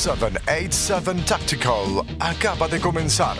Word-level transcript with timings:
787 0.00 1.24
Tactical 1.26 2.06
acaba 2.18 2.66
de 2.68 2.80
comenzar. 2.80 3.36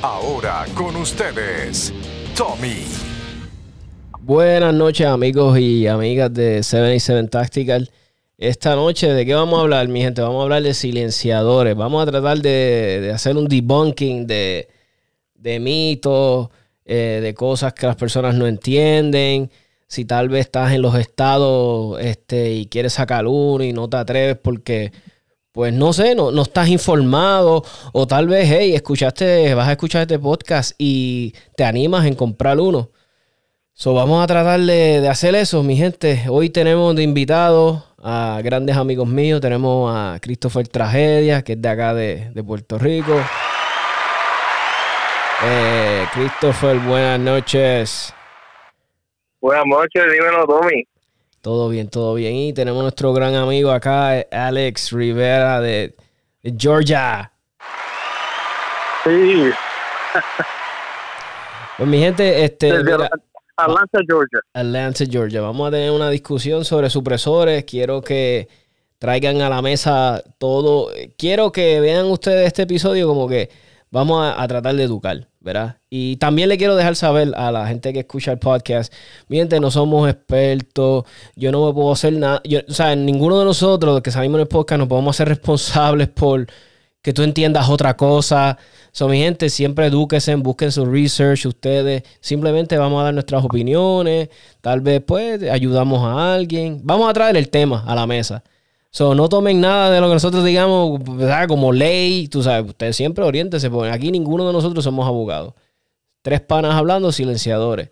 Ahora 0.00 0.64
con 0.74 0.96
ustedes, 0.96 1.92
Tommy. 2.34 2.86
Buenas 4.20 4.72
noches 4.72 5.06
amigos 5.06 5.58
y 5.58 5.86
amigas 5.86 6.32
de 6.32 6.62
787 6.62 7.28
Tactical. 7.28 7.90
Esta 8.38 8.74
noche, 8.74 9.12
¿de 9.12 9.26
qué 9.26 9.34
vamos 9.34 9.58
a 9.58 9.62
hablar, 9.64 9.86
mi 9.88 10.00
gente? 10.00 10.22
Vamos 10.22 10.40
a 10.40 10.42
hablar 10.44 10.62
de 10.62 10.72
silenciadores. 10.72 11.76
Vamos 11.76 12.02
a 12.02 12.10
tratar 12.10 12.38
de, 12.38 13.10
hacer 13.14 13.36
un 13.36 13.46
debunking 13.46 14.26
de, 14.26 14.66
de 15.34 15.60
mitos, 15.60 16.48
eh, 16.86 17.20
de 17.22 17.34
cosas 17.34 17.74
que 17.74 17.86
las 17.86 17.96
personas 17.96 18.34
no 18.34 18.46
entienden. 18.46 19.50
Si 19.86 20.06
tal 20.06 20.30
vez 20.30 20.46
estás 20.46 20.72
en 20.72 20.80
los 20.80 20.94
estados 20.94 22.00
este, 22.00 22.54
y 22.54 22.64
quieres 22.64 22.94
sacar 22.94 23.26
uno 23.26 23.62
y 23.62 23.74
no 23.74 23.90
te 23.90 23.98
atreves 23.98 24.38
porque 24.42 24.90
pues 25.58 25.72
no 25.72 25.92
sé, 25.92 26.14
no, 26.14 26.30
no 26.30 26.42
estás 26.42 26.68
informado 26.68 27.64
o 27.92 28.06
tal 28.06 28.28
vez, 28.28 28.48
hey, 28.48 28.76
escuchaste, 28.76 29.54
vas 29.54 29.66
a 29.66 29.72
escuchar 29.72 30.02
este 30.02 30.16
podcast 30.16 30.70
y 30.78 31.34
te 31.56 31.64
animas 31.64 32.06
en 32.06 32.14
comprar 32.14 32.60
uno. 32.60 32.90
So, 33.72 33.92
vamos 33.92 34.22
a 34.22 34.28
tratar 34.28 34.60
de, 34.60 35.08
hacer 35.08 35.34
eso, 35.34 35.64
mi 35.64 35.74
gente. 35.76 36.26
Hoy 36.28 36.50
tenemos 36.50 36.94
de 36.94 37.02
invitados 37.02 37.82
a 38.00 38.40
grandes 38.44 38.76
amigos 38.76 39.08
míos. 39.08 39.40
Tenemos 39.40 39.92
a 39.92 40.20
Christopher 40.20 40.68
Tragedia, 40.68 41.42
que 41.42 41.54
es 41.54 41.60
de 41.60 41.68
acá 41.68 41.92
de, 41.92 42.30
Puerto 42.46 42.78
Rico. 42.78 43.20
Eh, 45.44 46.04
Christopher, 46.14 46.78
buenas 46.78 47.18
noches. 47.18 48.14
Buenas 49.40 49.66
noches, 49.66 50.04
dímelo, 50.12 50.46
Tommy. 50.46 50.86
Todo 51.40 51.68
bien, 51.68 51.88
todo 51.88 52.14
bien. 52.14 52.34
Y 52.34 52.52
tenemos 52.52 52.82
nuestro 52.82 53.12
gran 53.12 53.34
amigo 53.34 53.70
acá, 53.70 54.26
Alex 54.30 54.92
Rivera 54.92 55.60
de, 55.60 55.94
Georgia. 56.56 57.32
Sí. 59.04 59.50
Pues 61.76 61.88
mi 61.88 61.98
gente, 61.98 62.44
este. 62.44 62.72
Atlanta, 63.56 64.00
Georgia. 64.06 64.40
Atlanta, 64.52 65.04
Georgia. 65.08 65.40
Vamos 65.40 65.68
a 65.68 65.70
tener 65.70 65.90
una 65.90 66.10
discusión 66.10 66.64
sobre 66.64 66.90
supresores. 66.90 67.64
Quiero 67.64 68.02
que 68.02 68.48
traigan 68.98 69.40
a 69.42 69.48
la 69.48 69.62
mesa 69.62 70.22
todo. 70.38 70.90
Quiero 71.16 71.52
que 71.52 71.80
vean 71.80 72.06
ustedes 72.06 72.48
este 72.48 72.62
episodio 72.62 73.06
como 73.06 73.28
que 73.28 73.50
vamos 73.90 74.24
a, 74.24 74.42
a 74.42 74.48
tratar 74.48 74.74
de 74.74 74.82
educar. 74.82 75.28
Y 75.88 76.16
también 76.16 76.48
le 76.48 76.58
quiero 76.58 76.76
dejar 76.76 76.96
saber 76.96 77.32
a 77.36 77.50
la 77.50 77.66
gente 77.66 77.92
que 77.92 78.00
escucha 78.00 78.32
el 78.32 78.38
podcast, 78.38 78.92
miente, 79.28 79.60
no 79.60 79.70
somos 79.70 80.08
expertos, 80.10 81.04
yo 81.36 81.52
no 81.52 81.66
me 81.66 81.72
puedo 81.72 81.92
hacer 81.92 82.12
nada, 82.14 82.42
o 82.68 82.72
sea, 82.72 82.94
ninguno 82.96 83.38
de 83.38 83.44
nosotros 83.44 84.02
que 84.02 84.10
salimos 84.10 84.36
en 84.36 84.42
el 84.42 84.48
podcast 84.48 84.80
nos 84.80 84.88
podemos 84.88 85.16
hacer 85.16 85.28
responsables 85.28 86.08
por 86.08 86.46
que 87.02 87.12
tú 87.12 87.22
entiendas 87.22 87.68
otra 87.68 87.96
cosa. 87.96 88.58
So, 88.92 89.08
mi 89.08 89.18
gente, 89.18 89.48
siempre 89.48 89.86
edúquense, 89.86 90.34
busquen 90.34 90.72
su 90.72 90.84
research 90.84 91.46
ustedes. 91.46 92.02
Simplemente 92.20 92.76
vamos 92.76 93.00
a 93.00 93.04
dar 93.04 93.14
nuestras 93.14 93.44
opiniones. 93.44 94.28
Tal 94.60 94.80
vez, 94.80 95.00
pues, 95.06 95.42
ayudamos 95.44 96.04
a 96.04 96.34
alguien. 96.34 96.80
Vamos 96.82 97.08
a 97.08 97.12
traer 97.12 97.36
el 97.36 97.48
tema 97.48 97.84
a 97.86 97.94
la 97.94 98.06
mesa. 98.06 98.42
So, 98.90 99.14
no 99.14 99.28
tomen 99.28 99.60
nada 99.60 99.90
de 99.90 100.00
lo 100.00 100.08
que 100.08 100.14
nosotros 100.14 100.44
digamos 100.44 101.00
como 101.46 101.72
ley. 101.72 102.28
Tú 102.28 102.42
sabes, 102.42 102.70
ustedes 102.70 102.96
siempre 102.96 103.24
orientense, 103.24 103.70
porque 103.70 103.90
aquí 103.90 104.10
ninguno 104.10 104.46
de 104.46 104.52
nosotros 104.52 104.82
somos 104.84 105.06
abogados. 105.06 105.54
Tres 106.22 106.40
panas 106.40 106.74
hablando, 106.74 107.12
silenciadores. 107.12 107.90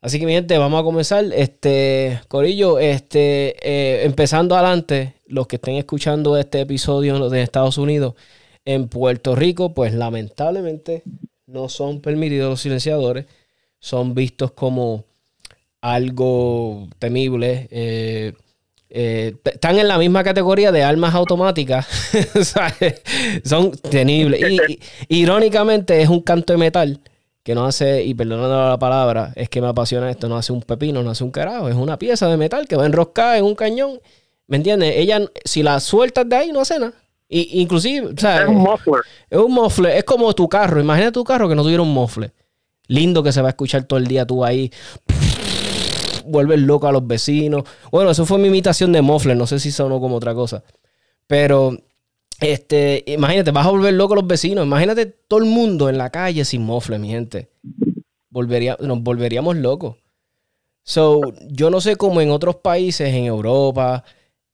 Así 0.00 0.18
que, 0.20 0.26
mi 0.26 0.32
gente, 0.32 0.58
vamos 0.58 0.80
a 0.80 0.84
comenzar. 0.84 1.24
Este, 1.32 2.20
Corillo, 2.28 2.78
este, 2.78 3.56
eh, 3.62 4.04
empezando 4.04 4.54
adelante, 4.54 5.14
los 5.26 5.46
que 5.46 5.56
estén 5.56 5.76
escuchando 5.76 6.36
este 6.36 6.60
episodio 6.60 7.30
de 7.30 7.42
Estados 7.42 7.78
Unidos, 7.78 8.14
en 8.64 8.88
Puerto 8.88 9.34
Rico, 9.34 9.74
pues 9.74 9.94
lamentablemente 9.94 11.02
no 11.46 11.68
son 11.68 12.00
permitidos 12.00 12.50
los 12.50 12.60
silenciadores. 12.60 13.26
Son 13.78 14.14
vistos 14.14 14.52
como 14.52 15.04
algo 15.80 16.88
temible. 16.98 17.68
Eh, 17.70 18.32
eh, 18.90 19.34
están 19.44 19.78
en 19.78 19.88
la 19.88 19.98
misma 19.98 20.22
categoría 20.22 20.70
de 20.70 20.82
armas 20.82 21.14
automáticas. 21.14 21.86
Son 23.44 23.72
tenibles. 23.72 24.40
Y, 24.40 24.80
irónicamente 25.08 26.00
es 26.00 26.08
un 26.08 26.20
canto 26.20 26.52
de 26.52 26.58
metal 26.58 27.00
que 27.42 27.54
no 27.54 27.66
hace, 27.66 28.02
y 28.04 28.14
perdonando 28.14 28.70
la 28.70 28.78
palabra, 28.78 29.32
es 29.36 29.50
que 29.50 29.60
me 29.60 29.68
apasiona 29.68 30.10
esto, 30.10 30.28
no 30.28 30.36
hace 30.38 30.52
un 30.52 30.62
pepino, 30.62 31.02
no 31.02 31.10
hace 31.10 31.24
un 31.24 31.30
carajo, 31.30 31.68
es 31.68 31.74
una 31.74 31.98
pieza 31.98 32.26
de 32.28 32.38
metal 32.38 32.66
que 32.66 32.76
va 32.76 32.86
enroscada 32.86 33.36
en 33.36 33.44
un 33.44 33.54
cañón. 33.54 34.00
¿Me 34.46 34.56
entiendes? 34.56 34.94
Ella, 34.96 35.20
si 35.44 35.62
la 35.62 35.80
sueltas 35.80 36.26
de 36.28 36.36
ahí, 36.36 36.52
no 36.52 36.60
hace 36.60 36.78
nada. 36.78 36.94
Y, 37.28 37.60
inclusive, 37.60 38.12
es 38.16 38.48
un 38.48 38.56
muffler. 38.56 39.00
Es 39.28 39.38
un 39.38 39.52
muffler, 39.52 39.96
es 39.96 40.04
como 40.04 40.32
tu 40.34 40.48
carro. 40.48 40.80
Imagina 40.80 41.10
tu 41.10 41.24
carro 41.24 41.48
que 41.48 41.54
no 41.54 41.62
tuviera 41.62 41.82
un 41.82 41.92
muffler. 41.92 42.32
Lindo 42.86 43.22
que 43.22 43.32
se 43.32 43.40
va 43.40 43.48
a 43.48 43.50
escuchar 43.50 43.84
todo 43.84 43.98
el 43.98 44.06
día 44.06 44.26
tú 44.26 44.44
ahí 44.44 44.70
vuelve 46.24 46.56
loco 46.56 46.86
a 46.86 46.92
los 46.92 47.06
vecinos. 47.06 47.64
Bueno, 47.90 48.10
eso 48.10 48.26
fue 48.26 48.38
mi 48.38 48.48
imitación 48.48 48.92
de 48.92 49.02
Mofler, 49.02 49.36
no 49.36 49.46
sé 49.46 49.58
si 49.58 49.70
sonó 49.70 50.00
como 50.00 50.16
otra 50.16 50.34
cosa. 50.34 50.64
Pero, 51.26 51.76
este, 52.40 53.04
imagínate, 53.06 53.50
vas 53.50 53.66
a 53.66 53.70
volver 53.70 53.94
loco 53.94 54.14
a 54.14 54.16
los 54.16 54.26
vecinos. 54.26 54.66
Imagínate 54.66 55.06
todo 55.06 55.40
el 55.40 55.46
mundo 55.46 55.88
en 55.88 55.98
la 55.98 56.10
calle 56.10 56.44
sin 56.44 56.62
Mofler, 56.62 57.00
mi 57.00 57.08
gente. 57.08 57.50
Volvería, 58.30 58.76
nos 58.80 59.02
volveríamos 59.02 59.56
locos. 59.56 59.96
So, 60.82 61.20
yo 61.48 61.70
no 61.70 61.80
sé 61.80 61.96
cómo 61.96 62.20
en 62.20 62.30
otros 62.30 62.56
países, 62.56 63.08
en 63.08 63.24
Europa, 63.24 64.04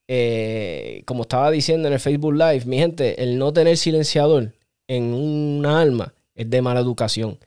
eh, 0.06 1.02
como 1.06 1.22
estaba 1.22 1.50
diciendo 1.50 1.88
en 1.88 1.94
el 1.94 2.00
Facebook 2.00 2.34
Live, 2.34 2.62
mi 2.66 2.78
gente, 2.78 3.22
el 3.22 3.38
no 3.38 3.52
tener 3.52 3.76
silenciador 3.76 4.54
en 4.86 5.14
un 5.14 5.66
alma 5.66 6.14
es 6.34 6.48
de 6.50 6.62
mala 6.62 6.80
educación. 6.80 7.38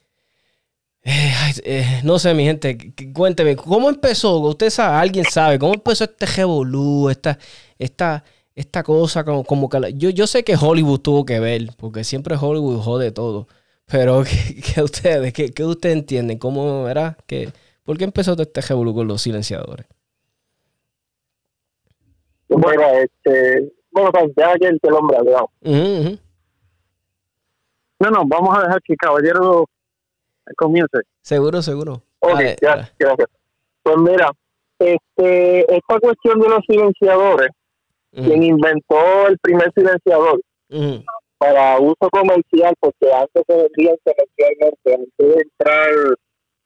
Eh, 1.05 1.33
eh, 1.65 2.01
no 2.03 2.17
sé, 2.17 2.33
mi 2.33 2.45
gente, 2.45 2.93
cuénteme, 3.13 3.57
¿cómo 3.57 3.89
empezó? 3.89 4.37
Usted 4.39 4.69
sabe, 4.69 4.95
alguien 4.95 5.25
sabe, 5.25 5.59
¿cómo 5.59 5.73
empezó 5.73 6.05
este 6.05 6.25
revolú, 6.25 7.09
esta, 7.09 7.37
esta, 7.77 8.23
esta 8.55 8.83
cosa 8.83 9.25
como, 9.25 9.43
como 9.43 9.67
que... 9.67 9.93
yo, 9.95 10.09
yo 10.11 10.27
sé 10.27 10.45
que 10.45 10.55
Hollywood 10.55 11.01
tuvo 11.01 11.25
que 11.25 11.41
ver, 11.41 11.67
porque 11.77 12.05
siempre 12.05 12.37
Hollywood 12.39 12.81
jode 12.81 13.11
todo, 13.11 13.47
pero 13.85 14.23
¿qué, 14.75 14.81
ustedes, 14.81 15.33
qué, 15.33 15.51
qué 15.51 15.65
ustedes 15.65 15.97
entienden? 15.97 16.37
¿Cómo, 16.37 16.87
era? 16.87 17.17
¿Qué, 17.27 17.51
¿Por 17.83 17.97
qué 17.97 18.05
empezó 18.05 18.33
este 18.39 18.61
revolú 18.61 18.95
con 18.95 19.07
los 19.07 19.21
silenciadores? 19.21 19.85
Bueno, 22.47 22.83
este, 22.93 23.73
bueno, 23.91 24.11
pues 24.11 24.31
ya 24.37 24.53
que 24.55 24.67
el 24.67 24.93
hombre, 24.93 25.17
No, 27.99 28.09
no, 28.09 28.25
vamos 28.25 28.57
a 28.57 28.61
dejar 28.61 28.81
que 28.83 28.95
Caballero 28.95 29.67
comience. 30.57 30.99
Seguro, 31.21 31.61
seguro. 31.61 32.03
Ok, 32.19 32.39
ya, 32.61 32.89
gracias. 32.97 33.29
Pues 33.83 33.97
mira, 33.97 34.31
este, 34.79 35.75
esta 35.75 35.99
cuestión 35.99 36.39
de 36.39 36.49
los 36.49 36.59
silenciadores, 36.67 37.49
quien 38.11 38.43
inventó 38.43 39.27
el 39.27 39.37
primer 39.39 39.71
silenciador 39.73 40.39
para 41.37 41.79
uso 41.79 42.09
comercial, 42.11 42.73
porque 42.79 43.11
antes 43.11 43.43
se 43.47 43.55
vendían 43.55 43.95
comercialmente, 44.03 44.93
antes 44.93 45.11
de 45.17 45.41
entrar 45.41 45.89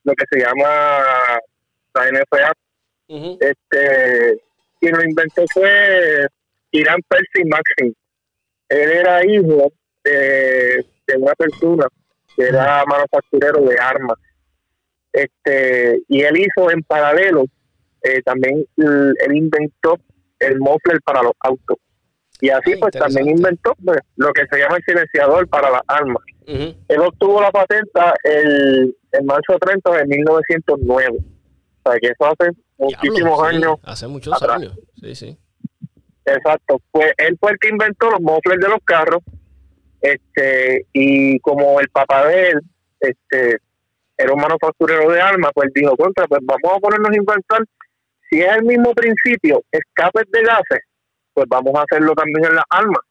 lo 0.03 0.13
que 0.13 0.25
se 0.29 0.39
llama 0.39 1.39
la 1.93 2.11
NFA, 2.11 2.53
este, 3.39 4.41
quien 4.79 4.95
lo 4.95 5.03
inventó 5.03 5.43
fue 5.53 6.27
Irán 6.71 6.99
Percy 7.07 7.45
Maxim. 7.45 7.93
Él 8.69 8.91
era 8.91 9.25
hijo 9.25 9.71
de, 10.03 10.85
de 11.07 11.17
una 11.17 11.33
persona 11.35 11.87
que 12.37 12.43
era 12.43 12.85
manufacturero 12.85 13.61
de 13.61 13.77
armas. 13.79 14.17
Este, 15.11 16.03
y 16.07 16.21
él 16.21 16.37
hizo 16.37 16.69
en 16.69 16.83
paralelo, 16.83 17.45
eh, 18.03 18.21
también 18.21 18.63
él 18.77 19.35
inventó 19.35 19.99
el 20.39 20.59
muffler 20.59 21.01
para 21.01 21.23
los 21.23 21.33
autos. 21.39 21.77
Y 22.39 22.49
así 22.49 22.75
pues 22.75 22.91
también 22.91 23.29
inventó 23.29 23.73
pues, 23.83 23.97
lo 24.15 24.31
que 24.31 24.45
se 24.45 24.59
llama 24.59 24.77
el 24.77 24.83
silenciador 24.83 25.47
para 25.47 25.71
las 25.71 25.81
armas. 25.87 26.21
Él 26.45 26.99
obtuvo 26.99 27.41
la 27.41 27.51
patenta 27.51 28.13
el, 28.23 28.95
en 29.11 29.25
marzo 29.25 29.57
30 29.59 29.91
de 29.91 30.05
1909. 30.05 31.17
O 31.17 31.89
sea 31.89 31.99
que 31.99 32.07
eso 32.07 32.25
hace 32.25 32.51
muchísimos 32.77 33.43
años. 33.43 33.77
Hace 33.83 34.07
muchos 34.07 34.41
años, 34.43 34.77
sí, 35.01 35.15
sí. 35.15 35.37
Exacto. 36.25 36.79
Pues 36.91 37.11
él 37.17 37.37
fue 37.39 37.51
el 37.53 37.57
que 37.59 37.69
inventó 37.69 38.11
los 38.11 38.21
mufflers 38.21 38.61
de 38.61 38.69
los 38.69 38.79
carros 38.85 39.21
este 40.01 40.85
y 40.93 41.39
como 41.39 41.79
el 41.79 41.89
papá 41.89 42.27
de 42.27 42.49
él 42.49 42.61
este 42.99 43.57
era 44.17 44.33
un 44.33 44.41
manufacturero 44.41 45.11
de 45.11 45.21
armas 45.21 45.51
pues 45.53 45.69
dijo 45.73 45.95
contra 45.95 46.27
pues 46.27 46.41
vamos 46.43 46.77
a 46.77 46.79
ponernos 46.79 47.09
a 47.11 47.15
inventar. 47.15 47.63
Si 48.29 48.41
es 48.41 48.57
el 48.57 48.63
mismo 48.63 48.93
principio 48.93 49.63
escapes 49.71 50.25
de 50.31 50.41
gases 50.41 50.79
pues 51.33 51.47
vamos 51.49 51.73
a 51.75 51.83
hacerlo 51.83 52.13
también 52.13 52.45
en 52.45 52.55
las 52.55 52.65
armas 52.69 53.01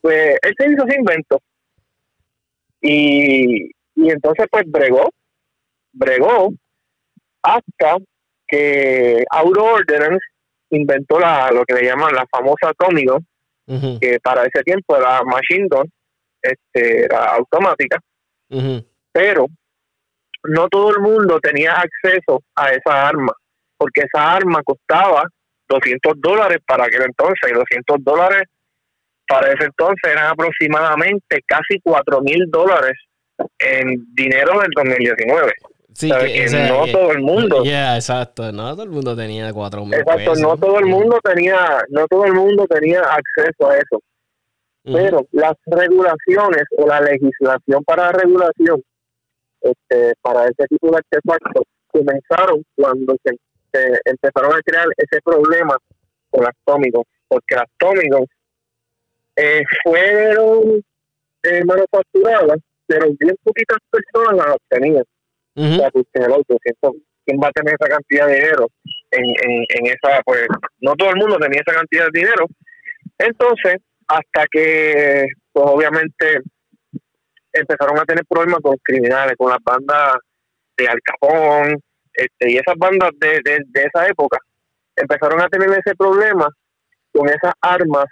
pues 0.00 0.36
él 0.42 0.54
se 0.58 0.70
hizo 0.70 0.86
ese 0.86 0.98
invento. 0.98 1.40
Y, 2.80 3.70
y 3.94 4.10
entonces 4.10 4.46
pues 4.50 4.64
bregó 4.66 5.10
bregó 5.92 6.52
hasta 7.42 7.96
que 8.46 9.24
Auto 9.30 9.64
Ordnance 9.64 10.24
inventó 10.70 11.18
la, 11.18 11.50
lo 11.50 11.64
que 11.64 11.74
le 11.74 11.84
llaman 11.84 12.14
la 12.14 12.26
famosa 12.26 12.70
atómico 12.70 13.18
que 14.00 14.18
para 14.22 14.42
ese 14.44 14.62
tiempo 14.62 14.96
era 14.96 15.22
machine 15.22 15.66
gun, 15.70 15.90
este, 16.44 17.04
era 17.04 17.34
automática, 17.34 17.98
pero 19.12 19.46
no 20.44 20.68
todo 20.68 20.90
el 20.90 21.00
mundo 21.00 21.40
tenía 21.40 21.72
acceso 21.72 22.42
a 22.54 22.70
esa 22.70 23.08
arma, 23.08 23.32
porque 23.76 24.02
esa 24.02 24.32
arma 24.32 24.62
costaba 24.62 25.24
200 25.68 26.20
dólares 26.20 26.58
para 26.66 26.84
aquel 26.84 27.02
entonces, 27.02 27.50
y 27.50 27.54
200 27.54 27.96
dólares 28.04 28.42
para 29.26 29.52
ese 29.52 29.64
entonces 29.64 30.12
eran 30.12 30.26
aproximadamente 30.26 31.42
casi 31.46 31.80
4 31.82 32.20
mil 32.20 32.44
dólares 32.50 32.98
en 33.58 34.06
dinero 34.14 34.60
del 34.60 34.70
2019. 34.76 35.52
Sí, 35.94 36.10
que, 36.10 36.68
no 36.68 36.86
todo 36.90 37.12
el 37.12 37.20
mundo. 37.20 37.64
Ya, 37.64 37.94
exacto. 37.94 38.50
No 38.50 38.72
todo 38.72 38.82
el 38.82 38.90
mundo 38.90 39.14
tenía 39.14 39.52
cuatro 39.52 39.84
mil 39.84 39.94
Exacto, 39.94 40.34
no 40.34 40.56
todo 40.56 40.80
el 40.80 40.86
mundo 40.86 41.20
tenía, 41.22 41.78
no 41.88 42.06
todo 42.08 42.24
el 42.24 42.34
mundo 42.34 42.66
tenía 42.66 43.00
acceso 43.00 43.70
a 43.70 43.76
eso. 43.76 44.02
Pero 44.84 45.26
las 45.32 45.54
regulaciones 45.64 46.64
o 46.76 46.86
la 46.86 47.00
legislación 47.00 47.82
para 47.84 48.04
la 48.04 48.12
regulación 48.12 48.82
este, 49.62 50.12
para 50.20 50.44
ese 50.44 50.66
tipo 50.68 50.90
de 50.90 50.98
artefactos 50.98 51.64
comenzaron 51.86 52.62
cuando 52.76 53.16
se, 53.24 53.34
empezaron 54.04 54.52
a 54.52 54.60
crear 54.62 54.86
ese 54.98 55.20
problema 55.22 55.76
con 56.30 56.44
las 56.44 56.52
Tommy 56.64 56.90
porque 57.28 57.54
las 57.54 57.66
Tommy 57.78 58.08
eh, 59.36 59.62
fueron 59.82 60.84
eh, 61.42 61.64
manufacturadas, 61.64 62.58
pero 62.86 63.06
bien 63.18 63.36
poquitas 63.42 63.78
personas 63.90 64.36
las 64.36 64.56
obtenían. 64.56 65.04
¿quién 67.24 67.40
va 67.42 67.48
a 67.48 67.52
tener 67.52 67.74
esa 67.80 67.88
cantidad 67.88 68.26
de 68.26 68.34
dinero? 68.34 68.68
En, 69.10 69.24
en, 69.24 69.64
en 69.68 69.86
esa, 69.86 70.20
pues, 70.24 70.46
no 70.80 70.94
todo 70.94 71.10
el 71.10 71.16
mundo 71.16 71.38
tenía 71.38 71.62
esa 71.66 71.76
cantidad 71.76 72.06
de 72.12 72.20
dinero. 72.20 72.46
Entonces, 73.18 73.76
hasta 74.08 74.46
que, 74.50 75.26
pues, 75.52 75.66
obviamente, 75.66 76.40
empezaron 77.52 77.98
a 77.98 78.04
tener 78.04 78.24
problemas 78.28 78.60
con 78.62 78.76
criminales, 78.82 79.34
con 79.38 79.50
las 79.50 79.62
bandas 79.62 80.16
de 80.76 80.88
Al 80.88 81.00
Capón, 81.02 81.80
este, 82.12 82.50
y 82.50 82.56
esas 82.56 82.74
bandas 82.76 83.10
de, 83.18 83.40
de, 83.44 83.82
esa 83.82 84.06
época 84.06 84.38
empezaron 84.96 85.40
a 85.40 85.48
tener 85.48 85.68
ese 85.70 85.94
problema 85.96 86.48
con 87.12 87.28
esas 87.28 87.52
armas, 87.60 88.04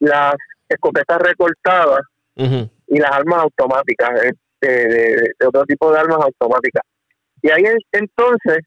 las 0.00 0.34
escopetas 0.68 1.18
recortadas 1.18 2.00
y 2.36 2.98
las 2.98 3.10
armas 3.10 3.42
automáticas, 3.42 4.10
este, 4.22 4.88
de, 4.88 5.46
otro 5.46 5.64
tipo 5.64 5.92
de 5.92 6.00
armas 6.00 6.18
automáticas. 6.20 6.82
Y 7.42 7.50
ahí 7.50 7.64
entonces 7.92 8.58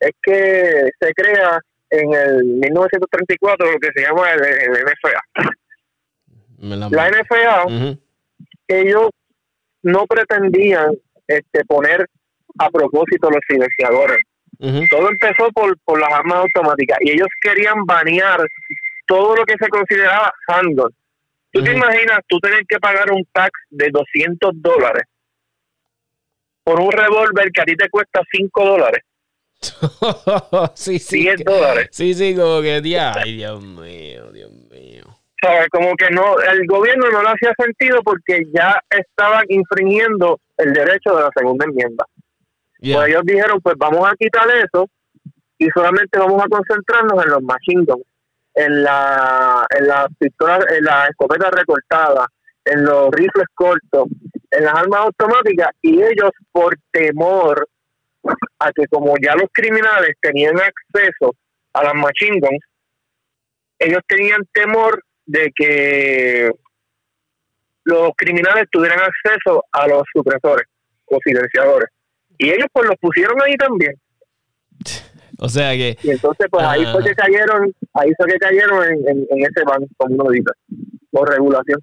es 0.00 0.12
que 0.22 0.90
se 1.00 1.12
crea 1.14 1.58
en 1.90 2.12
el 2.12 2.44
1934 2.44 3.72
lo 3.72 3.78
que 3.78 3.90
se 3.94 4.02
llama 4.02 4.32
el, 4.32 4.40
NFA. 4.40 5.20
La 6.62 7.10
NFA, 7.10 7.98
ellos 8.68 9.10
no 9.82 10.06
pretendían 10.06 10.92
este, 11.26 11.64
poner 11.64 12.08
a 12.58 12.70
propósito 12.70 13.30
los 13.30 13.40
silenciadores. 13.48 14.18
Todo 14.88 15.08
empezó 15.08 15.50
por, 15.52 15.76
por 15.80 16.00
las 16.00 16.12
armas 16.12 16.38
automáticas 16.38 16.98
y 17.00 17.10
ellos 17.10 17.26
querían 17.40 17.84
banear 17.84 18.40
todo 19.08 19.34
lo 19.34 19.44
que 19.44 19.54
se 19.60 19.68
consideraba 19.68 20.32
handgun. 20.46 20.94
¿Tú 21.50 21.64
te 21.64 21.72
imaginas 21.72 22.20
tú 22.28 22.38
tener 22.38 22.64
que 22.66 22.78
pagar 22.78 23.10
un 23.10 23.26
tax 23.32 23.50
de 23.70 23.90
200 23.90 24.52
dólares 24.54 25.02
por 26.62 26.80
un 26.80 26.92
revólver 26.92 27.50
que 27.52 27.60
a 27.60 27.64
ti 27.64 27.76
te 27.76 27.90
cuesta 27.90 28.22
5 28.30 28.64
dólares? 28.64 29.02
sí, 30.74 30.98
sí. 31.00 31.22
10 31.22 31.44
dólares. 31.44 31.88
Sí, 31.90 32.14
sí, 32.14 32.34
como 32.36 32.62
que, 32.62 32.80
ay, 32.98 33.36
Dios 33.36 33.62
mío, 33.62 34.30
Dios 34.32 34.52
mío. 34.70 35.01
Como 35.72 35.94
que 35.96 36.08
no, 36.10 36.38
el 36.38 36.66
gobierno 36.66 37.10
no 37.10 37.22
le 37.22 37.30
hacía 37.30 37.52
sentido 37.58 38.00
porque 38.04 38.44
ya 38.54 38.80
estaban 38.88 39.44
infringiendo 39.48 40.38
el 40.56 40.72
derecho 40.72 41.16
de 41.16 41.22
la 41.22 41.30
segunda 41.34 41.64
enmienda. 41.64 42.04
Pues 42.80 43.08
ellos 43.08 43.22
dijeron, 43.24 43.60
pues 43.60 43.76
vamos 43.76 44.08
a 44.08 44.14
quitar 44.16 44.48
eso 44.50 44.88
y 45.58 45.68
solamente 45.74 46.18
vamos 46.18 46.42
a 46.42 46.48
concentrarnos 46.48 47.24
en 47.24 47.30
los 47.30 47.42
machine 47.42 47.84
guns, 47.84 48.04
en 48.54 48.82
la, 48.84 49.66
en 49.76 49.86
la 49.88 50.08
pistola, 50.18 50.58
en 50.76 50.84
la 50.84 51.06
escopeta 51.06 51.50
recortada, 51.50 52.26
en 52.64 52.84
los 52.84 53.10
rifles 53.10 53.46
cortos, 53.54 54.08
en 54.50 54.64
las 54.64 54.74
armas 54.74 55.00
automáticas 55.00 55.70
y 55.80 56.02
ellos 56.02 56.30
por 56.52 56.76
temor 56.90 57.68
a 58.58 58.72
que 58.72 58.86
como 58.86 59.14
ya 59.20 59.34
los 59.34 59.48
criminales 59.52 60.14
tenían 60.20 60.54
acceso 60.56 61.34
a 61.72 61.82
las 61.84 61.94
machine 61.94 62.38
guns, 62.40 62.64
ellos 63.78 64.00
tenían 64.06 64.42
temor 64.52 65.02
de 65.26 65.52
que 65.54 66.50
los 67.84 68.10
criminales 68.16 68.64
tuvieran 68.70 68.98
acceso 69.00 69.64
a 69.72 69.86
los 69.88 70.02
supresores 70.14 70.66
o 71.06 71.18
silenciadores. 71.24 71.88
Y 72.38 72.50
ellos 72.50 72.66
pues 72.72 72.88
los 72.88 72.96
pusieron 72.98 73.40
ahí 73.42 73.54
también. 73.56 73.94
O 75.38 75.48
sea 75.48 75.72
que... 75.72 75.98
Y 76.04 76.10
entonces 76.10 76.46
pues 76.48 76.64
ahí 76.64 76.86
fue 76.92 77.02
que 77.02 77.14
cayeron, 77.16 77.74
ahí 77.94 78.12
fue 78.16 78.28
que 78.28 78.38
cayeron 78.38 78.84
en, 78.84 79.26
ese 79.28 79.64
banco, 79.66 79.88
como 79.96 80.14
uno 80.14 80.30
dice, 80.30 80.50
por 81.10 81.28
regulación. 81.28 81.80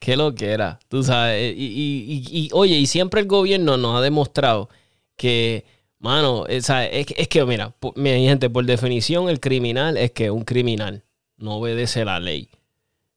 Qué 0.00 0.16
lo 0.16 0.34
que 0.34 0.50
era, 0.50 0.80
tú 0.88 1.04
sabes. 1.04 1.54
Y, 1.54 1.62
y, 1.64 2.24
y, 2.28 2.50
oye, 2.52 2.74
y 2.74 2.86
siempre 2.86 3.20
el 3.20 3.28
gobierno 3.28 3.76
nos 3.76 3.96
ha 3.96 4.02
demostrado 4.02 4.68
que, 5.16 5.64
mano, 6.00 6.46
es, 6.48 6.68
es 6.68 7.28
que, 7.28 7.44
mira, 7.44 7.72
mi 7.94 8.26
gente, 8.26 8.50
por 8.50 8.64
definición, 8.64 9.28
el 9.28 9.38
criminal 9.38 9.96
es 9.96 10.10
que 10.10 10.32
un 10.32 10.42
criminal 10.42 11.04
no 11.36 11.56
obedece 11.56 12.04
la 12.04 12.20
ley. 12.20 12.48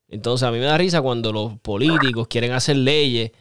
Entonces 0.08 0.48
a 0.48 0.52
mí 0.52 0.60
me 0.60 0.66
da 0.66 0.78
risa 0.78 1.02
cuando 1.02 1.32
los 1.32 1.58
políticos 1.60 2.28
quieren 2.28 2.52
hacer 2.52 2.76
leyes 2.76 3.32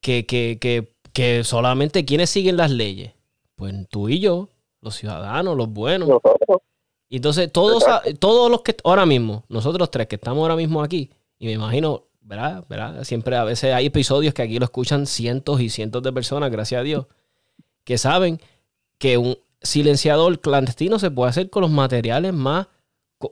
que, 0.00 0.26
que, 0.26 0.58
que, 0.60 0.92
que 1.12 1.44
solamente 1.44 2.04
quienes 2.04 2.30
siguen 2.30 2.56
las 2.56 2.70
leyes. 2.70 3.12
Pues 3.54 3.74
tú 3.90 4.08
y 4.08 4.18
yo, 4.18 4.48
los 4.80 4.96
ciudadanos, 4.96 5.56
los 5.56 5.68
buenos. 5.68 6.08
Y 7.08 7.16
entonces 7.16 7.52
todos, 7.52 7.84
todos 8.18 8.50
los 8.50 8.62
que 8.62 8.74
ahora 8.84 9.04
mismo, 9.04 9.44
nosotros 9.48 9.90
tres 9.90 10.06
que 10.06 10.16
estamos 10.16 10.42
ahora 10.42 10.56
mismo 10.56 10.82
aquí, 10.82 11.10
y 11.38 11.46
me 11.46 11.52
imagino, 11.52 12.04
¿verdad? 12.22 12.64
¿verdad? 12.68 13.04
Siempre 13.04 13.36
a 13.36 13.44
veces 13.44 13.74
hay 13.74 13.86
episodios 13.86 14.32
que 14.32 14.42
aquí 14.42 14.58
lo 14.58 14.64
escuchan 14.64 15.06
cientos 15.06 15.60
y 15.60 15.68
cientos 15.68 16.02
de 16.02 16.12
personas, 16.12 16.50
gracias 16.50 16.80
a 16.80 16.84
Dios, 16.84 17.06
que 17.84 17.98
saben 17.98 18.40
que 18.96 19.18
un 19.18 19.36
silenciador 19.60 20.40
clandestino 20.40 20.98
se 20.98 21.10
puede 21.10 21.30
hacer 21.30 21.50
con 21.50 21.60
los 21.62 21.70
materiales 21.70 22.32
más 22.32 22.68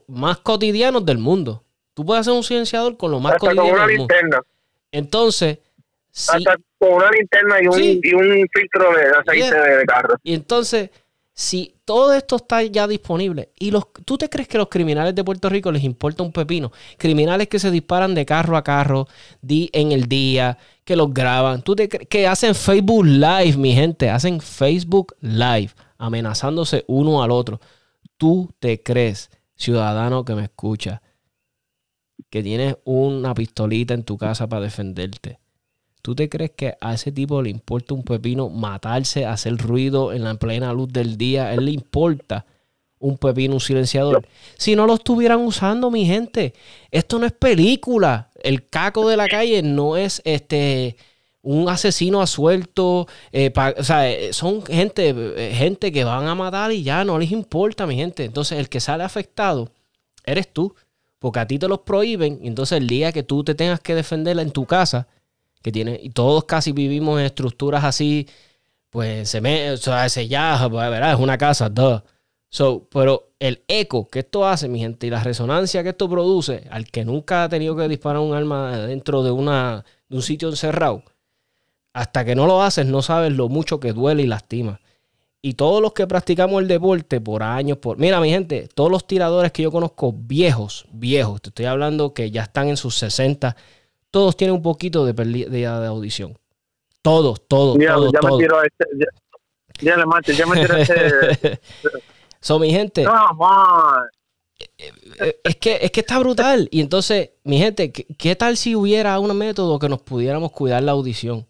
más 0.07 0.39
cotidianos 0.39 1.05
del 1.05 1.19
mundo. 1.19 1.65
Tú 1.95 2.05
puedes 2.05 2.23
hacer 2.23 2.33
un 2.33 2.45
silenciador 2.45 2.97
con 2.97 3.11
lo 3.11 3.21
más 3.21 3.37
cotidiano 3.37 3.63
con 3.63 3.73
una 3.73 3.87
del 3.87 3.99
mundo. 3.99 4.15
linterna. 4.15 4.43
Entonces, 4.93 5.59
hasta 6.29 6.57
con 6.79 6.95
una 6.95 7.11
linterna 7.11 7.57
y 7.63 7.67
un, 7.67 8.01
y 8.03 8.15
un 8.15 8.49
filtro 8.53 8.93
de 8.95 9.07
aceite 9.19 9.61
de 9.61 9.85
carro. 9.85 10.17
Y 10.23 10.35
entonces, 10.35 10.91
si 11.33 11.75
todo 11.85 12.13
esto 12.13 12.37
está 12.37 12.63
ya 12.63 12.87
disponible 12.87 13.51
y 13.59 13.71
los, 13.71 13.85
tú 14.05 14.19
te 14.19 14.29
crees 14.29 14.49
que 14.49 14.59
los 14.59 14.69
criminales 14.69 15.15
de 15.15 15.25
Puerto 15.25 15.49
Rico 15.49 15.73
les 15.73 15.85
importa 15.85 16.23
un 16.23 16.33
pepino, 16.33 16.73
criminales 16.99 17.49
que 17.49 17.59
se 17.59 17.71
disparan 17.71 18.15
de 18.15 18.27
carro 18.27 18.57
a 18.57 18.65
carro 18.65 19.09
di, 19.41 19.71
en 19.73 19.93
el 19.93 20.07
día, 20.07 20.59
que 20.85 20.97
los 20.97 21.15
graban, 21.15 21.63
tú 21.63 21.77
te 21.77 21.89
que 21.89 22.27
hacen 22.27 22.55
Facebook 22.55 23.07
Live, 23.07 23.57
mi 23.57 23.73
gente, 23.75 24.11
hacen 24.11 24.41
Facebook 24.41 25.15
Live 25.21 25.71
amenazándose 25.99 26.85
uno 26.89 27.23
al 27.23 27.31
otro. 27.31 27.61
Tú 28.17 28.51
te 28.59 28.83
crees 28.83 29.31
ciudadano 29.61 30.25
que 30.25 30.35
me 30.35 30.45
escucha, 30.45 31.03
que 32.31 32.43
tienes 32.43 32.77
una 32.85 33.35
pistolita 33.35 33.95
en 33.95 34.05
tu 34.05 34.17
casa 34.17 34.49
para 34.49 34.63
defenderte. 34.63 35.39
¿Tú 36.03 36.15
te 36.15 36.31
crees 36.31 36.53
que 36.53 36.75
a 36.81 36.95
ese 36.95 37.13
tipo 37.13 37.43
le 37.43 37.51
importa 37.51 37.93
un 37.93 38.03
pepino 38.03 38.49
matarse, 38.49 39.27
hacer 39.27 39.59
ruido 39.59 40.13
en 40.13 40.25
la 40.25 40.35
plena 40.35 40.73
luz 40.73 40.89
del 40.91 41.19
día? 41.19 41.47
¿A 41.47 41.55
él 41.55 41.67
le 41.67 41.73
importa 41.73 42.47
un 42.99 43.19
pepino, 43.19 43.55
un 43.55 43.61
silenciador? 43.61 44.27
Si 44.57 44.75
no 44.75 44.87
lo 44.87 44.95
estuvieran 44.95 45.41
usando, 45.41 45.91
mi 45.91 46.07
gente, 46.07 46.55
esto 46.91 47.19
no 47.19 47.27
es 47.27 47.33
película. 47.33 48.31
El 48.43 48.67
caco 48.69 49.07
de 49.09 49.19
la 49.19 49.29
calle 49.29 49.63
no 49.63 49.99
es 49.99 50.23
este 50.25 50.97
un 51.43 51.69
asesino 51.69 52.21
asuelto. 52.21 53.07
Eh, 53.33 53.53
o 53.77 53.85
sea, 53.85 54.11
eh, 54.11 54.33
son 54.33 54.65
gente, 54.65 55.15
eh, 55.17 55.55
gente 55.55 55.93
que 55.93 56.05
van 56.05 56.27
a 56.27 56.35
matar 56.35 56.73
y 56.73 56.83
ya 56.83 57.05
no 57.05 57.19
les 57.19 57.31
importa, 57.33 57.87
mi 57.87 57.97
gente. 57.97 58.25
Entonces, 58.25 58.59
el 58.59 58.69
que 58.69 58.81
sale 58.81 59.05
afectado 59.05 59.71
eres 60.25 60.53
tú. 60.53 60.75
Porque 61.19 61.41
a 61.41 61.47
ti 61.47 61.59
te 61.59 61.69
los 61.69 61.81
prohíben. 61.81 62.39
Y 62.43 62.49
entonces, 62.49 62.79
el 62.79 62.87
día 62.87 63.13
que 63.13 63.23
tú 63.23 63.45
te 63.45 63.55
tengas 63.55 63.81
que 63.81 63.95
defenderla 63.95 64.43
en 64.43 64.53
tu 64.53 64.67
casa, 64.67 65.07
que 65.63 65.73
tiene, 65.73 66.01
y 66.03 66.11
todos 66.11 66.45
casi 66.45 66.73
vivimos 66.73 67.21
en 67.21 67.27
estructuras 67.27 67.85
así, 67.85 68.27
pues 68.91 69.29
se 69.29 69.41
me, 69.41 69.73
o 69.73 69.77
sea, 69.77 70.07
ya, 70.09 70.59
pues, 70.71 70.91
¿verdad? 70.91 71.13
Es 71.13 71.21
una 71.21 71.39
casa, 71.39 71.69
duh. 71.69 72.03
So, 72.49 72.89
pero 72.91 73.33
el 73.39 73.63
eco 73.69 74.09
que 74.09 74.21
esto 74.21 74.47
hace, 74.47 74.69
mi 74.69 74.81
gente, 74.81 75.07
y 75.07 75.11
la 75.11 75.23
resonancia 75.23 75.83
que 75.83 75.91
esto 75.91 76.09
produce, 76.09 76.67
al 76.71 76.87
que 76.87 77.05
nunca 77.05 77.45
ha 77.45 77.49
tenido 77.49 77.77
que 77.77 77.87
disparar 77.89 78.21
un 78.21 78.35
arma 78.35 78.77
dentro 78.79 79.23
de, 79.23 79.31
una, 79.31 79.85
de 80.09 80.17
un 80.17 80.23
sitio 80.23 80.49
encerrado, 80.49 81.05
hasta 81.93 82.25
que 82.25 82.35
no 82.35 82.47
lo 82.47 82.63
haces, 82.63 82.87
no 82.87 83.03
sabes 83.03 83.33
lo 83.33 83.49
mucho 83.49 83.81
que 83.81 83.93
duele 83.93 84.23
y 84.23 84.27
lastima. 84.27 84.81
Y 85.43 85.55
todos 85.55 85.81
los 85.81 85.93
que 85.95 86.07
practicamos 86.07 86.61
el 86.61 86.69
deporte 86.69 87.21
por 87.21 87.43
años, 87.43 87.79
por... 87.79 87.97
Mira, 87.97 88.21
mi 88.21 88.31
gente, 88.31 88.69
todos 88.75 88.91
los 88.91 89.07
tiradores 89.07 89.53
que 89.53 89.63
yo 89.63 89.73
conozco 89.73 90.13
viejos, 90.15 90.87
viejos, 90.93 91.41
te 91.41 91.49
estoy 91.49 91.65
hablando 91.65 92.13
que 92.13 92.31
ya 92.31 92.43
están 92.43 92.69
en 92.69 92.77
sus 92.77 92.97
60, 92.99 93.57
todos 94.11 94.37
tienen 94.37 94.57
un 94.57 94.63
poquito 94.63 95.07
de 95.07 95.15
pérdida 95.15 95.81
de 95.81 95.87
audición. 95.87 96.39
Todos, 97.01 97.47
todos, 97.49 97.79
ya, 97.79 97.95
todos, 97.95 98.13
ya 98.13 98.29
me 98.29 98.37
tiro 98.37 98.59
a 98.59 98.67
este, 98.67 98.85
ya, 99.81 99.97
le 99.97 100.05
macho, 100.05 100.33
ya 100.33 100.47
me 100.47 100.61
tiro 100.61 100.75
a 100.75 100.81
este... 100.81 101.61
so, 102.41 102.59
mi 102.59 102.71
gente... 102.71 103.07
Eh, 104.79 104.93
eh, 105.21 105.41
es 105.45 105.57
que, 105.57 105.79
es 105.81 105.91
que 105.91 106.01
está 106.01 106.19
brutal. 106.19 106.69
Y 106.71 106.81
entonces, 106.81 107.31
mi 107.45 107.59
gente, 107.59 107.93
¿qué, 107.93 108.37
tal 108.37 108.57
si 108.57 108.75
hubiera 108.75 109.19
un 109.19 109.37
método 109.37 109.79
que 109.79 109.89
nos 109.89 110.03
pudiéramos 110.03 110.53
cuidar 110.53 110.83
la 110.83 110.93
audición? 110.93 111.47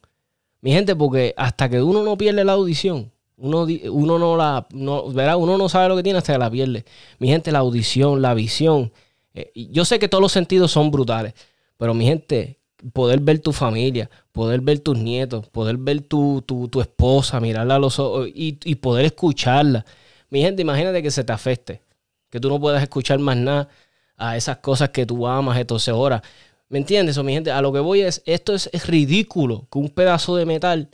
Mi 0.61 0.73
gente, 0.73 0.95
porque 0.97 1.35
hasta 1.37 1.69
que 1.69 1.83
uno 1.83 2.03
no 2.03 2.17
pierde 2.19 2.45
la 2.45 2.53
audición, 2.53 3.11
uno, 3.37 3.67
uno 3.91 4.19
no 4.19 4.37
la, 4.37 4.67
no, 4.73 5.05
Uno 5.05 5.59
no 5.59 5.69
sabe 5.69 5.89
lo 5.89 5.97
que 5.97 6.03
tiene 6.03 6.19
hasta 6.19 6.35
que 6.35 6.39
la 6.39 6.51
pierde. 6.51 6.85
Mi 7.19 7.29
gente, 7.29 7.53
la 7.53 7.61
audición, 7.61 8.21
la 8.21 8.35
visión. 8.35 8.93
Eh, 9.35 9.51
yo 9.55 9.85
sé 9.85 9.99
que 9.99 10.09
todos 10.09 10.23
los 10.23 10.33
sentidos 10.33 10.71
son 10.71 10.91
brutales, 10.91 11.35
pero 11.79 11.95
mi 11.95 12.05
gente, 12.05 12.59
poder 12.93 13.21
ver 13.21 13.39
tu 13.41 13.53
familia, 13.53 14.11
poder 14.33 14.61
ver 14.61 14.81
tus 14.81 14.99
nietos, 14.99 15.49
poder 15.49 15.79
ver 15.79 16.03
tu, 16.03 16.43
tu, 16.43 16.81
esposa, 16.81 17.41
mirarla 17.41 17.77
a 17.77 17.79
los 17.79 17.99
ojos 17.99 18.29
y, 18.29 18.59
y 18.65 18.75
poder 18.77 19.07
escucharla. 19.07 19.87
Mi 20.29 20.43
gente, 20.43 20.63
imagínate 20.63 21.03
que 21.03 21.11
se 21.11 21.25
te 21.25 21.33
afecte 21.33 21.83
que 22.31 22.41
tú 22.41 22.49
no 22.49 22.61
puedas 22.61 22.83
escuchar 22.83 23.19
más 23.19 23.37
nada 23.37 23.69
a 24.17 24.37
esas 24.37 24.59
cosas 24.59 24.91
que 24.91 25.05
tú 25.05 25.27
amas, 25.27 25.59
entonces 25.59 25.89
ahora, 25.89 26.23
¿me 26.71 26.79
entiendes? 26.79 27.19
O 27.19 27.25
mi 27.25 27.35
gente, 27.35 27.51
a 27.51 27.61
lo 27.61 27.73
que 27.73 27.81
voy 27.81 28.01
es, 28.01 28.23
esto 28.25 28.55
es, 28.55 28.71
ridículo 28.87 29.67
que 29.71 29.79
un 29.79 29.91
pedazo 29.91 30.37
de 30.37 30.47
metal, 30.47 30.89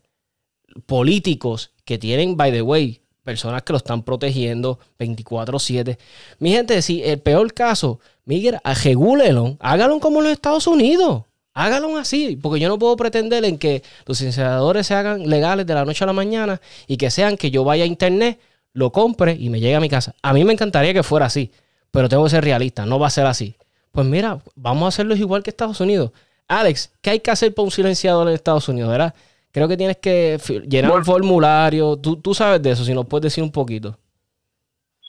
políticos 0.86 1.70
que 1.84 1.98
tienen, 1.98 2.36
by 2.36 2.50
the 2.50 2.62
way, 2.62 3.00
personas 3.22 3.62
que 3.62 3.72
lo 3.72 3.76
están 3.76 4.02
protegiendo 4.02 4.80
24/7. 4.98 5.98
Mi 6.38 6.52
gente, 6.52 6.82
si 6.82 7.02
el 7.02 7.20
peor 7.20 7.52
caso, 7.54 8.00
Miguel, 8.24 8.58
regúlelo, 8.82 9.56
hágalo 9.60 10.00
como 10.00 10.20
los 10.20 10.32
Estados 10.32 10.66
Unidos. 10.66 11.22
Hágalo 11.52 11.96
así, 11.96 12.36
porque 12.36 12.60
yo 12.60 12.68
no 12.68 12.78
puedo 12.78 12.96
pretender 12.96 13.44
en 13.46 13.56
que 13.56 13.82
los 14.04 14.20
incineradores 14.20 14.86
se 14.86 14.94
hagan 14.94 15.28
legales 15.28 15.66
de 15.66 15.72
la 15.72 15.86
noche 15.86 16.04
a 16.04 16.06
la 16.06 16.12
mañana 16.12 16.60
y 16.86 16.98
que 16.98 17.10
sean 17.10 17.38
que 17.38 17.50
yo 17.50 17.64
vaya 17.64 17.84
a 17.84 17.86
internet, 17.86 18.38
lo 18.74 18.92
compre 18.92 19.36
y 19.38 19.48
me 19.48 19.58
llegue 19.58 19.74
a 19.74 19.80
mi 19.80 19.88
casa. 19.88 20.14
A 20.20 20.34
mí 20.34 20.44
me 20.44 20.52
encantaría 20.52 20.92
que 20.92 21.02
fuera 21.02 21.26
así, 21.26 21.50
pero 21.90 22.10
tengo 22.10 22.24
que 22.24 22.30
ser 22.30 22.44
realista, 22.44 22.84
no 22.84 22.98
va 22.98 23.06
a 23.06 23.10
ser 23.10 23.24
así. 23.24 23.56
Pues 23.96 24.06
mira, 24.06 24.38
vamos 24.54 24.84
a 24.84 24.88
hacerlo 24.88 25.16
igual 25.16 25.42
que 25.42 25.48
Estados 25.48 25.80
Unidos. 25.80 26.12
Alex, 26.46 26.92
¿qué 27.00 27.08
hay 27.08 27.20
que 27.20 27.30
hacer 27.30 27.54
para 27.54 27.64
un 27.64 27.70
silenciador 27.70 28.28
en 28.28 28.34
Estados 28.34 28.68
Unidos, 28.68 28.90
verdad? 28.90 29.14
Creo 29.50 29.66
que 29.68 29.76
tienes 29.78 29.96
que 29.96 30.38
llenar 30.68 30.92
un 30.92 31.02
formulario. 31.02 31.96
¿Tú, 31.96 32.20
tú 32.20 32.34
sabes 32.34 32.62
de 32.62 32.72
eso, 32.72 32.84
si 32.84 32.92
nos 32.92 33.06
puedes 33.06 33.22
decir 33.22 33.42
un 33.42 33.50
poquito. 33.50 33.96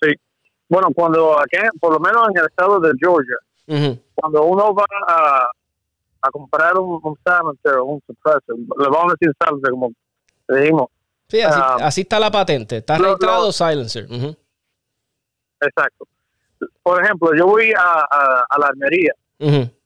Sí. 0.02 0.14
Bueno, 0.70 0.88
cuando 0.96 1.38
aquí, 1.38 1.58
por 1.82 1.92
lo 1.92 2.00
menos 2.00 2.30
en 2.30 2.38
el 2.38 2.46
estado 2.46 2.80
de 2.80 2.94
Georgia, 2.98 3.36
cuando 4.16 4.44
uno 4.46 4.74
va 4.74 4.86
a, 5.06 5.50
a 6.22 6.32
comprar 6.32 6.78
un, 6.78 7.02
un 7.04 7.18
silencer 7.26 7.80
o 7.80 7.84
un 7.84 8.02
suppressor, 8.08 8.58
le 8.58 8.90
vamos 8.90 9.12
a 9.12 9.16
decir 9.20 9.36
silencer, 9.38 9.72
como 9.72 9.92
dijimos, 10.48 10.88
Sí, 11.28 11.42
ah, 11.42 11.76
así, 11.82 12.02
está 12.02 12.22
la 12.22 12.32
patente. 12.32 12.78
Está 12.78 12.98
registrado 12.98 13.52
silencer. 13.52 14.08
Exacto. 15.60 16.08
Por 16.84 17.04
ejemplo, 17.04 17.36
yo 17.36 17.46
voy 17.46 17.72
a, 17.78 18.58
la 18.58 18.68
armería. 18.68 19.14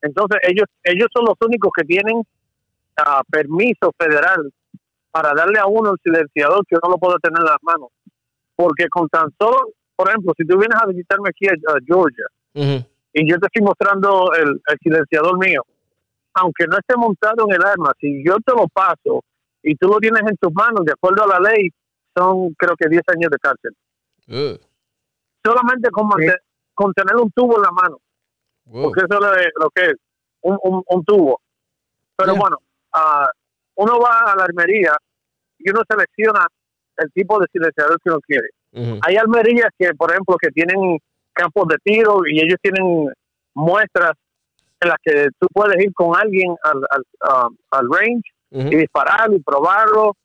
Entonces, 0.02 0.40
ellos 0.44 0.66
ellos 0.84 1.08
son 1.14 1.26
los 1.26 1.36
únicos 1.46 1.72
que 1.76 1.84
tienen 1.84 2.18
uh, 2.18 3.24
permiso 3.30 3.94
federal 3.98 4.52
para 5.12 5.34
darle 5.34 5.60
a 5.60 5.66
uno 5.66 5.92
el 5.92 6.00
silenciador 6.04 6.66
que 6.68 6.76
uno 6.82 6.94
lo 6.94 6.98
puede 6.98 7.18
tener 7.22 7.40
en 7.40 7.46
las 7.46 7.62
manos. 7.62 7.90
Porque 8.56 8.88
con 8.90 9.10
tan 9.10 9.30
solo, 9.40 9.72
por 9.96 10.10
ejemplo, 10.10 10.34
si 10.38 10.46
tú 10.46 10.58
vienes 10.58 10.78
a 10.82 10.86
visitarme 10.86 11.30
aquí 11.30 11.48
a, 11.48 11.78
Georgia 11.86 12.26
y 13.14 13.30
yo 13.30 13.38
te 13.40 13.48
estoy 13.48 13.64
mostrando 13.64 14.32
el, 14.34 14.62
el 14.66 14.78
silenciador 14.82 15.38
mío, 15.38 15.64
aunque 16.34 16.66
no 16.68 16.78
esté 16.78 16.96
montado 16.96 17.46
en 17.48 17.56
el 17.56 17.64
arma, 17.64 17.92
si 18.00 18.24
yo 18.26 18.38
te 18.46 18.54
lo 18.54 18.68
paso 18.68 19.24
y 19.64 19.76
tú 19.76 19.88
lo 19.88 19.98
tienes 19.98 20.22
en 20.22 20.38
tus 20.38 20.54
manos, 20.54 20.86
de 20.86 20.94
acuerdo 20.94 21.24
a 21.24 21.40
la 21.40 21.52
ley, 21.52 21.70
son 22.16 22.54
creo 22.54 22.76
que 22.76 22.90
10 22.90 23.02
años 23.16 23.32
de 23.32 23.38
cárcel. 23.38 23.76
Solamente 25.44 25.90
con, 25.92 26.10
tener 26.96 27.16
un 27.16 27.32
tubo 27.32 27.58
en 27.58 27.64
la 27.64 27.72
mano. 27.72 27.98
Porque 28.72 29.02
eso 29.02 29.34
es 29.36 29.52
lo 29.60 29.70
que 29.70 29.86
es, 29.88 29.96
un, 30.42 30.84
un, 30.88 31.04
tubo. 31.04 31.42
Pero 32.16 32.36
bueno, 32.36 32.58
uh, 32.94 33.26
uno 33.76 34.00
va 34.00 34.32
a 34.32 34.36
la 34.36 34.44
armería 34.44 34.96
y 35.60 35.70
uno 35.70 35.82
selecciona 35.90 36.48
el 36.98 37.12
tipo 37.12 37.40
de 37.40 37.48
silenciador 37.52 38.00
que 38.02 38.10
uno 38.10 38.20
quiere. 38.22 38.50
Hay 39.02 39.18
armerías 39.18 39.70
que, 39.78 39.94
por 39.96 40.12
ejemplo, 40.12 40.38
que 40.38 40.50
tienen 40.52 40.98
campos 41.34 41.68
de 41.68 41.78
tiro 41.84 42.22
y 42.26 42.40
ellos 42.40 42.58
tienen 42.62 43.12
muestras 43.54 44.14
en 44.80 44.90
las 44.90 44.98
que 45.04 45.28
tú 45.40 45.48
puedes 45.54 45.84
ir 45.84 45.94
con 45.94 46.16
alguien 46.16 46.56
al, 46.64 46.78
al, 46.90 47.04
ah, 47.22 47.50
al 47.72 47.88
range 47.92 48.30
y 48.50 48.76
dispararlo 48.76 49.36
y 49.36 49.42
probarlo. 49.42 50.16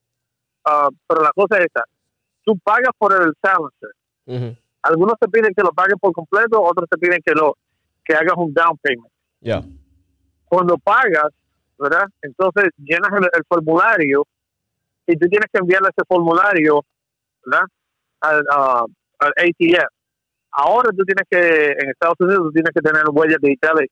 Ah, 0.65 0.89
pero 1.07 1.23
la 1.23 1.33
cosa 1.33 1.59
es 1.59 1.67
esta, 1.67 1.85
tú 2.45 2.59
pagas 2.59 2.91
por 2.99 3.13
el 3.13 3.33
silencer. 3.43 4.57
Algunos 4.89 5.15
te 5.19 5.29
piden 5.29 5.53
que 5.55 5.63
lo 5.63 5.73
pagues 5.73 5.97
por 6.01 6.13
completo, 6.13 6.63
otros 6.63 6.89
te 6.89 6.97
piden 6.99 7.21
que 7.25 7.33
lo 7.33 7.57
que 8.05 8.15
hagas 8.15 8.35
un 8.37 8.53
down 8.55 8.79
payment. 8.79 9.13
Cuando 10.45 10.79
pagas, 10.79 11.33
¿verdad? 11.79 12.07
Entonces 12.23 12.71
llenas 12.79 13.11
el, 13.13 13.43
formulario 13.49 14.25
y 15.07 15.17
tú 15.17 15.29
tienes 15.29 15.49
que 15.53 15.59
enviarle 15.59 15.89
ese 15.89 16.07
formulario, 16.07 16.85
¿verdad? 17.45 17.67
Al, 18.21 18.41
uh, 18.43 18.87
al 19.19 19.33
ATF. 19.37 19.85
Ahora 20.53 20.91
tú 20.91 21.05
tienes 21.05 21.25
que, 21.29 21.73
en 21.73 21.91
Estados 21.91 22.17
Unidos, 22.21 22.45
tú 22.45 22.53
tienes 22.53 22.71
que 22.73 22.81
tener 22.81 23.03
huellas 23.11 23.39
digitales 23.43 23.89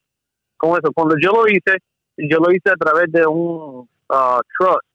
con 0.56 0.78
eso. 0.78 0.92
Cuando 0.94 1.16
yo 1.20 1.32
lo 1.32 1.46
hice, 1.48 1.78
yo 2.16 2.38
lo 2.38 2.52
hice 2.52 2.70
a 2.70 2.76
través 2.76 3.10
de 3.12 3.26
un 3.26 3.88
uh, 4.08 4.40
trust. 4.58 4.86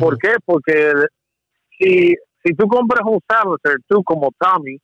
¿Por 0.00 0.18
qué? 0.18 0.34
Porque 0.44 0.94
si, 1.78 2.16
si 2.44 2.54
tú 2.54 2.66
compras 2.66 3.02
un 3.04 3.20
silencer, 3.28 3.80
tú 3.86 4.02
como 4.02 4.30
Tommy, 4.38 4.76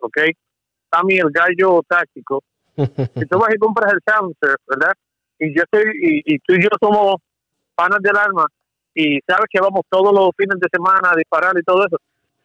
¿ok? 0.00 0.18
Tommy 0.90 1.16
el 1.18 1.30
gallo 1.30 1.82
táctico, 1.88 2.42
si 2.76 3.26
tú 3.26 3.38
vas 3.38 3.54
y 3.54 3.58
compras 3.58 3.92
el 3.92 4.00
silencer, 4.06 4.56
¿verdad? 4.66 4.92
Y 5.38 5.54
yo 5.54 5.62
estoy, 5.62 5.82
y, 6.00 6.34
y 6.34 6.38
tú 6.40 6.54
y 6.54 6.62
yo 6.62 6.68
somos 6.80 7.16
panas 7.74 8.00
del 8.00 8.16
arma, 8.16 8.46
y 8.94 9.20
sabes 9.28 9.46
que 9.50 9.60
vamos 9.60 9.82
todos 9.90 10.12
los 10.12 10.30
fines 10.36 10.58
de 10.58 10.68
semana 10.72 11.10
a 11.12 11.16
disparar 11.16 11.52
y 11.58 11.62
todo 11.62 11.84
eso. 11.86 11.98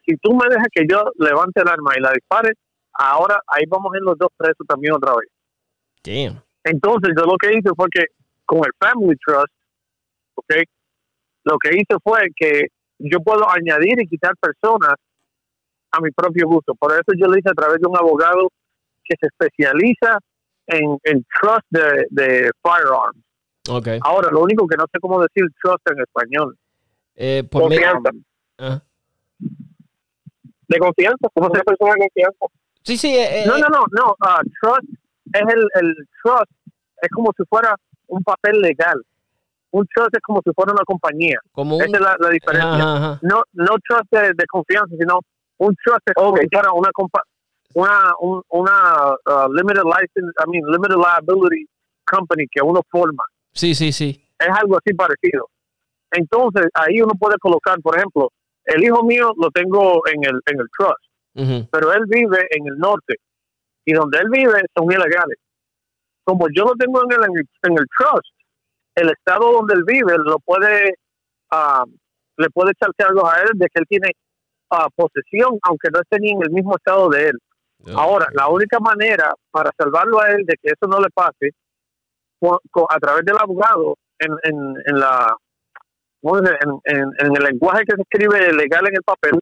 Si 0.05 0.17
tú 0.17 0.33
me 0.33 0.49
dejas 0.49 0.67
que 0.71 0.83
yo 0.89 1.01
levante 1.17 1.61
el 1.61 1.67
arma 1.69 1.93
y 1.95 2.01
la 2.01 2.11
dispare, 2.11 2.53
ahora 2.93 3.39
ahí 3.47 3.63
vamos 3.67 3.95
en 3.95 4.03
los 4.03 4.17
dos 4.17 4.29
presos 4.35 4.67
también 4.67 4.93
otra 4.93 5.13
vez. 5.15 5.29
Entonces, 6.65 7.13
yo 7.17 7.23
lo 7.23 7.37
que 7.37 7.53
hice 7.53 7.69
fue 7.75 7.87
que 7.89 8.05
con 8.45 8.59
el 8.59 8.71
Family 8.77 9.17
Trust, 9.25 9.53
¿ok? 10.35 10.53
Lo 11.45 11.57
que 11.57 11.69
hice 11.69 11.95
fue 12.03 12.27
que 12.35 12.67
yo 13.03 13.19
puedo 13.21 13.49
añadir 13.49 14.01
y 14.01 14.07
quitar 14.07 14.35
personas 14.37 14.95
a 15.91 15.99
mi 15.99 16.11
propio 16.11 16.47
gusto. 16.47 16.73
Por 16.75 16.91
eso 16.93 17.11
yo 17.17 17.27
lo 17.27 17.37
hice 17.37 17.49
a 17.49 17.53
través 17.53 17.79
de 17.79 17.87
un 17.87 17.97
abogado 17.97 18.49
que 19.03 19.15
se 19.19 19.27
especializa 19.27 20.19
en, 20.67 20.97
en 21.03 21.25
trust 21.39 21.65
de, 21.69 22.05
de 22.09 22.51
firearms. 22.61 23.19
Okay. 23.69 23.99
Ahora, 24.03 24.29
lo 24.31 24.41
único 24.41 24.67
que 24.67 24.77
no 24.77 24.85
sé 24.91 24.99
cómo 24.99 25.21
decir 25.21 25.45
trust 25.61 25.81
en 25.91 25.99
español. 26.01 26.57
Eh, 27.15 27.43
por 27.49 27.63
confianza. 27.63 28.09
Ah. 28.57 28.81
De 30.67 30.79
confianza, 30.79 31.27
¿cómo 31.33 31.53
se 31.53 31.63
persona 31.63 31.93
de 31.93 31.99
confianza? 31.99 32.45
Sí, 32.83 32.97
sí. 32.97 33.15
Eh, 33.15 33.43
no, 33.45 33.57
no, 33.57 33.67
no, 33.67 33.83
no. 33.91 34.11
Uh, 34.19 34.41
trust 34.61 34.89
es 35.33 35.53
el, 35.53 35.67
el 35.75 35.95
trust, 36.23 36.51
es 37.01 37.09
como 37.09 37.31
si 37.37 37.43
fuera 37.45 37.75
un 38.07 38.23
papel 38.23 38.61
legal 38.61 39.01
un 39.71 39.87
trust 39.87 40.13
es 40.13 40.21
como 40.21 40.41
si 40.43 40.51
fuera 40.53 40.73
una 40.73 40.83
compañía. 40.85 41.39
Esa 41.55 41.85
es 41.85 42.01
la, 42.01 42.29
diferencia. 42.29 43.19
No, 43.21 43.43
no 43.53 43.75
trust 43.87 44.11
de, 44.11 44.45
confianza, 44.47 44.95
sino 44.97 45.19
un 45.57 45.75
trust 45.83 46.01
es 46.05 46.13
como 46.13 46.33
para 46.51 46.71
una 46.71 46.89
una 48.19 48.43
una 48.49 49.15
uh, 49.25 49.53
limited 49.53 49.83
license, 49.83 50.33
I 50.37 50.49
mean 50.49 50.63
limited 50.65 50.97
liability 50.97 51.65
company 52.05 52.45
que 52.51 52.61
uno 52.61 52.81
forma. 52.89 53.23
Sí, 53.53 53.73
sí, 53.73 53.91
sí. 53.91 54.21
Es 54.37 54.49
algo 54.49 54.77
así 54.77 54.93
parecido. 54.93 55.47
Entonces, 56.11 56.67
ahí 56.73 57.01
uno 57.01 57.13
puede 57.17 57.37
colocar, 57.37 57.79
por 57.81 57.95
ejemplo, 57.95 58.31
el 58.65 58.83
hijo 58.83 59.03
mío 59.03 59.31
lo 59.37 59.49
tengo 59.51 60.01
en 60.07 60.23
el 60.25 60.41
en 60.47 60.59
el 60.59 60.67
trust, 60.77 61.69
pero 61.71 61.93
él 61.93 62.03
vive 62.07 62.47
en 62.51 62.67
el 62.67 62.77
norte 62.77 63.15
y 63.85 63.93
donde 63.93 64.19
él 64.19 64.27
vive 64.29 64.61
son 64.75 64.91
ilegales. 64.91 65.37
Como 66.23 66.47
yo 66.53 66.65
lo 66.65 66.73
tengo 66.75 67.01
en 67.03 67.11
el 67.13 67.45
en 67.63 67.73
el 67.73 67.85
trust, 67.97 68.33
el 68.95 69.09
estado 69.09 69.51
donde 69.51 69.75
él 69.75 69.83
vive 69.85 70.17
lo 70.17 70.39
puede 70.39 70.95
uh, 71.51 71.89
le 72.37 72.49
puede 72.49 72.71
echar 72.71 72.91
cargos 72.95 73.31
a 73.31 73.41
él 73.41 73.49
de 73.55 73.67
que 73.67 73.79
él 73.79 73.85
tiene 73.87 74.11
uh, 74.71 74.89
posesión 74.95 75.57
aunque 75.63 75.89
no 75.91 75.99
esté 76.01 76.19
ni 76.19 76.31
en 76.31 76.41
el 76.43 76.51
mismo 76.51 76.75
estado 76.75 77.09
de 77.09 77.29
él. 77.29 77.39
Ahora 77.95 78.27
la 78.33 78.47
única 78.47 78.79
manera 78.79 79.33
para 79.49 79.71
salvarlo 79.77 80.21
a 80.21 80.31
él 80.31 80.45
de 80.45 80.55
que 80.61 80.69
eso 80.69 80.87
no 80.87 80.99
le 80.99 81.09
pase 81.09 81.51
a 82.89 82.99
través 82.99 83.25
del 83.25 83.37
abogado 83.39 83.95
en, 84.19 84.31
en, 84.43 84.75
en 84.85 84.99
la 84.99 85.35
en, 86.23 87.35
el 87.35 87.43
lenguaje 87.43 87.83
que 87.85 87.95
se 87.95 88.01
escribe 88.03 88.53
legal 88.53 88.87
en 88.87 88.95
el 88.95 89.03
papel, 89.03 89.39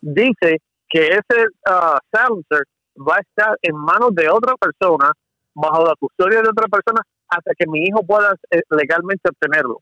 dice 0.00 0.58
que 0.88 1.06
ese 1.06 1.46
uh, 1.66 1.98
silencer 2.12 2.64
va 2.96 3.16
a 3.16 3.20
estar 3.20 3.58
en 3.62 3.74
manos 3.76 4.14
de 4.14 4.28
otra 4.28 4.54
persona, 4.56 5.12
bajo 5.54 5.84
la 5.84 5.94
custodia 5.98 6.42
de 6.42 6.48
otra 6.48 6.66
persona, 6.66 7.02
hasta 7.36 7.52
que 7.56 7.66
mi 7.66 7.84
hijo 7.84 8.02
pueda 8.04 8.34
eh, 8.50 8.62
legalmente 8.70 9.28
obtenerlo. 9.28 9.80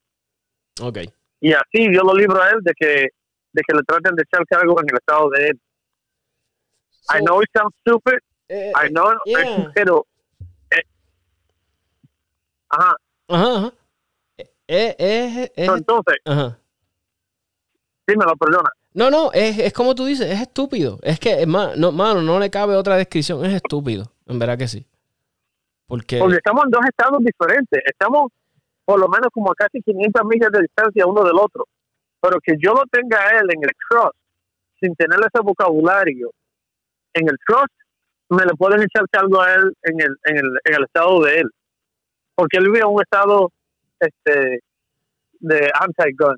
Okay. 0.80 1.10
Y 1.40 1.52
así 1.52 1.92
yo 1.92 2.02
lo 2.02 2.14
libro 2.14 2.40
a 2.40 2.50
él 2.50 2.58
de 2.62 2.72
que 2.78 3.08
de 3.52 3.62
que 3.66 3.74
le 3.74 3.82
traten 3.82 4.14
de 4.14 4.22
echar 4.22 4.46
cargo 4.46 4.80
en 4.80 4.86
el 4.88 4.96
estado 4.96 5.28
de 5.30 5.48
él. 5.48 5.60
I 7.12 7.20
know 7.24 7.42
it 7.42 7.50
sounds 7.52 7.74
stupid. 7.80 8.18
Eh, 8.48 8.72
I 8.74 8.88
know, 8.88 9.12
pero 9.74 10.06
eh, 10.70 10.82
ajá. 12.68 12.96
Ajá, 13.28 13.56
ajá. 13.56 13.72
Eh, 14.68 14.96
eh, 14.98 15.52
entonces, 15.56 16.16
ajá. 16.24 16.58
Dímelo, 18.06 18.36
perdona. 18.36 18.70
No, 18.92 19.10
no, 19.10 19.32
es, 19.32 19.58
es 19.58 19.72
como 19.72 19.94
tú 19.94 20.04
dices, 20.04 20.28
es 20.30 20.40
estúpido. 20.40 20.98
Es 21.02 21.20
que, 21.20 21.46
no, 21.46 21.92
mano, 21.92 22.22
no 22.22 22.38
le 22.38 22.50
cabe 22.50 22.74
otra 22.74 22.96
descripción. 22.96 23.44
Es 23.44 23.54
estúpido, 23.54 24.12
en 24.26 24.38
verdad 24.38 24.58
que 24.58 24.68
sí. 24.68 24.86
Porque... 25.90 26.18
Porque 26.18 26.36
estamos 26.36 26.64
en 26.64 26.70
dos 26.70 26.84
estados 26.86 27.18
diferentes. 27.18 27.82
Estamos 27.84 28.30
por 28.84 29.00
lo 29.00 29.08
menos 29.08 29.28
como 29.32 29.50
a 29.50 29.54
casi 29.54 29.82
500 29.82 30.22
millas 30.24 30.50
de 30.52 30.60
distancia 30.62 31.06
uno 31.06 31.24
del 31.24 31.36
otro. 31.36 31.66
Pero 32.20 32.38
que 32.40 32.54
yo 32.62 32.72
lo 32.74 32.82
tenga 32.90 33.18
a 33.18 33.40
él 33.40 33.46
en 33.50 33.62
el 33.64 33.70
trust, 33.88 34.14
sin 34.80 34.94
tener 34.94 35.18
ese 35.18 35.42
vocabulario, 35.42 36.30
en 37.14 37.28
el 37.28 37.36
trust, 37.44 37.74
me 38.28 38.44
le 38.44 38.54
pueden 38.54 38.82
echar 38.82 39.04
cargo 39.10 39.42
a 39.42 39.52
él 39.54 39.72
en 39.82 40.00
el, 40.00 40.16
en 40.24 40.36
el, 40.38 40.46
en 40.64 40.74
el 40.74 40.84
estado 40.84 41.20
de 41.22 41.38
él. 41.38 41.50
Porque 42.36 42.58
él 42.58 42.66
vive 42.66 42.80
en 42.80 42.86
un 42.86 43.02
estado 43.02 43.50
este 43.98 44.60
de 45.40 45.70
anti-gun. 45.80 46.36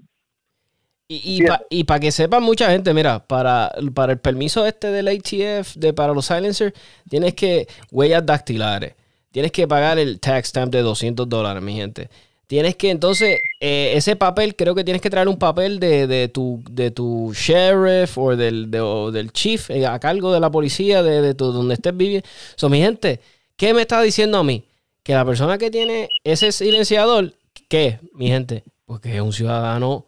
Y, 1.09 1.45
y 1.69 1.85
para 1.85 2.01
que 2.01 2.11
sepa 2.11 2.41
mucha 2.41 2.71
gente, 2.71 2.95
mira, 2.95 3.19
para, 3.19 3.71
para 3.95 4.13
el 4.13 4.19
permiso 4.19 4.65
este 4.65 4.89
del 4.89 5.09
ATF, 5.09 5.75
de, 5.77 5.93
para 5.93 6.15
los 6.15 6.25
silencers, 6.25 6.73
tienes 7.09 7.35
que 7.35 7.67
huellas 7.91 8.25
dactilares. 8.25 8.95
Tienes 9.33 9.51
que 9.51 9.67
pagar 9.67 9.99
el 9.99 10.21
tax 10.21 10.49
stamp 10.49 10.73
de 10.73 10.83
200 10.83 11.29
dólares, 11.29 11.63
mi 11.63 11.75
gente. 11.75 12.09
Tienes 12.47 12.77
que 12.77 12.91
entonces, 12.91 13.41
eh, 13.61 13.95
ese 13.97 14.15
papel, 14.15 14.55
creo 14.55 14.75
que 14.75 14.85
tienes 14.85 15.01
que 15.01 15.09
traer 15.09 15.27
un 15.27 15.39
papel 15.39 15.81
de, 15.81 16.07
de 16.07 16.29
tu, 16.29 16.63
de 16.71 16.91
tu 16.91 17.33
sheriff 17.35 18.19
o 18.19 18.37
del, 18.37 18.71
del 18.71 19.33
chief 19.33 19.71
eh, 19.71 19.87
a 19.87 19.99
cargo 19.99 20.33
de 20.33 20.39
la 20.39 20.51
policía 20.51 21.03
de, 21.03 21.23
de 21.23 21.35
tu, 21.35 21.51
donde 21.51 21.75
estés 21.75 21.97
viviendo. 21.97 22.29
So, 22.57 22.69
mi 22.69 22.79
gente, 22.79 23.21
¿qué 23.57 23.73
me 23.73 23.81
está 23.81 24.03
diciendo 24.03 24.37
a 24.37 24.45
mí? 24.45 24.65
Que 25.03 25.15
la 25.15 25.25
persona 25.25 25.57
que 25.57 25.71
tiene 25.71 26.11
ese 26.25 26.53
silenciador, 26.53 27.33
¿qué, 27.69 27.99
mi 28.13 28.29
gente? 28.29 28.65
Porque 28.85 29.15
es 29.15 29.23
un 29.23 29.33
ciudadano 29.33 30.05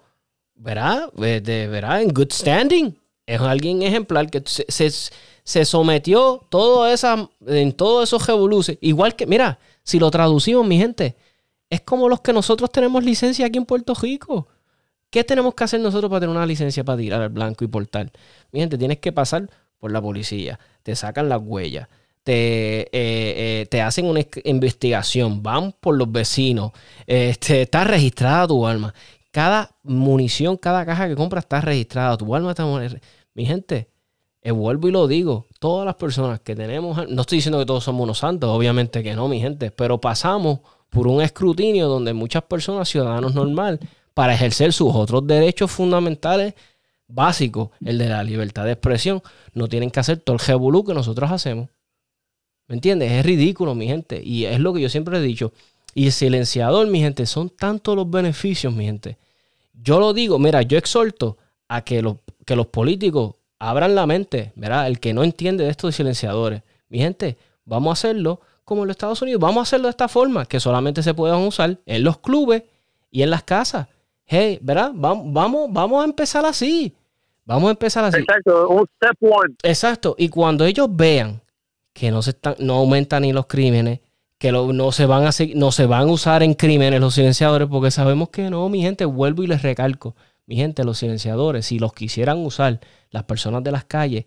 verá, 0.54 1.08
de, 1.14 1.68
verá, 1.68 2.02
en 2.02 2.12
good 2.12 2.30
standing. 2.30 2.94
Es 3.26 3.40
alguien 3.40 3.82
ejemplar 3.82 4.30
que 4.30 4.42
se, 4.44 4.66
se, 4.68 5.12
sometió 5.44 6.46
todo 6.48 6.86
esa, 6.86 7.30
en 7.46 7.72
todos 7.72 8.08
esos 8.08 8.26
revoluces. 8.26 8.78
Igual 8.80 9.14
que, 9.14 9.26
mira, 9.26 9.58
si 9.82 9.98
lo 9.98 10.10
traducimos, 10.10 10.66
mi 10.66 10.78
gente, 10.78 11.16
es 11.70 11.80
como 11.82 12.08
los 12.08 12.20
que 12.20 12.32
nosotros 12.32 12.70
tenemos 12.70 13.04
licencia 13.04 13.46
aquí 13.46 13.58
en 13.58 13.66
Puerto 13.66 13.94
Rico. 13.94 14.48
¿Qué 15.10 15.22
tenemos 15.22 15.54
que 15.54 15.64
hacer 15.64 15.80
nosotros 15.80 16.10
para 16.10 16.20
tener 16.20 16.34
una 16.34 16.46
licencia 16.46 16.82
para 16.82 16.98
tirar 16.98 17.22
al 17.22 17.28
blanco 17.28 17.64
y 17.64 17.68
portar? 17.68 18.10
Mi 18.50 18.60
gente, 18.60 18.76
tienes 18.78 18.98
que 18.98 19.12
pasar 19.12 19.48
por 19.78 19.92
la 19.92 20.02
policía, 20.02 20.58
te 20.82 20.96
sacan 20.96 21.28
las 21.28 21.40
huellas, 21.42 21.88
te, 22.24 22.80
eh, 22.82 22.90
eh, 22.92 23.66
te 23.70 23.82
hacen 23.82 24.06
una 24.06 24.20
investigación, 24.44 25.42
van 25.42 25.72
por 25.78 25.96
los 25.96 26.10
vecinos, 26.10 26.72
este, 27.06 27.62
está 27.62 27.84
registrada 27.84 28.48
tu 28.48 28.66
arma 28.66 28.94
cada 29.34 29.74
munición, 29.82 30.56
cada 30.56 30.86
caja 30.86 31.08
que 31.08 31.16
compras 31.16 31.42
está 31.42 31.60
registrada. 31.60 32.16
Tu 32.16 32.32
alma 32.36 32.50
está. 32.50 32.64
Mi 33.34 33.44
gente, 33.44 33.88
eh, 34.44 34.52
vuelvo 34.52 34.88
y 34.88 34.92
lo 34.92 35.08
digo. 35.08 35.46
Todas 35.58 35.86
las 35.86 35.94
personas 35.94 36.38
que 36.40 36.54
tenemos. 36.54 37.08
No 37.08 37.22
estoy 37.22 37.38
diciendo 37.38 37.58
que 37.58 37.64
todos 37.64 37.82
somos 37.82 38.04
unos 38.04 38.18
santos, 38.18 38.50
obviamente 38.50 39.02
que 39.02 39.14
no, 39.14 39.26
mi 39.26 39.40
gente. 39.40 39.70
Pero 39.70 40.00
pasamos 40.00 40.60
por 40.90 41.08
un 41.08 41.22
escrutinio 41.22 41.88
donde 41.88 42.12
muchas 42.12 42.42
personas, 42.42 42.88
ciudadanos 42.90 43.34
normal, 43.34 43.80
para 44.12 44.34
ejercer 44.34 44.74
sus 44.74 44.94
otros 44.94 45.26
derechos 45.26 45.70
fundamentales 45.70 46.54
básicos, 47.08 47.70
el 47.84 47.96
de 47.96 48.08
la 48.10 48.22
libertad 48.22 48.66
de 48.66 48.72
expresión, 48.72 49.22
no 49.54 49.66
tienen 49.66 49.90
que 49.90 50.00
hacer 50.00 50.18
todo 50.18 50.36
el 50.36 50.40
revolú 50.40 50.84
que 50.84 50.92
nosotros 50.92 51.30
hacemos. 51.30 51.70
¿Me 52.68 52.74
entiendes? 52.74 53.12
Es 53.12 53.24
ridículo, 53.24 53.74
mi 53.74 53.86
gente. 53.86 54.20
Y 54.22 54.44
es 54.44 54.60
lo 54.60 54.74
que 54.74 54.82
yo 54.82 54.90
siempre 54.90 55.16
he 55.16 55.22
dicho. 55.22 55.54
Y 55.94 56.06
el 56.06 56.12
silenciador, 56.12 56.86
mi 56.88 57.00
gente, 57.00 57.24
son 57.24 57.48
tantos 57.48 57.96
los 57.96 58.10
beneficios, 58.10 58.74
mi 58.74 58.84
gente, 58.84 59.16
yo 59.72 60.00
lo 60.00 60.12
digo, 60.12 60.38
mira, 60.38 60.60
yo 60.62 60.76
exhorto 60.76 61.38
a 61.68 61.82
que 61.82 62.02
que 62.44 62.56
los 62.56 62.66
políticos 62.66 63.36
abran 63.68 63.94
la 63.94 64.06
mente, 64.06 64.52
¿verdad? 64.56 64.86
El 64.86 65.00
que 65.00 65.14
no 65.14 65.24
entiende 65.24 65.64
de 65.64 65.70
estos 65.70 65.94
silenciadores. 65.94 66.62
Mi 66.88 66.98
gente, 66.98 67.36
vamos 67.64 67.90
a 67.90 67.92
hacerlo 67.94 68.40
como 68.64 68.82
en 68.82 68.88
los 68.88 68.94
Estados 68.94 69.22
Unidos. 69.22 69.40
Vamos 69.40 69.58
a 69.58 69.62
hacerlo 69.62 69.86
de 69.86 69.90
esta 69.90 70.08
forma, 70.08 70.46
que 70.46 70.60
solamente 70.60 71.02
se 71.02 71.14
puedan 71.14 71.40
usar 71.40 71.78
en 71.86 72.04
los 72.04 72.18
clubes 72.18 72.62
y 73.10 73.22
en 73.22 73.30
las 73.30 73.42
casas. 73.42 73.88
Hey, 74.26 74.58
¿verdad? 74.62 74.92
Vamos, 74.94 75.32
vamos, 75.32 75.68
vamos 75.72 76.02
a 76.02 76.04
empezar 76.04 76.44
así. 76.46 76.94
Vamos 77.44 77.68
a 77.68 77.70
empezar 77.72 78.04
así. 78.04 78.18
Exacto, 78.18 78.68
un 78.68 78.86
step 78.96 79.16
one. 79.20 79.54
Exacto. 79.62 80.14
Y 80.18 80.28
cuando 80.28 80.64
ellos 80.64 80.88
vean 80.90 81.42
que 81.92 82.10
no 82.10 82.22
se 82.22 82.30
están, 82.30 82.56
no 82.58 82.74
aumentan 82.74 83.22
ni 83.22 83.32
los 83.32 83.46
crímenes, 83.46 84.00
que 84.38 84.52
no, 84.52 84.92
se 84.92 85.06
van 85.06 85.26
a, 85.26 85.30
no 85.54 85.72
se 85.72 85.86
van 85.86 86.08
a 86.08 86.12
usar 86.12 86.42
en 86.42 86.54
crímenes 86.54 87.00
los 87.00 87.14
silenciadores, 87.14 87.68
porque 87.68 87.90
sabemos 87.90 88.30
que 88.30 88.50
no, 88.50 88.68
mi 88.68 88.82
gente, 88.82 89.04
vuelvo 89.04 89.42
y 89.42 89.46
les 89.46 89.62
recalco, 89.62 90.14
mi 90.46 90.56
gente, 90.56 90.84
los 90.84 90.98
silenciadores, 90.98 91.66
si 91.66 91.78
los 91.78 91.92
quisieran 91.92 92.38
usar 92.44 92.80
las 93.10 93.24
personas 93.24 93.62
de 93.64 93.72
las 93.72 93.84
calles, 93.84 94.26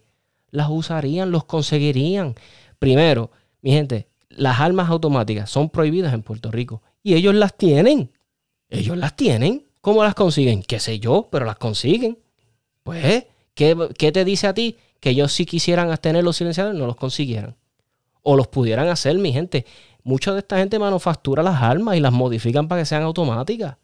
las 0.49 0.69
usarían, 0.69 1.31
los 1.31 1.45
conseguirían. 1.45 2.35
Primero, 2.79 3.31
mi 3.61 3.71
gente, 3.71 4.07
las 4.29 4.59
armas 4.59 4.89
automáticas 4.89 5.49
son 5.49 5.69
prohibidas 5.69 6.13
en 6.13 6.23
Puerto 6.23 6.51
Rico 6.51 6.81
y 7.03 7.15
ellos 7.15 7.35
las 7.35 7.55
tienen. 7.55 8.11
Ellos 8.69 8.97
las 8.97 9.15
tienen. 9.15 9.65
¿Cómo 9.81 10.03
las 10.03 10.15
consiguen? 10.15 10.63
Qué 10.63 10.79
sé 10.79 10.99
yo, 10.99 11.29
pero 11.31 11.45
las 11.45 11.57
consiguen. 11.57 12.17
Pues, 12.83 13.25
¿qué, 13.53 13.89
¿qué, 13.97 14.11
te 14.11 14.25
dice 14.25 14.47
a 14.47 14.53
ti? 14.53 14.77
Que 14.99 15.11
ellos 15.11 15.31
si 15.31 15.45
quisieran 15.45 15.95
tener 15.97 16.23
los 16.23 16.37
silenciadores 16.37 16.77
no 16.77 16.87
los 16.87 16.95
consiguieran. 16.95 17.55
O 18.23 18.35
los 18.35 18.47
pudieran 18.47 18.87
hacer, 18.89 19.17
mi 19.17 19.31
gente 19.31 19.65
mucha 20.07 20.31
de 20.31 20.39
esta 20.39 20.57
gente 20.57 20.79
manufactura 20.79 21.43
las 21.43 21.61
armas 21.61 21.97
y 21.97 21.99
las 21.99 22.13
modifican 22.13 22.69
para 22.69 22.81
que 22.81 22.85
sean 22.85 23.03
automáticas. 23.03 23.75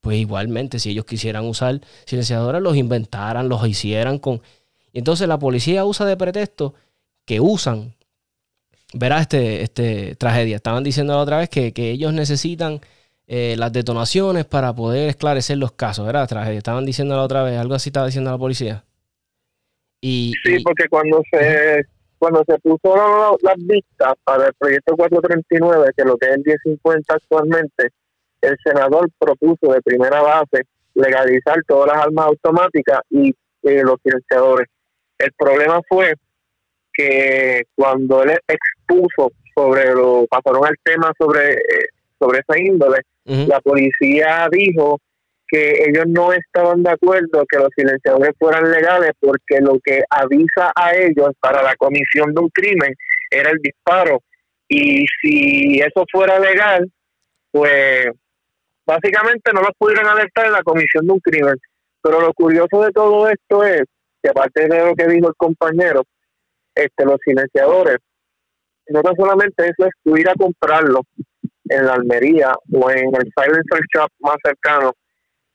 Pues 0.00 0.18
igualmente, 0.18 0.78
si 0.78 0.90
ellos 0.90 1.04
quisieran 1.04 1.44
usar 1.44 1.80
silenciadores, 2.06 2.62
los 2.62 2.76
inventaran, 2.76 3.48
los 3.48 3.66
hicieran 3.66 4.18
con... 4.18 4.40
Y 4.92 4.98
entonces 4.98 5.28
la 5.28 5.38
policía 5.38 5.84
usa 5.84 6.06
de 6.06 6.16
pretexto 6.16 6.74
que 7.26 7.40
usan, 7.40 7.94
verá 8.94 9.20
este, 9.20 9.62
este 9.62 10.16
tragedia. 10.16 10.56
Estaban 10.56 10.82
diciendo 10.82 11.12
la 11.14 11.20
otra 11.20 11.38
vez 11.38 11.48
que, 11.48 11.72
ellos 11.76 12.12
necesitan 12.12 12.80
eh, 13.26 13.54
las 13.58 13.72
detonaciones 13.72 14.46
para 14.46 14.74
poder 14.74 15.10
esclarecer 15.10 15.58
los 15.58 15.72
casos, 15.72 16.06
¿verdad? 16.06 16.28
Tragedia. 16.28 16.58
Estaban 16.58 16.86
diciendo 16.86 17.14
la 17.14 17.22
otra 17.22 17.42
vez, 17.42 17.58
algo 17.58 17.74
así 17.74 17.90
estaba 17.90 18.06
diciendo 18.06 18.30
la 18.30 18.38
policía. 18.38 18.84
Y, 20.00 20.32
sí, 20.42 20.58
porque 20.64 20.88
cuando 20.88 21.22
se 21.30 21.84
cuando 22.20 22.44
se 22.46 22.58
puso 22.58 23.38
las 23.40 23.56
vistas 23.56 24.12
para 24.24 24.48
el 24.48 24.54
proyecto 24.54 24.94
439, 24.94 25.90
que 25.96 26.04
lo 26.04 26.18
que 26.18 26.26
es 26.26 26.32
el 26.32 26.42
1050 26.44 27.14
actualmente, 27.14 27.90
el 28.42 28.56
senador 28.64 29.08
propuso 29.18 29.72
de 29.72 29.82
primera 29.82 30.22
base 30.22 30.64
legalizar 30.94 31.56
todas 31.66 31.94
las 31.94 32.06
armas 32.06 32.26
automáticas 32.26 33.00
y 33.10 33.30
eh, 33.62 33.82
los 33.82 33.96
silenciadores. 34.02 34.68
El 35.18 35.32
problema 35.36 35.80
fue 35.88 36.14
que 36.92 37.62
cuando 37.74 38.22
él 38.22 38.36
expuso 38.48 39.32
sobre 39.54 39.92
lo, 39.94 40.26
pasaron 40.28 40.64
al 40.66 40.74
tema 40.82 41.12
sobre, 41.18 41.52
eh, 41.52 41.88
sobre 42.18 42.40
esa 42.40 42.58
índole, 42.58 42.98
la 43.24 43.60
policía 43.60 44.48
dijo 44.50 44.98
que 45.46 45.84
ellos 45.86 46.04
no 46.08 46.32
estaban 46.32 46.82
de 46.82 46.90
acuerdo 46.90 47.44
que 47.48 47.58
los 47.58 47.68
silenciadores 47.76 48.32
fueran 48.38 48.70
legales 48.70 49.12
porque 49.20 49.60
lo 49.60 49.78
que 49.84 50.02
avisa 50.10 50.72
a 50.74 50.96
ellos 50.96 51.30
para 51.40 51.62
la 51.62 51.76
comisión 51.76 52.34
de 52.34 52.40
un 52.40 52.48
crimen 52.48 52.94
era 53.30 53.50
el 53.50 53.58
disparo. 53.58 54.22
Y 54.68 55.04
si 55.20 55.80
eso 55.80 56.04
fuera 56.10 56.38
legal, 56.38 56.90
pues 57.50 58.06
básicamente 58.90 59.52
no 59.54 59.60
los 59.60 59.70
pudieran 59.78 60.06
alertar 60.06 60.46
en 60.46 60.52
la 60.52 60.62
comisión 60.62 61.06
de 61.06 61.12
un 61.12 61.20
crimen. 61.20 61.54
Pero 62.02 62.20
lo 62.20 62.32
curioso 62.32 62.82
de 62.82 62.90
todo 62.90 63.28
esto 63.28 63.62
es 63.62 63.82
que 64.20 64.30
aparte 64.30 64.66
de 64.66 64.84
lo 64.84 64.94
que 64.94 65.06
dijo 65.06 65.28
el 65.28 65.34
compañero, 65.36 66.02
este 66.74 67.04
los 67.04 67.18
silenciadores, 67.24 67.98
no 68.88 69.02
tan 69.02 69.14
solamente 69.14 69.64
eso 69.64 69.86
es 69.86 70.18
ir 70.18 70.28
a 70.28 70.34
comprarlo 70.34 71.02
en 71.68 71.86
la 71.86 71.94
almería 71.94 72.52
o 72.72 72.90
en 72.90 73.14
el 73.14 73.32
silencer 73.36 73.80
shop 73.94 74.10
más 74.18 74.36
cercano, 74.42 74.92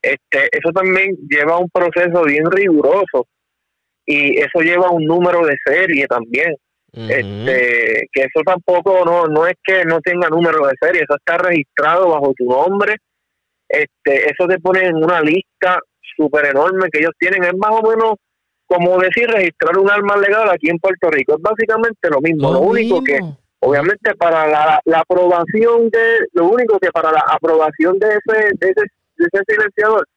este, 0.01 0.47
eso 0.51 0.69
también 0.73 1.17
lleva 1.27 1.57
un 1.57 1.69
proceso 1.69 2.23
bien 2.23 2.49
riguroso 2.49 3.27
y 4.05 4.39
eso 4.39 4.59
lleva 4.61 4.91
un 4.91 5.03
número 5.03 5.45
de 5.45 5.55
serie 5.65 6.07
también. 6.07 6.55
este, 6.93 8.07
que 8.13 8.21
eso 8.21 8.39
tampoco 8.45 9.03
no, 9.03 9.25
no 9.27 9.45
es 9.45 9.55
que 9.61 9.83
no 9.83 9.99
tenga 9.99 10.29
número 10.29 10.65
de 10.65 10.73
serie, 10.79 11.01
eso 11.01 11.17
está 11.17 11.37
registrado 11.37 12.11
bajo 12.11 12.33
tu 12.37 12.45
nombre 12.45 12.95
este, 13.67 14.29
eso 14.29 14.47
te 14.47 14.59
pone 14.59 14.85
en 14.85 14.95
una 14.95 15.21
lista 15.21 15.79
súper 16.15 16.45
enorme 16.47 16.89
que 16.91 16.99
ellos 16.99 17.13
tienen. 17.19 17.43
Es 17.43 17.57
más 17.57 17.71
o 17.71 17.87
menos 17.87 18.13
como 18.67 18.97
decir 18.99 19.27
registrar 19.29 19.77
un 19.77 19.89
arma 19.89 20.17
legal 20.17 20.49
aquí 20.49 20.69
en 20.69 20.79
Puerto 20.79 21.09
Rico. 21.09 21.35
Es 21.35 21.41
básicamente 21.41 22.09
lo 22.09 22.19
mismo. 22.21 22.51
Lo, 22.51 22.61
único 22.61 23.03
que, 23.03 23.19
obviamente, 23.59 24.15
para 24.15 24.47
la, 24.47 24.81
la, 24.85 24.99
aprobación 24.99 25.89
de, 25.89 26.27
lo 26.33 26.45
único 26.47 26.79
que 26.79 26.89
para 26.91 27.11
la 27.11 27.23
aprobación 27.27 27.99
de 27.99 28.07
ese, 28.07 28.47
de 28.59 28.69
ese, 28.69 28.81
de 29.17 29.25
ese 29.31 29.43
silenciador 29.47 30.07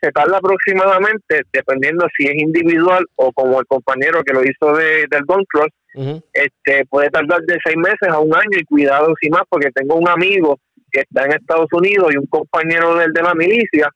se 0.00 0.12
tarda 0.12 0.36
aproximadamente, 0.36 1.42
dependiendo 1.50 2.06
si 2.16 2.26
es 2.26 2.34
individual 2.34 3.04
o 3.16 3.32
como 3.32 3.58
el 3.60 3.66
compañero 3.66 4.22
que 4.22 4.34
lo 4.34 4.42
hizo 4.44 4.76
de, 4.76 5.06
del 5.10 5.24
Don 5.26 5.42
Cross, 5.46 5.70
este, 6.32 6.84
puede 6.86 7.08
tardar 7.08 7.40
de 7.42 7.56
seis 7.64 7.76
meses 7.76 8.08
a 8.10 8.18
un 8.18 8.34
año 8.34 8.58
y 8.58 8.64
cuidado 8.64 9.14
sin 9.20 9.30
más, 9.30 9.44
porque 9.48 9.70
tengo 9.70 9.94
un 9.94 10.08
amigo 10.08 10.58
que 10.94 11.00
está 11.00 11.24
en 11.24 11.32
Estados 11.32 11.66
Unidos 11.72 12.12
y 12.12 12.18
un 12.18 12.26
compañero 12.26 12.94
del 12.94 13.12
de 13.12 13.22
la 13.22 13.34
milicia 13.34 13.90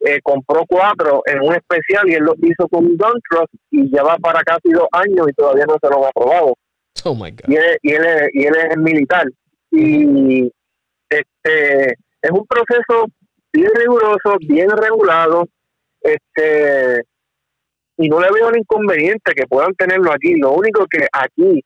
eh, 0.00 0.20
compró 0.22 0.64
cuatro 0.66 1.22
en 1.26 1.40
un 1.42 1.54
especial 1.54 2.08
y 2.08 2.14
él 2.14 2.22
lo 2.22 2.34
hizo 2.40 2.66
con 2.68 2.86
un 2.86 2.96
Don 2.96 3.20
Cross 3.28 3.50
y 3.70 3.90
ya 3.94 4.02
va 4.02 4.16
para 4.16 4.42
casi 4.42 4.70
dos 4.70 4.88
años 4.92 5.26
y 5.28 5.32
todavía 5.34 5.66
no 5.66 5.76
se 5.80 5.88
lo 5.90 6.06
ha 6.06 6.08
aprobado. 6.08 6.54
Oh 7.04 7.14
my 7.14 7.30
God. 7.30 7.48
Y 7.48 7.56
él, 7.56 7.78
y 7.82 7.92
él, 7.92 8.04
es, 8.04 8.28
y 8.32 8.46
él 8.46 8.54
es 8.56 8.76
militar. 8.78 9.26
Y 9.70 10.50
este 11.10 11.92
es 12.22 12.30
un 12.30 12.46
proceso 12.46 13.06
bien 13.52 13.70
riguroso, 13.74 14.36
bien 14.40 14.70
regulado, 14.70 15.46
este 16.00 17.02
y 17.98 18.08
no 18.08 18.20
le 18.20 18.30
veo 18.30 18.48
el 18.48 18.58
inconveniente 18.58 19.32
que 19.34 19.46
puedan 19.46 19.74
tenerlo 19.74 20.12
aquí. 20.12 20.36
Lo 20.36 20.52
único 20.52 20.86
que 20.86 21.08
aquí 21.12 21.62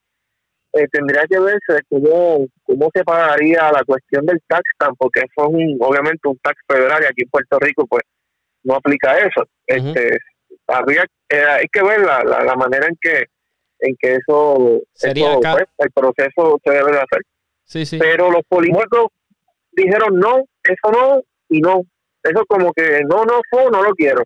eh, 0.75 0.89
tendría 0.91 1.25
que 1.29 1.39
verse 1.39 1.83
cómo, 1.89 2.47
cómo 2.63 2.91
se 2.95 3.05
pagaría 3.05 3.71
la 3.73 3.85
cuestión 3.85 4.25
del 4.27 4.41
tax 4.47 4.63
stamp, 4.75 4.97
porque 4.99 5.21
eso 5.21 5.49
es 5.49 5.55
un, 5.55 5.77
obviamente 5.81 6.29
un 6.29 6.39
tax 6.39 6.57
federal 6.67 7.03
y 7.03 7.07
aquí 7.07 7.23
en 7.23 7.31
Puerto 7.31 7.59
Rico 7.59 7.87
pues 7.87 8.03
no 8.65 8.77
aplica 8.77 9.19
eso. 9.19 9.45
Este 9.67 10.19
habría 10.67 11.05
eh, 11.29 11.45
hay 11.45 11.67
que 11.71 11.83
ver 11.83 12.01
la, 12.01 12.23
la, 12.23 12.57
manera 12.57 12.87
en 12.87 12.97
que 13.01 13.27
en 13.81 13.97
que 13.99 14.15
eso, 14.15 14.81
Sería 14.95 15.39
pues, 15.41 15.65
el 15.79 15.91
proceso 15.91 16.59
se 16.65 16.71
debe 16.71 16.93
de 16.93 16.99
hacer. 16.99 17.23
Sí, 17.65 17.85
sí. 17.85 17.99
Pero 17.99 18.31
los 18.31 18.43
políticos 18.49 19.09
dijeron 19.73 20.19
no, 20.19 20.45
eso 20.63 20.93
no 20.93 21.23
y 21.49 21.61
no. 21.61 21.83
Eso 22.23 22.45
como 22.47 22.73
que 22.73 23.01
no, 23.09 23.25
no 23.25 23.41
fue, 23.51 23.65
no 23.71 23.83
lo 23.83 23.93
quiero. 23.95 24.23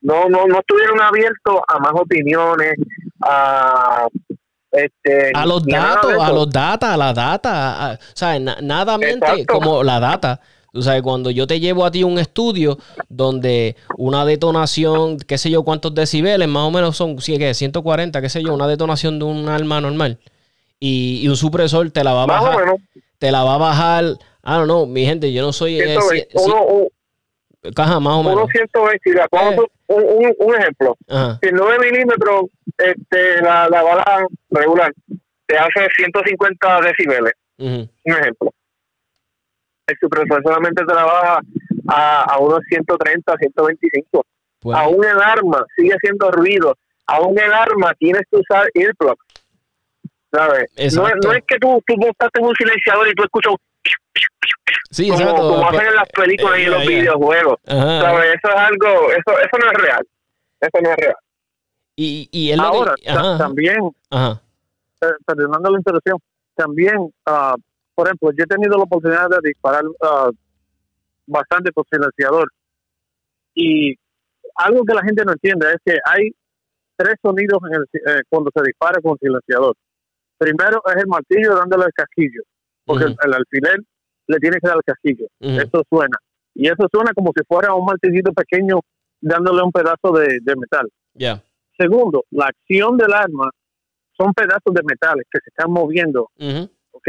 No, 0.00 0.28
no, 0.30 0.46
no 0.46 0.60
estuvieron 0.60 1.00
abiertos 1.00 1.60
a 1.68 1.78
más 1.78 1.92
opiniones, 1.92 2.72
a 3.20 4.06
este, 4.72 5.32
a 5.34 5.46
los 5.46 5.64
datos, 5.64 6.12
a 6.20 6.30
los 6.32 6.48
data, 6.48 6.94
a 6.94 6.96
la 6.96 7.12
data, 7.12 7.98
o 8.00 8.16
sea, 8.16 8.38
nada 8.38 8.98
mente 8.98 9.46
como 9.46 9.82
la 9.82 10.00
data. 10.00 10.40
Tú 10.72 10.82
sabes, 10.82 11.02
cuando 11.02 11.30
yo 11.30 11.48
te 11.48 11.58
llevo 11.58 11.84
a 11.84 11.90
ti 11.90 12.04
un 12.04 12.18
estudio 12.18 12.78
donde 13.08 13.74
una 13.98 14.24
detonación, 14.24 15.18
qué 15.18 15.36
sé 15.36 15.50
yo, 15.50 15.64
cuántos 15.64 15.94
decibeles, 15.94 16.46
más 16.46 16.62
o 16.62 16.70
menos 16.70 16.96
son, 16.96 17.16
¿qué? 17.16 17.54
140, 17.54 18.22
qué 18.22 18.28
sé 18.28 18.42
yo, 18.42 18.54
una 18.54 18.68
detonación 18.68 19.18
de 19.18 19.24
un 19.24 19.48
arma 19.48 19.80
normal. 19.80 20.18
Y, 20.78 21.26
un 21.28 21.36
supresor 21.36 21.90
te 21.90 22.04
la 22.04 22.14
va 22.14 22.22
a 22.22 22.26
bajar. 22.26 22.76
Te 23.18 23.32
la 23.32 23.42
va 23.42 23.56
a 23.56 23.58
bajar. 23.58 24.04
Ah, 24.42 24.58
no, 24.58 24.66
no, 24.66 24.86
mi 24.86 25.04
gente, 25.04 25.32
yo 25.32 25.42
no 25.42 25.52
soy. 25.52 25.80
Eh, 25.80 25.98
Caja, 27.74 28.00
más 28.00 28.14
o 28.14 28.22
menos. 28.22 28.48
120, 28.50 29.10
eh. 29.10 29.56
un, 29.88 30.34
un, 30.38 30.54
ejemplo. 30.54 30.96
Si 31.42 31.48
9 31.52 31.78
milímetros, 31.90 32.44
este, 32.78 33.42
la, 33.42 33.68
la 33.68 33.82
bala 33.82 34.26
regular 34.50 34.92
te 35.46 35.58
hace 35.58 35.88
150 35.96 36.80
decibeles. 36.80 37.32
Un 37.58 37.88
ejemplo 38.04 38.50
el 39.90 39.98
supresor 39.98 40.42
solamente 40.42 40.84
te 40.84 40.94
la 40.94 41.04
baja 41.04 41.40
a, 41.88 42.22
a 42.22 42.38
unos 42.38 42.60
130, 42.68 43.36
125. 43.36 44.26
Aún 44.72 45.04
el 45.04 45.20
arma 45.20 45.64
sigue 45.76 45.92
haciendo 45.92 46.30
ruido. 46.30 46.76
Aún 47.06 47.38
el 47.38 47.52
arma 47.52 47.92
tienes 47.98 48.22
que 48.30 48.38
usar 48.38 48.68
earplugs. 48.74 49.24
¿Sabes? 50.32 50.70
No, 50.94 51.08
no, 51.24 51.32
es 51.32 51.42
que 51.44 51.58
tú, 51.58 51.82
tú 51.86 51.96
montaste 51.96 52.40
un 52.40 52.54
silenciador 52.54 53.08
y 53.08 53.14
tú 53.14 53.24
escuchas 53.24 53.54
sí, 54.90 55.08
como, 55.10 55.34
como 55.34 55.68
hacen 55.68 55.86
en 55.86 55.94
las 55.94 56.08
películas 56.08 56.58
y 56.58 56.62
en 56.62 56.70
los 56.70 56.86
videojuegos. 56.86 57.56
¿Sabes? 57.64 58.34
Eso 58.34 58.48
es 58.48 58.56
algo, 58.56 59.10
eso, 59.10 59.38
eso 59.38 59.58
no 59.58 59.70
es 59.70 59.78
real. 59.78 60.06
Eso 60.60 60.82
no 60.82 60.90
es 60.90 60.96
real. 60.96 61.16
Y, 61.96 62.28
y 62.32 62.50
él 62.50 62.60
Ahora, 62.60 62.94
también, 63.38 63.90
Ajá. 64.10 64.40
Eh, 65.02 65.06
perdonando 65.26 65.70
la 65.70 65.78
interrupción, 65.78 66.18
también 66.54 66.96
uh, 66.98 67.56
por 67.94 68.06
ejemplo, 68.06 68.30
yo 68.32 68.44
he 68.44 68.46
tenido 68.46 68.78
la 68.78 68.84
oportunidad 68.84 69.28
de 69.28 69.38
disparar 69.42 69.84
uh, 69.84 70.30
bastante 71.26 71.70
con 71.72 71.84
silenciador 71.90 72.48
y 73.54 73.94
algo 74.56 74.84
que 74.84 74.94
la 74.94 75.02
gente 75.02 75.22
no 75.24 75.32
entiende 75.32 75.66
es 75.70 75.76
que 75.84 75.98
hay 76.04 76.30
tres 76.96 77.14
sonidos 77.22 77.58
en 77.68 77.74
el, 77.74 77.82
eh, 77.82 78.22
cuando 78.28 78.50
se 78.54 78.62
dispara 78.62 79.00
con 79.02 79.18
silenciador. 79.18 79.74
Primero 80.38 80.82
es 80.86 80.96
el 80.96 81.08
martillo 81.08 81.56
dándole 81.56 81.84
el 81.84 81.92
casquillo, 81.92 82.42
porque 82.84 83.04
el, 83.04 83.34
alfiler 83.34 83.80
le 84.30 84.38
tiene 84.38 84.58
que 84.60 84.68
dar 84.68 84.76
el 84.76 84.84
casquillo. 84.84 85.26
Eso 85.40 85.82
suena. 85.88 86.16
Y 86.54 86.66
eso 86.66 86.86
suena 86.92 87.12
como 87.14 87.32
si 87.36 87.42
fuera 87.46 87.74
un 87.74 87.84
martillito 87.84 88.32
pequeño 88.32 88.80
dándole 89.20 89.62
un 89.62 89.72
pedazo 89.72 90.12
de, 90.12 90.40
metal. 90.56 90.88
Segundo, 91.76 92.24
la 92.30 92.46
acción 92.46 92.96
del 92.96 93.12
arma 93.12 93.50
son 94.16 94.32
pedazos 94.34 94.74
de 94.74 94.82
metales 94.84 95.26
que 95.30 95.38
se 95.42 95.50
están 95.50 95.72
moviendo. 95.72 96.30
¿ok? 96.92 97.08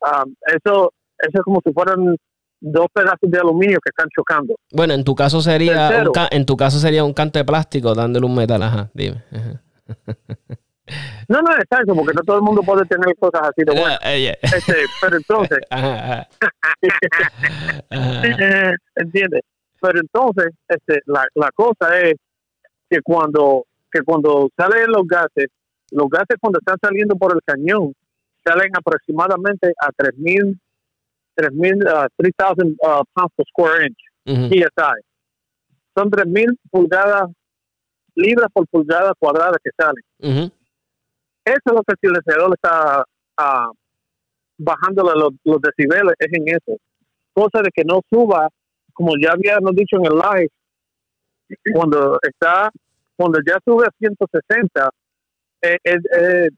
Um, 0.00 0.34
eso, 0.46 0.92
eso 1.18 1.32
es 1.32 1.42
como 1.44 1.60
si 1.64 1.72
fueran 1.72 2.16
dos 2.60 2.86
pedazos 2.92 3.30
de 3.30 3.38
aluminio 3.38 3.78
que 3.84 3.90
están 3.90 4.08
chocando. 4.14 4.54
Bueno, 4.72 4.94
en 4.94 5.04
tu 5.04 5.14
caso 5.14 5.40
sería 5.40 6.04
un 6.04 6.12
en 6.30 6.46
tu 6.46 6.56
caso 6.56 6.78
sería 6.78 7.04
un 7.04 7.12
canto 7.12 7.38
de 7.38 7.44
plástico 7.44 7.94
dándole 7.94 8.26
un 8.26 8.34
metal, 8.34 8.62
ajá, 8.62 8.90
dime. 8.94 9.22
No, 11.28 11.40
no, 11.40 11.52
exacto, 11.52 11.94
porque 11.94 12.14
no 12.14 12.22
todo 12.22 12.36
el 12.36 12.42
mundo 12.42 12.62
puede 12.62 12.84
tener 12.86 13.14
cosas 13.16 13.42
así 13.42 13.64
de 13.64 13.72
buenas. 13.72 13.98
Este, 14.42 14.74
pero 15.00 15.16
entonces, 15.16 15.60
¿entiendes? 18.96 19.42
Pero 19.80 20.00
entonces, 20.00 20.52
este, 20.68 21.00
la, 21.06 21.24
la 21.34 21.50
cosa 21.52 21.98
es 22.00 22.14
que 22.90 23.00
cuando 23.02 23.64
que 23.92 24.02
cuando 24.02 24.48
salen 24.56 24.86
los 24.88 25.06
gases, 25.06 25.48
los 25.90 26.08
gases 26.08 26.38
cuando 26.40 26.58
están 26.58 26.78
saliendo 26.82 27.14
por 27.16 27.34
el 27.34 27.40
cañón, 27.44 27.94
salen 28.44 28.70
aproximadamente 28.74 29.72
a 29.80 29.90
3.000, 29.90 30.58
3.000, 31.36 32.06
uh, 32.06 32.08
3,000 32.16 32.76
uh, 32.80 33.04
pounds 33.12 33.32
per 33.36 33.46
square 33.46 33.86
inch, 33.86 33.98
PSI. 34.24 35.02
Son 35.94 36.10
3.000 36.10 36.58
pulgadas, 36.70 37.30
libras 38.14 38.48
por 38.52 38.66
pulgada 38.68 39.12
cuadrada 39.18 39.58
que 39.62 39.70
salen. 39.76 40.50
Eso 41.44 41.60
es 41.66 41.72
lo 41.72 41.82
que 41.82 41.92
el 41.92 41.98
silenciador 42.00 42.54
está 42.54 43.04
uh, 43.38 43.72
bajando 44.58 45.02
los, 45.02 45.32
los, 45.44 45.60
decibeles, 45.60 46.14
es 46.18 46.32
en 46.32 46.48
eso. 46.48 46.78
Cosa 47.32 47.62
de 47.62 47.70
que 47.74 47.84
no 47.84 48.00
suba, 48.10 48.48
como 48.92 49.12
ya 49.20 49.32
habíamos 49.32 49.74
dicho 49.74 49.96
en 49.96 50.06
el 50.06 50.12
live, 50.12 50.50
cuando 51.74 52.18
está, 52.22 52.70
cuando 53.16 53.40
ya 53.46 53.58
sube 53.64 53.86
a 53.86 53.90
160, 53.98 54.90
es, 55.60 55.78
es, 55.82 56.00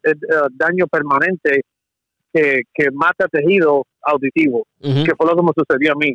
es, 0.02 0.14
daño 0.52 0.86
permanente 0.86 1.62
que, 2.32 2.90
mata 2.92 3.28
tejido 3.28 3.84
auditivo, 4.02 4.66
que 4.80 5.14
fue 5.16 5.26
lo 5.26 5.36
que 5.36 5.42
me 5.42 5.52
sucedió 5.56 5.92
a 5.92 5.96
mí. 5.96 6.14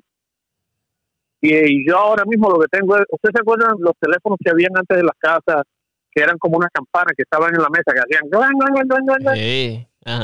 Y, 1.42 1.88
yo 1.88 1.98
ahora 1.98 2.26
mismo 2.26 2.50
lo 2.50 2.60
que 2.60 2.68
tengo 2.68 2.98
es, 2.98 3.04
¿ustedes 3.10 3.34
se 3.36 3.42
acuerdan 3.42 3.78
los 3.80 3.94
teléfonos 4.00 4.38
que 4.44 4.52
habían 4.52 4.76
antes 4.76 4.98
de 4.98 5.04
las 5.04 5.16
casas, 5.18 5.64
que 6.12 6.22
eran 6.22 6.38
como 6.38 6.58
unas 6.58 6.72
campanas 6.72 7.14
que 7.16 7.24
estaban 7.24 7.54
en 7.54 7.62
la 7.62 7.70
mesa, 7.70 7.94
que 7.94 8.00
hacían... 8.00 8.30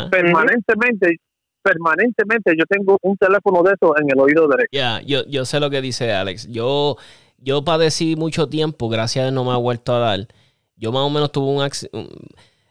permanentemente, 0.10 1.18
permanentemente 1.62 2.54
yo 2.58 2.66
tengo 2.68 2.98
un 3.02 3.18
teléfono 3.18 3.64
de 3.64 3.74
esos 3.74 3.92
en 4.00 4.10
el 4.12 4.20
oído 4.20 4.48
derecho. 4.48 4.70
Ya, 4.72 5.02
yo, 5.02 5.26
yo 5.26 5.46
sé 5.46 5.60
lo 5.60 5.70
que 5.70 5.82
dice 5.82 6.14
Alex. 6.14 6.48
Yo, 6.48 6.98
yo 7.38 7.64
padecí 7.64 8.16
mucho 8.16 8.48
tiempo, 8.50 8.90
gracias 8.90 9.28
a 9.28 9.32
no 9.32 9.44
me 9.44 9.52
ha 9.52 9.58
vuelto 9.58 9.94
a 9.94 10.00
dar. 10.00 10.28
Yo 10.76 10.92
más 10.92 11.04
o 11.04 11.10
menos 11.10 11.32
tuve 11.32 11.52
un 11.52 11.62
accidente. 11.62 12.10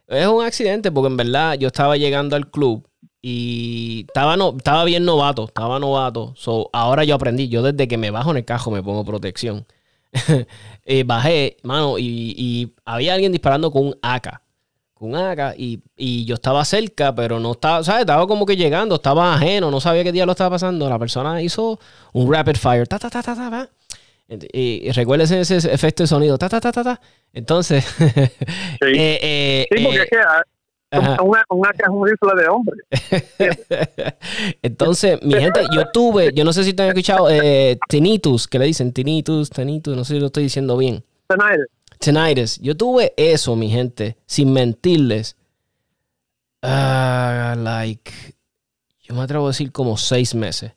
Es 0.07 0.27
un 0.27 0.45
accidente 0.45 0.93
porque 0.93 1.09
en 1.09 1.17
verdad 1.17 1.55
yo 1.55 1.69
estaba 1.69 1.97
llegando 1.97 2.37
al 2.37 2.51
club 2.51 2.87
y 3.23 4.05
estaba, 4.07 4.37
no, 4.37 4.55
estaba 4.55 4.85
bien 4.85 5.05
novato, 5.05 5.47
estaba 5.47 5.79
novato. 5.79 6.35
So, 6.37 6.69
ahora 6.75 7.05
yo 7.05 7.15
aprendí, 7.15 7.49
yo 7.49 7.63
desde 7.63 7.89
que 7.89 7.97
me 7.97 8.11
bajo 8.11 8.31
en 8.33 8.37
el 8.37 8.45
cajo 8.45 8.71
me 8.71 8.83
pongo 8.83 9.05
protección. 9.05 9.67
eh, 10.85 11.05
bajé, 11.05 11.57
mano, 11.63 11.99
y, 11.99 12.73
había 12.85 13.15
alguien 13.15 13.33
disparando 13.33 13.71
con 13.71 13.87
un 13.87 13.99
AK. 14.03 14.43
Con 14.93 15.11
un 15.11 15.17
AK, 15.17 15.55
y, 15.57 16.25
yo 16.25 16.35
estaba 16.35 16.65
cerca, 16.65 17.15
pero 17.15 17.41
no 17.41 17.53
estaba, 17.53 17.83
¿sabes? 17.83 18.03
Estaba 18.03 18.27
como 18.27 18.47
que 18.47 18.57
llegando, 18.57 18.97
estaba 18.97 19.35
ajeno, 19.35 19.71
no 19.71 19.81
sabía 19.81 20.05
qué 20.05 20.13
día 20.13 20.27
lo 20.27 20.33
estaba 20.33 20.51
pasando. 20.51 20.89
La 20.89 20.99
persona 20.99 21.43
hizo 21.43 21.79
un 22.13 22.33
rapid 22.33 22.57
fire, 22.57 22.87
ta, 22.87 22.99
ta, 22.99 23.11
ta, 23.11 23.23
ta, 23.23 23.35
ta, 23.35 23.69
Y, 24.53 24.91
recuerden 24.93 25.41
ese 25.41 25.57
efecto 25.73 26.03
de 26.03 26.07
sonido, 26.07 26.39
ta, 26.39 26.49
ta, 26.49 26.61
ta, 26.61 26.73
ta, 26.73 26.85
ta. 26.85 27.01
Entonces, 27.33 27.85
sí. 27.99 28.07
Eh, 28.81 29.19
eh, 29.23 29.67
sí, 29.75 29.85
porque 29.85 29.99
eh, 29.99 30.03
es 30.03 30.11
que 30.11 30.17
una, 31.23 31.45
una 31.51 31.71
rifle 31.73 32.43
de 32.43 32.49
hombre. 32.49 32.77
Entonces, 34.63 35.23
mi 35.23 35.35
gente, 35.35 35.63
yo 35.75 35.91
tuve, 35.93 36.33
yo 36.35 36.45
no 36.45 36.53
sé 36.53 36.65
si 36.65 36.73
te 36.73 36.83
han 36.83 36.89
escuchado, 36.89 37.29
eh, 37.31 37.79
tinnitus, 37.89 38.49
que 38.49 38.59
le 38.59 38.67
dicen 38.67 38.93
tinnitus, 38.93 39.51
tinnitus, 39.51 39.97
no 39.97 40.05
sé 40.05 40.15
si 40.15 40.21
lo 40.21 40.27
estoy 40.27 40.45
diciendo 40.45 40.77
bien. 40.77 41.05
Tinnitus. 41.29 41.67
Tinnitus. 41.99 42.59
Yo 42.61 42.77
tuve 42.77 43.15
eso, 43.17 43.57
mi 43.57 43.71
gente, 43.71 44.17
sin 44.27 44.53
mentirles. 44.53 45.37
Ah, 46.63 47.55
like, 47.59 48.11
yo 49.03 49.15
me 49.15 49.23
atrevo 49.23 49.47
a 49.47 49.51
decir 49.51 49.71
como 49.71 49.97
seis 49.97 50.35
meses. 50.35 50.73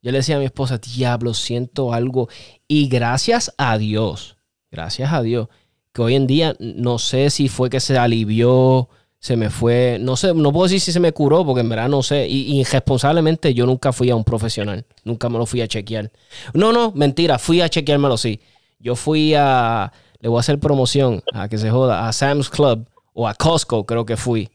Yo 0.00 0.12
le 0.12 0.18
decía 0.18 0.36
a 0.36 0.38
mi 0.38 0.44
esposa, 0.44 0.78
diablo, 0.78 1.34
siento 1.34 1.92
algo. 1.92 2.28
Y 2.66 2.88
gracias 2.88 3.52
a 3.58 3.76
Dios, 3.78 4.36
gracias 4.70 5.12
a 5.12 5.22
Dios, 5.22 5.48
que 5.92 6.02
hoy 6.02 6.14
en 6.14 6.26
día 6.26 6.56
no 6.60 6.98
sé 6.98 7.30
si 7.30 7.48
fue 7.48 7.68
que 7.68 7.80
se 7.80 7.98
alivió, 7.98 8.88
se 9.20 9.36
me 9.36 9.50
fue, 9.50 9.98
no 10.00 10.16
sé, 10.16 10.32
no 10.32 10.52
puedo 10.52 10.64
decir 10.64 10.80
si 10.80 10.92
se 10.92 11.00
me 11.00 11.12
curó, 11.12 11.44
porque 11.44 11.60
en 11.60 11.68
verdad 11.68 11.88
no 11.88 12.02
sé. 12.02 12.28
Y, 12.28 12.60
irresponsablemente 12.60 13.52
yo 13.52 13.66
nunca 13.66 13.92
fui 13.92 14.10
a 14.10 14.16
un 14.16 14.24
profesional, 14.24 14.86
nunca 15.04 15.28
me 15.28 15.38
lo 15.38 15.46
fui 15.46 15.60
a 15.60 15.68
chequear. 15.68 16.12
No, 16.54 16.72
no, 16.72 16.92
mentira, 16.92 17.38
fui 17.38 17.60
a 17.60 17.68
chequeármelo, 17.68 18.16
sí. 18.16 18.40
Yo 18.78 18.94
fui 18.94 19.34
a, 19.34 19.92
le 20.20 20.28
voy 20.28 20.38
a 20.38 20.40
hacer 20.40 20.60
promoción, 20.60 21.22
a 21.32 21.48
que 21.48 21.58
se 21.58 21.70
joda, 21.70 22.08
a 22.08 22.12
Sam's 22.12 22.48
Club 22.48 22.88
o 23.12 23.26
a 23.26 23.34
Costco, 23.34 23.84
creo 23.86 24.06
que 24.06 24.16
fui. 24.16 24.50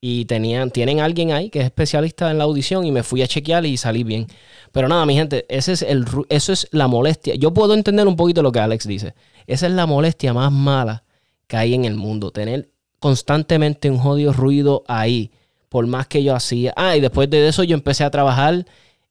Y 0.00 0.26
tenían, 0.26 0.70
tienen 0.70 1.00
alguien 1.00 1.32
ahí 1.32 1.50
que 1.50 1.58
es 1.58 1.64
especialista 1.64 2.30
en 2.30 2.38
la 2.38 2.44
audición 2.44 2.86
y 2.86 2.92
me 2.92 3.02
fui 3.02 3.22
a 3.22 3.26
chequear 3.26 3.66
y 3.66 3.76
salí 3.76 4.04
bien. 4.04 4.28
Pero 4.70 4.86
nada, 4.86 5.04
mi 5.04 5.14
gente, 5.14 5.46
ese 5.48 5.72
es 5.72 5.82
el, 5.82 6.04
eso 6.28 6.52
es 6.52 6.68
la 6.70 6.86
molestia. 6.86 7.34
Yo 7.34 7.52
puedo 7.52 7.74
entender 7.74 8.06
un 8.06 8.14
poquito 8.14 8.42
lo 8.42 8.52
que 8.52 8.60
Alex 8.60 8.86
dice. 8.86 9.14
Esa 9.48 9.66
es 9.66 9.72
la 9.72 9.86
molestia 9.86 10.32
más 10.32 10.52
mala 10.52 11.02
que 11.48 11.56
hay 11.56 11.74
en 11.74 11.84
el 11.84 11.96
mundo. 11.96 12.30
Tener 12.30 12.70
constantemente 12.98 13.90
un 13.90 13.98
jodido 13.98 14.32
ruido 14.32 14.84
ahí. 14.88 15.30
Por 15.68 15.86
más 15.86 16.06
que 16.06 16.22
yo 16.22 16.34
hacía. 16.34 16.72
Ah, 16.76 16.96
y 16.96 17.00
después 17.00 17.28
de 17.28 17.48
eso 17.48 17.64
yo 17.64 17.74
empecé 17.74 18.04
a 18.04 18.10
trabajar 18.10 18.64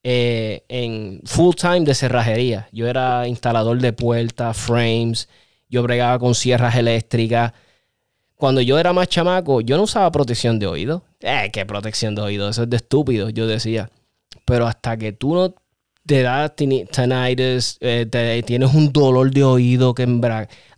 eh, 0.04 0.64
en 0.70 1.22
full 1.26 1.56
time 1.56 1.82
de 1.82 1.94
cerrajería. 1.94 2.70
Yo 2.72 2.88
era 2.88 3.28
instalador 3.28 3.80
de 3.80 3.94
puertas, 3.94 4.56
frames. 4.56 5.28
Yo 5.70 5.84
bregaba 5.84 6.18
con 6.20 6.34
sierras 6.36 6.76
eléctricas. 6.76 7.54
Cuando 8.36 8.62
yo 8.62 8.78
era 8.78 8.94
más 8.94 9.08
chamaco, 9.08 9.62
yo 9.62 9.78
no 9.78 9.84
usaba 9.84 10.12
protección 10.12 10.60
de 10.60 10.68
oído. 10.68 11.04
Eh, 11.22 11.50
qué 11.52 11.66
protección 11.66 12.16
de 12.16 12.22
oído. 12.22 12.50
Eso 12.50 12.64
es 12.64 12.70
de 12.70 12.78
estúpido, 12.78 13.30
yo 13.30 13.48
decía. 13.48 13.90
Pero 14.46 14.68
hasta 14.68 14.98
que 14.98 15.12
tú 15.12 15.34
no 15.34 15.56
te 16.06 16.22
da 16.22 16.50
tinnitus, 16.50 17.78
eh, 17.82 18.44
tienes 18.46 18.74
un 18.74 18.94
dolor 18.94 19.32
de 19.32 19.44
oído 19.44 19.96
que 19.96 20.04
en 20.04 20.22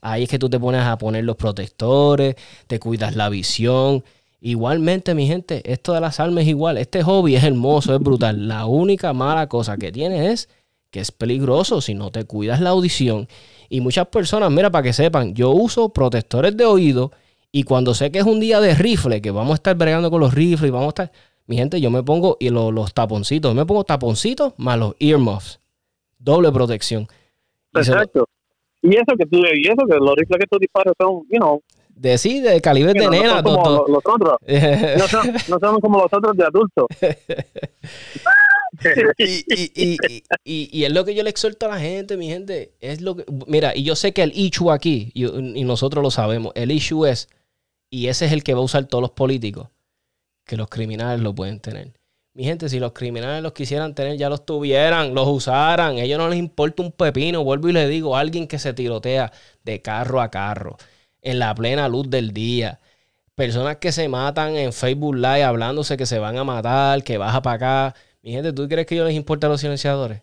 ahí 0.02 0.24
es 0.24 0.30
que 0.30 0.40
tú 0.40 0.50
te 0.50 0.60
pones 0.60 0.82
a 0.82 0.98
poner 0.98 1.24
los 1.26 1.36
protectores, 1.36 2.36
te 2.68 2.80
cuidas 2.80 3.16
la 3.16 3.30
visión. 3.30 4.04
Igualmente, 4.40 5.16
mi 5.16 5.28
gente, 5.28 5.62
esto 5.72 5.94
de 5.94 6.02
las 6.02 6.20
almas 6.20 6.44
es 6.44 6.50
igual. 6.50 6.78
Este 6.78 7.04
hobby 7.04 7.36
es 7.36 7.44
hermoso, 7.44 7.94
es 7.96 8.00
brutal. 8.00 8.48
La 8.48 8.66
única 8.66 9.12
mala 9.14 9.48
cosa 9.48 9.78
que 9.78 9.92
tiene 9.92 10.32
es 10.32 10.48
que 10.92 11.02
es 11.02 11.12
peligroso 11.12 11.82
si 11.82 11.94
no 11.94 12.12
te 12.12 12.24
cuidas 12.26 12.62
la 12.62 12.70
audición. 12.70 13.28
Y 13.70 13.82
muchas 13.82 14.08
personas, 14.08 14.52
mira, 14.52 14.72
para 14.72 14.84
que 14.84 14.94
sepan, 14.94 15.34
yo 15.34 15.52
uso 15.52 15.90
protectores 15.90 16.56
de 16.56 16.66
oído 16.66 17.12
y 17.52 17.64
cuando 17.64 17.94
sé 17.94 18.12
que 18.12 18.20
es 18.20 18.26
un 18.26 18.40
día 18.40 18.62
de 18.62 18.76
rifle, 18.76 19.22
que 19.22 19.32
vamos 19.32 19.52
a 19.52 19.56
estar 19.56 19.76
bregando 19.76 20.10
con 20.12 20.22
los 20.22 20.34
rifles 20.34 20.70
y 20.70 20.72
vamos 20.72 20.88
a 20.88 20.90
estar 20.90 21.12
mi 21.48 21.58
gente, 21.58 21.82
yo 21.82 21.90
me 21.90 22.04
pongo 22.04 22.38
y 22.40 22.50
los 22.50 22.94
taponcitos, 22.94 23.56
me 23.56 23.66
pongo 23.66 23.84
taponcitos 23.84 24.54
más 24.58 24.78
los 24.78 24.96
earmuffs. 25.00 25.60
Doble 26.20 26.52
protección. 26.52 27.08
Exacto. 27.74 28.28
Y, 28.82 28.96
eso 28.96 29.16
que 29.18 29.26
tú, 29.26 29.38
y 29.38 29.68
eso 29.68 29.86
que 29.90 29.96
los 29.96 30.16
rifles 30.16 30.40
que 30.40 30.48
tú 30.48 30.58
disparas 30.60 30.94
son, 31.00 31.24
you 31.30 31.38
know, 31.38 31.62
de 31.98 32.18
sí, 32.18 32.42
de 32.42 32.62
calibre 32.62 32.94
de 32.94 33.10
nena. 33.10 33.42
No 33.42 33.44
como 33.44 33.86
los 33.88 34.04
otros. 34.06 34.38
no, 34.98 35.08
son, 35.08 35.34
no 35.48 35.60
son 35.60 35.80
como 35.80 36.00
los 36.00 36.14
otros 36.14 36.38
de 36.38 36.44
adultos. 36.44 36.86
y, 39.18 39.46
y, 39.48 39.98
y, 40.44 40.70
y, 40.72 40.84
es 40.84 40.92
lo 40.92 41.06
que 41.06 41.16
yo 41.16 41.24
le 41.24 41.30
exhorto 41.30 41.66
a 41.66 41.70
la 41.70 41.80
gente, 41.80 42.18
mi 42.18 42.28
gente. 42.28 42.74
Es 42.80 43.02
lo 43.02 43.16
que, 43.16 43.26
mira, 43.48 43.76
y 43.76 43.84
yo 43.84 43.96
sé 43.96 44.14
que 44.14 44.24
el 44.24 44.32
issue 44.36 44.70
aquí, 44.70 45.12
y, 45.16 45.64
nosotros 45.64 46.04
lo 46.04 46.12
sabemos, 46.12 46.52
el 46.56 46.72
issue 46.72 47.06
es, 47.06 47.30
y 47.90 48.08
ese 48.08 48.26
es 48.26 48.32
el 48.32 48.44
que 48.44 48.54
va 48.54 48.60
a 48.60 48.64
usar 48.64 48.86
todos 48.86 49.02
los 49.02 49.12
políticos 49.12 49.70
que 50.48 50.58
los 50.58 50.70
criminales 50.70 51.22
lo 51.22 51.36
pueden 51.36 51.60
tener. 51.60 51.94
Mi 52.34 52.44
gente, 52.44 52.70
si 52.70 52.80
los 52.80 52.94
criminales 52.94 53.44
los 53.44 53.54
quisieran 53.54 53.96
tener, 53.96 54.18
ya 54.18 54.30
los 54.30 54.46
tuvieran, 54.46 55.14
los 55.14 55.28
usaran. 55.28 55.98
A 55.98 56.02
ellos 56.02 56.20
no 56.20 56.30
les 56.30 56.40
importa 56.40 56.84
un 56.84 56.92
pepino. 56.92 57.44
Vuelvo 57.44 57.70
y 57.70 57.74
le 57.74 57.88
digo, 57.88 58.16
alguien 58.16 58.48
que 58.48 58.60
se 58.60 58.74
tirotea 58.74 59.32
de 59.64 59.82
carro 59.82 60.22
a 60.22 60.30
carro, 60.30 60.78
en 61.22 61.40
la 61.40 61.54
plena 61.56 61.90
luz 61.90 62.10
del 62.10 62.34
día. 62.34 62.80
Personas 63.36 63.78
que 63.78 63.92
se 63.92 64.08
matan 64.08 64.56
en 64.56 64.72
Facebook 64.72 65.16
Live 65.16 65.44
hablándose 65.44 65.98
que 65.98 66.06
se 66.06 66.20
van 66.20 66.38
a 66.38 66.44
matar, 66.44 67.04
que 67.04 67.18
baja 67.18 67.42
para 67.42 67.90
acá. 67.90 68.00
Mi 68.22 68.32
gente, 68.32 68.54
¿tú 68.54 68.68
crees 68.68 68.88
que 68.88 68.96
ellos 68.96 69.08
les 69.08 69.16
importa 69.16 69.48
a 69.48 69.50
los 69.50 69.62
silenciadores? 69.62 70.22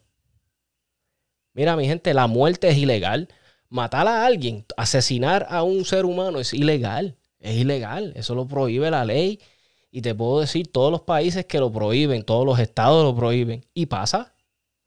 Mira, 1.52 1.76
mi 1.76 1.86
gente, 1.86 2.14
la 2.14 2.26
muerte 2.28 2.68
es 2.68 2.78
ilegal. 2.78 3.28
Matar 3.68 4.06
a 4.08 4.24
alguien, 4.24 4.66
asesinar 4.76 5.46
a 5.50 5.62
un 5.64 5.84
ser 5.84 6.04
humano 6.04 6.38
es 6.40 6.54
ilegal. 6.54 7.16
Es 7.40 7.56
ilegal. 7.56 8.12
Eso 8.16 8.34
lo 8.34 8.46
prohíbe 8.46 8.90
la 8.90 9.04
ley. 9.04 9.40
Y 9.94 10.02
te 10.02 10.12
puedo 10.12 10.40
decir 10.40 10.72
todos 10.72 10.90
los 10.90 11.02
países 11.02 11.46
que 11.46 11.60
lo 11.60 11.70
prohíben, 11.70 12.24
todos 12.24 12.44
los 12.44 12.58
estados 12.58 13.04
lo 13.04 13.14
prohíben. 13.14 13.64
Y 13.74 13.86
pasa. 13.86 14.34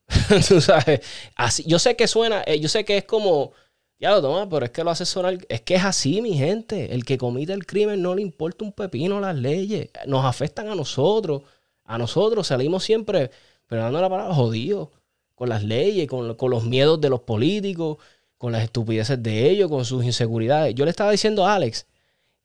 Tú 0.49 0.59
sabes, 0.59 0.99
así, 1.33 1.63
yo 1.65 1.79
sé 1.79 1.95
que 1.95 2.07
suena, 2.07 2.43
eh, 2.45 2.59
yo 2.59 2.67
sé 2.67 2.83
que 2.83 2.97
es 2.97 3.05
como, 3.05 3.53
ya 3.97 4.11
lo 4.11 4.21
toma, 4.21 4.49
pero 4.49 4.65
es 4.65 4.71
que 4.71 4.83
lo 4.83 4.89
hace 4.89 5.05
sonar, 5.05 5.37
es 5.47 5.61
que 5.61 5.75
es 5.75 5.85
así, 5.85 6.21
mi 6.21 6.33
gente. 6.33 6.93
El 6.93 7.05
que 7.05 7.17
comite 7.17 7.53
el 7.53 7.65
crimen 7.65 8.01
no 8.01 8.15
le 8.15 8.21
importa 8.21 8.65
un 8.65 8.73
pepino 8.73 9.21
las 9.21 9.37
leyes. 9.37 9.91
Nos 10.07 10.25
afectan 10.25 10.67
a 10.67 10.75
nosotros. 10.75 11.43
A 11.85 11.97
nosotros 11.97 12.45
salimos 12.45 12.83
siempre, 12.83 13.31
pero 13.65 13.83
dando 13.83 14.01
la 14.01 14.09
palabra, 14.09 14.35
jodidos. 14.35 14.89
Con 15.35 15.47
las 15.47 15.63
leyes, 15.63 16.05
con, 16.09 16.35
con 16.35 16.51
los 16.51 16.65
miedos 16.65 16.99
de 16.99 17.07
los 17.09 17.21
políticos, 17.21 17.97
con 18.37 18.51
las 18.51 18.61
estupideces 18.61 19.23
de 19.23 19.49
ellos, 19.49 19.69
con 19.69 19.85
sus 19.85 20.03
inseguridades. 20.03 20.75
Yo 20.75 20.83
le 20.83 20.91
estaba 20.91 21.11
diciendo 21.11 21.45
a 21.45 21.55
Alex, 21.55 21.87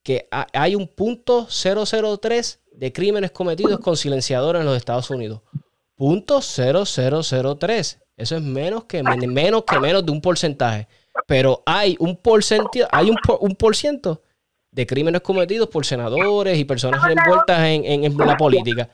que 0.02 0.28
hay 0.52 0.74
un 0.74 0.88
punto 0.88 1.46
003 1.46 2.60
de 2.72 2.92
crímenes 2.92 3.30
cometidos 3.30 3.78
con 3.80 3.96
silenciadores 3.96 4.60
en 4.60 4.66
los 4.66 4.76
Estados 4.76 5.10
Unidos. 5.10 5.40
Punto 5.94 6.40
0003. 6.40 8.00
Eso 8.16 8.36
es 8.36 8.42
menos 8.42 8.84
que 8.84 9.02
menos 9.02 9.64
que 9.64 9.78
menos 9.78 10.04
de 10.04 10.12
un 10.12 10.20
porcentaje. 10.20 10.88
Pero 11.26 11.62
hay 11.66 11.96
un 11.98 12.16
porcentaje, 12.16 12.86
hay 12.90 13.10
un, 13.10 13.16
un 13.40 13.54
por 13.54 13.76
ciento 13.76 14.22
de 14.70 14.86
crímenes 14.86 15.20
cometidos 15.20 15.68
por 15.68 15.84
senadores 15.84 16.58
y 16.58 16.64
personas 16.64 17.02
envueltas 17.08 17.60
en, 17.60 18.18
la 18.18 18.36
política. 18.36 18.88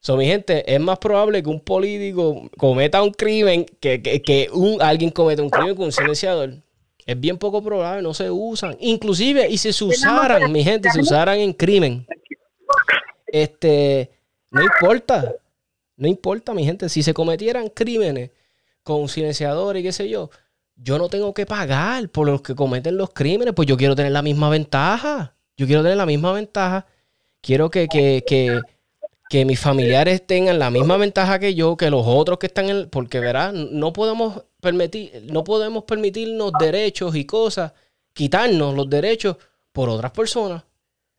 So, 0.00 0.16
mi 0.16 0.26
gente, 0.26 0.72
es 0.72 0.78
más 0.78 0.98
probable 0.98 1.42
que 1.42 1.48
un 1.48 1.60
político 1.60 2.48
cometa 2.56 3.02
un 3.02 3.10
crimen 3.10 3.64
que, 3.80 4.00
que, 4.00 4.48
un, 4.52 4.80
alguien 4.80 5.10
cometa 5.10 5.42
un 5.42 5.50
crimen 5.50 5.74
con 5.74 5.86
un 5.86 5.92
silenciador. 5.92 6.62
Es 7.06 7.18
bien 7.18 7.38
poco 7.38 7.62
probable, 7.62 8.02
no 8.02 8.12
se 8.12 8.30
usan. 8.30 8.76
Inclusive, 8.80 9.48
y 9.48 9.56
si 9.56 9.72
se 9.72 9.84
usaran, 9.84 10.50
mi 10.50 10.64
gente, 10.64 10.90
se 10.90 11.00
usaran 11.00 11.38
en 11.38 11.52
crimen, 11.52 12.04
este, 13.28 14.10
no 14.50 14.62
importa, 14.62 15.34
no 15.96 16.08
importa, 16.08 16.52
mi 16.52 16.64
gente, 16.64 16.88
si 16.88 17.04
se 17.04 17.14
cometieran 17.14 17.68
crímenes 17.68 18.30
con 18.82 19.08
silenciador 19.08 19.76
y 19.76 19.84
qué 19.84 19.92
sé 19.92 20.08
yo, 20.08 20.30
yo 20.76 20.98
no 20.98 21.08
tengo 21.08 21.32
que 21.32 21.46
pagar 21.46 22.08
por 22.10 22.26
los 22.26 22.42
que 22.42 22.54
cometen 22.54 22.96
los 22.96 23.10
crímenes, 23.10 23.54
pues 23.54 23.66
yo 23.66 23.76
quiero 23.76 23.96
tener 23.96 24.12
la 24.12 24.22
misma 24.22 24.50
ventaja. 24.50 25.34
Yo 25.56 25.66
quiero 25.66 25.82
tener 25.82 25.96
la 25.96 26.06
misma 26.06 26.32
ventaja. 26.32 26.86
Quiero 27.40 27.70
que, 27.70 27.88
que, 27.88 28.22
que, 28.26 28.60
que 29.30 29.44
mis 29.46 29.58
familiares 29.58 30.26
tengan 30.26 30.58
la 30.58 30.70
misma 30.70 30.98
ventaja 30.98 31.38
que 31.38 31.54
yo, 31.54 31.76
que 31.76 31.90
los 31.90 32.02
otros 32.04 32.38
que 32.38 32.46
están 32.46 32.68
en... 32.68 32.90
Porque, 32.90 33.20
verá, 33.20 33.52
no 33.52 33.92
podemos 33.94 34.44
permitir, 34.66 35.22
no 35.30 35.44
podemos 35.44 35.84
permitirnos 35.84 36.50
derechos 36.58 37.14
y 37.14 37.24
cosas, 37.24 37.72
quitarnos 38.12 38.74
los 38.74 38.90
derechos 38.90 39.36
por 39.72 39.88
otras 39.88 40.10
personas. 40.10 40.64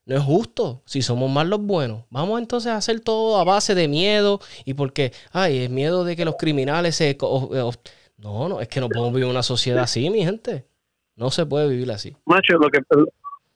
No 0.06 0.16
es 0.16 0.22
justo 0.22 0.82
si 0.86 1.02
somos 1.02 1.32
más 1.32 1.48
los 1.48 1.62
buenos. 1.62 2.04
Vamos 2.10 2.40
entonces 2.40 2.72
a 2.72 2.78
hacer 2.78 3.00
todo 3.00 3.40
a 3.40 3.46
base 3.46 3.74
de 3.74 3.88
miedo 3.88 4.40
y 4.66 4.74
porque, 4.74 5.12
ay, 5.32 5.60
es 5.60 5.70
miedo 5.70 6.04
de 6.04 6.16
que 6.16 6.26
los 6.26 6.36
criminales 6.36 6.96
se... 6.96 7.18
no, 8.18 8.50
no, 8.50 8.60
es 8.62 8.68
que 8.68 8.82
no 8.82 8.90
podemos 8.90 9.14
vivir 9.14 9.30
una 9.30 9.44
sociedad 9.44 9.84
así, 9.84 10.10
mi 10.10 10.26
gente. 10.26 10.66
No 11.16 11.30
se 11.32 11.46
puede 11.46 11.70
vivir 11.70 11.90
así. 11.92 12.16
Macho, 12.26 12.58
lo 12.58 12.70
que, 12.70 12.80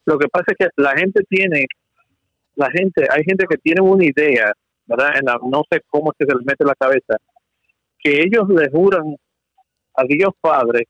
lo 0.05 0.17
que 0.17 0.27
pasa 0.29 0.45
es 0.47 0.57
que 0.57 0.67
la 0.77 0.91
gente 0.97 1.21
tiene, 1.29 1.65
la 2.55 2.69
gente, 2.71 3.07
hay 3.09 3.23
gente 3.23 3.45
que 3.49 3.57
tiene 3.57 3.81
una 3.81 4.05
idea, 4.05 4.53
¿verdad? 4.85 5.11
En 5.19 5.25
la, 5.25 5.37
no 5.43 5.63
sé 5.69 5.81
cómo 5.89 6.13
se 6.17 6.25
les 6.25 6.45
mete 6.45 6.63
la 6.65 6.75
cabeza, 6.75 7.17
que 7.99 8.21
ellos 8.21 8.47
le 8.49 8.69
juran 8.69 9.15
a 9.95 10.03
Dios 10.03 10.31
Padre 10.39 10.87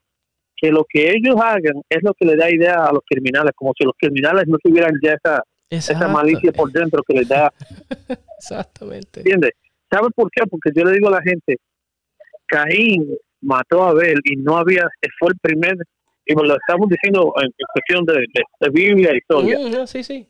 que 0.55 0.69
lo 0.71 0.85
que 0.87 1.11
ellos 1.11 1.35
hagan 1.41 1.81
es 1.89 2.03
lo 2.03 2.13
que 2.13 2.25
le 2.25 2.35
da 2.35 2.49
idea 2.49 2.85
a 2.85 2.93
los 2.93 3.01
criminales, 3.03 3.51
como 3.55 3.73
si 3.75 3.83
los 3.83 3.95
criminales 3.97 4.47
no 4.47 4.57
tuvieran 4.59 4.93
ya 5.01 5.13
esa, 5.13 5.43
esa 5.69 6.07
malicia 6.07 6.51
por 6.51 6.71
dentro 6.71 7.01
que 7.01 7.15
les 7.15 7.27
da. 7.27 7.51
Exactamente. 8.37 9.21
¿Entiendes? 9.21 9.53
¿Sabe 9.89 10.09
por 10.15 10.29
qué? 10.31 10.45
Porque 10.45 10.69
yo 10.75 10.85
le 10.85 10.93
digo 10.93 11.07
a 11.07 11.11
la 11.11 11.21
gente, 11.21 11.57
Caín 12.45 13.17
mató 13.41 13.83
a 13.83 13.89
Abel 13.89 14.19
y 14.23 14.35
no 14.35 14.57
había, 14.57 14.87
fue 15.19 15.31
el 15.31 15.39
primer, 15.39 15.75
y 16.25 16.33
lo 16.33 16.55
estamos 16.55 16.87
diciendo 16.89 17.33
en 17.41 17.49
cuestión 17.73 18.05
de, 18.05 18.25
de, 18.59 18.69
Biblia 18.69 19.13
y 19.13 19.17
historia. 19.17 19.57
Mm, 19.59 19.87
sí, 19.87 20.03
sí. 20.03 20.27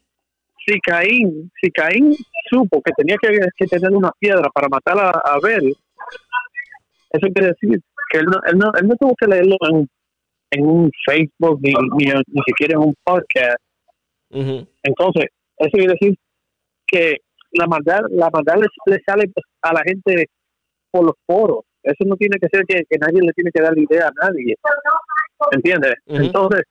si 0.66 0.80
Caín, 0.80 1.52
si 1.62 1.70
Caín 1.72 2.16
supo 2.50 2.82
que 2.82 2.92
tenía 2.94 3.18
que, 3.22 3.68
tener 3.68 3.92
una 3.92 4.12
piedra 4.18 4.50
para 4.54 4.70
matar 4.70 4.98
a, 4.98 5.12
Abel, 5.36 5.76
eso 7.12 7.28
quiere 7.34 7.50
decir 7.50 7.82
que 8.12 8.20
él 8.20 8.26
no, 8.26 8.40
él 8.46 8.58
no, 8.58 8.72
él 8.80 8.88
no 8.88 8.96
tuvo 8.98 9.16
que 9.16 9.28
leerlo 9.28 9.56
en, 9.70 9.88
en 10.52 10.66
un 10.66 10.92
Facebook 11.06 11.60
ni, 11.62 11.74
ni, 11.98 12.42
siquiera 12.46 12.74
en 12.74 12.90
un 12.90 12.96
podcast. 13.04 13.58
Entonces, 14.30 15.26
eso 15.58 15.72
quiere 15.72 15.94
decir 16.00 16.18
que 16.88 17.18
la 17.52 17.68
maldad, 17.68 18.02
la 18.10 18.30
maldad 18.32 18.56
le, 18.58 19.00
sale 19.06 19.32
a 19.62 19.74
la 19.74 19.82
gente 19.84 20.28
por 20.92 21.06
los 21.06 21.16
foros. 21.26 21.60
Eso 21.84 22.04
no 22.06 22.16
tiene 22.16 22.38
que 22.40 22.48
ser 22.52 22.64
que, 22.68 22.84
nadie 23.00 23.22
le 23.22 23.34
tiene 23.34 23.52
que 23.54 23.62
dar 23.62 23.78
idea 23.78 24.08
a 24.08 24.28
nadie. 24.28 24.56
¿Entiendes? 25.52 25.96
Entonces, 26.06 26.64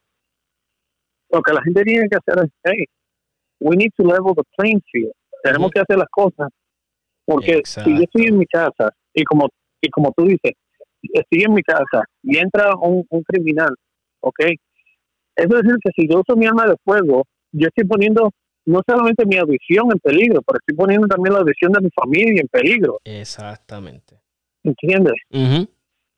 lo 1.31 1.40
que 1.42 1.53
la 1.53 1.62
gente 1.62 1.83
tiene 1.83 2.09
que 2.09 2.16
hacer 2.16 2.44
es, 2.44 2.50
hey, 2.64 2.85
we 3.61 3.76
need 3.76 3.90
to 3.96 4.05
level 4.05 4.35
the 4.35 4.42
playing 4.57 4.83
field. 4.92 5.12
Tenemos 5.42 5.70
que 5.70 5.81
hacer 5.81 5.96
las 5.96 6.09
cosas. 6.11 6.48
Porque 7.24 7.61
si 7.64 7.96
yo 7.96 8.03
estoy 8.03 8.26
en 8.26 8.38
mi 8.38 8.46
casa 8.46 8.90
y 9.14 9.24
como, 9.24 9.48
y 9.81 9.88
como 9.90 10.12
tú 10.16 10.24
dices, 10.24 10.53
estoy 11.02 11.42
en 11.42 11.54
mi 11.54 11.62
casa 11.62 12.04
y 12.22 12.38
entra 12.38 12.74
un, 12.76 13.04
un 13.08 13.22
criminal, 13.22 13.74
¿ok? 14.20 14.40
Eso 15.36 15.56
es 15.56 15.62
decir 15.62 15.76
que 15.82 15.90
si 15.96 16.08
yo 16.08 16.20
uso 16.20 16.36
mi 16.36 16.46
arma 16.46 16.66
de 16.66 16.76
fuego, 16.84 17.24
yo 17.52 17.68
estoy 17.68 17.84
poniendo 17.84 18.30
no 18.66 18.80
solamente 18.86 19.24
mi 19.24 19.36
audición 19.36 19.88
en 19.92 19.98
peligro, 19.98 20.42
pero 20.42 20.58
estoy 20.58 20.76
poniendo 20.76 21.06
también 21.06 21.32
la 21.34 21.40
audición 21.40 21.72
de 21.72 21.80
mi 21.80 21.90
familia 21.90 22.42
en 22.42 22.48
peligro. 22.48 23.00
Exactamente. 23.04 24.20
¿Entiendes? 24.62 25.14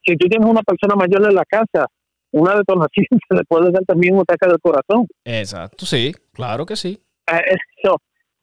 Si 0.05 0.17
tú 0.17 0.29
tienes 0.29 0.49
una 0.49 0.63
persona 0.63 0.97
mayor 0.97 1.29
en 1.29 1.35
la 1.35 1.45
casa, 1.45 1.87
una 2.33 2.57
detonación 2.57 3.07
se 3.29 3.35
le 3.37 3.45
puede 3.45 3.71
dar 3.71 3.85
también 3.85 4.15
un 4.15 4.21
ataque 4.23 4.49
del 4.49 4.61
corazón. 4.61 5.07
Exacto, 5.25 5.87
sí, 5.87 6.13
claro 6.33 6.67
que 6.67 6.77
sí. 6.77 7.01
Eh, 7.31 7.57
eso, 7.79 7.97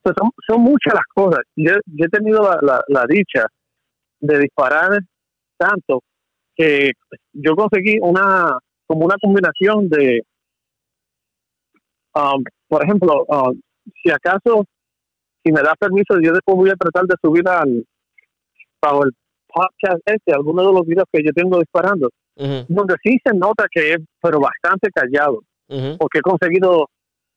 son, 0.04 0.32
son, 0.48 0.62
muchas 0.62 0.94
las 0.94 1.04
cosas. 1.14 1.42
Yo, 1.56 1.74
he 1.74 2.08
tenido 2.08 2.42
la, 2.62 2.82
la, 2.88 3.06
dicha 3.08 3.46
de 4.22 4.40
disparar 4.40 5.00
tanto 5.58 6.02
que 6.60 6.92
yo 7.32 7.56
conseguí 7.56 7.98
una 8.02 8.60
como 8.86 9.06
una 9.06 9.16
combinación 9.22 9.88
de 9.88 10.22
um, 12.16 12.44
por 12.68 12.84
ejemplo 12.84 13.26
um, 13.30 13.58
si 14.04 14.12
acaso, 14.12 14.66
si 15.44 15.52
me 15.52 15.62
da 15.62 15.74
permiso, 15.80 16.20
yo 16.22 16.34
después 16.34 16.58
voy 16.58 16.70
a 16.70 16.76
tratar 16.76 17.06
de 17.06 17.16
subir 17.22 17.48
al 17.48 17.86
bajo 18.82 19.06
el 19.06 19.12
podcast 19.48 20.02
este, 20.06 20.34
algunos 20.34 20.68
de 20.68 20.74
los 20.74 20.86
videos 20.86 21.08
que 21.12 21.24
yo 21.24 21.32
tengo 21.34 21.60
disparando, 21.60 22.10
donde 22.36 22.96
sí 23.04 23.18
se 23.24 23.34
nota 23.34 23.66
que 23.72 23.94
es, 23.94 24.00
pero 24.22 24.40
bastante 24.40 24.90
callado, 24.92 25.42
porque 25.98 26.20
he 26.20 26.22
conseguido 26.22 26.88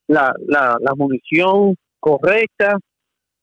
la, 0.08 0.34
la, 0.46 0.76
la 0.80 0.94
munición 0.94 1.74
correcta, 2.00 2.76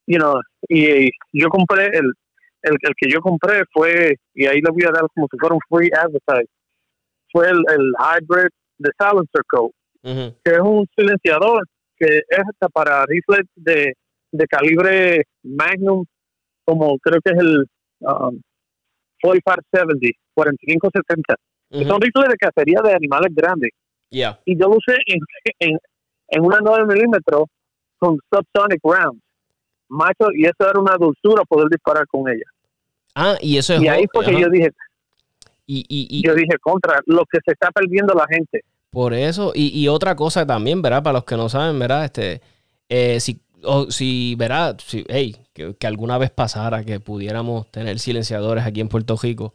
you 0.05 0.17
know, 0.17 0.39
y, 0.67 1.09
yo 1.33 1.49
compré 1.49 1.87
el, 1.87 2.11
el, 2.61 2.75
el, 2.81 2.93
que 2.97 3.09
yo 3.09 3.21
compré 3.21 3.63
fue, 3.71 4.15
y 4.33 4.45
ahí 4.45 4.61
le 4.61 4.71
voy 4.71 4.83
a 4.83 4.91
dar 4.91 5.05
como 5.13 5.27
si 5.31 5.37
fuera 5.37 5.55
un 5.55 5.61
free 5.69 5.89
advertise, 5.93 6.51
fue 7.31 7.49
el, 7.49 7.57
el 7.69 7.91
hybrid 7.99 8.49
de 8.77 8.89
Silencer 8.97 9.43
Code, 9.47 9.73
que 10.01 10.51
es 10.51 10.59
un 10.59 10.87
silenciador 10.95 11.63
que 11.97 12.19
es 12.19 12.39
hasta 12.39 12.69
para 12.69 13.05
rifles 13.05 13.45
de, 13.55 13.93
de 14.31 14.45
calibre 14.47 15.23
Magnum, 15.43 16.05
como 16.63 16.97
creo 16.99 17.19
que 17.23 17.33
es 17.33 17.39
el 17.39 17.65
um, 17.99 18.39
4570, 19.21 20.17
4570. 20.33 21.35
Son 21.87 22.01
rifles 22.01 22.29
de 22.29 22.37
cacería 22.37 22.79
de 22.83 22.93
animales 22.93 23.35
grandes. 23.35 23.71
Y 24.45 24.57
yo 24.57 24.69
lo 24.69 24.77
usé 24.77 24.95
en, 25.05 25.19
en, 25.59 25.77
en 26.29 26.45
una 26.45 26.59
9 26.61 26.85
milímetros 26.87 27.43
con 27.99 28.17
subsonic 28.31 28.79
rounds. 28.83 29.21
Macho, 29.89 30.27
y 30.33 30.45
eso 30.45 30.69
era 30.69 30.79
una 30.79 30.95
dulzura 30.97 31.43
poder 31.43 31.67
disparar 31.69 32.07
con 32.07 32.29
ella. 32.29 32.45
Ah, 33.15 33.35
y 33.41 33.57
eso 33.57 33.73
es. 33.73 33.81
Y 33.81 33.87
ahí 33.87 34.05
fue 34.11 34.25
que 34.25 34.39
yo 34.39 34.49
dije. 34.49 34.69
Y, 35.65 35.79
y, 35.87 36.07
y, 36.09 36.23
yo 36.25 36.33
dije, 36.33 36.57
contra, 36.59 36.99
lo 37.05 37.25
que 37.25 37.39
se 37.45 37.51
está 37.51 37.69
perdiendo 37.71 38.13
la 38.13 38.25
gente. 38.27 38.63
Por 38.89 39.13
eso, 39.13 39.51
y, 39.53 39.67
y, 39.79 39.87
otra 39.87 40.15
cosa 40.15 40.45
también, 40.45 40.81
¿verdad? 40.81 41.03
Para 41.03 41.13
los 41.13 41.25
que 41.25 41.37
no 41.37 41.47
saben, 41.47 41.77
¿verdad? 41.77 42.05
Este, 42.05 42.41
eh, 42.87 43.19
si, 43.19 43.39
o, 43.63 43.91
si, 43.91 44.33
¿verdad? 44.35 44.77
Si, 44.83 45.05
hey, 45.07 45.35
que, 45.53 45.87
alguna 45.87 46.17
vez 46.17 46.31
pasara 46.31 46.83
que 46.83 46.99
pudiéramos 46.99 47.69
tener 47.69 47.99
silenciadores 47.99 48.65
aquí 48.65 48.81
en 48.81 48.89
Puerto 48.89 49.15
Rico. 49.21 49.53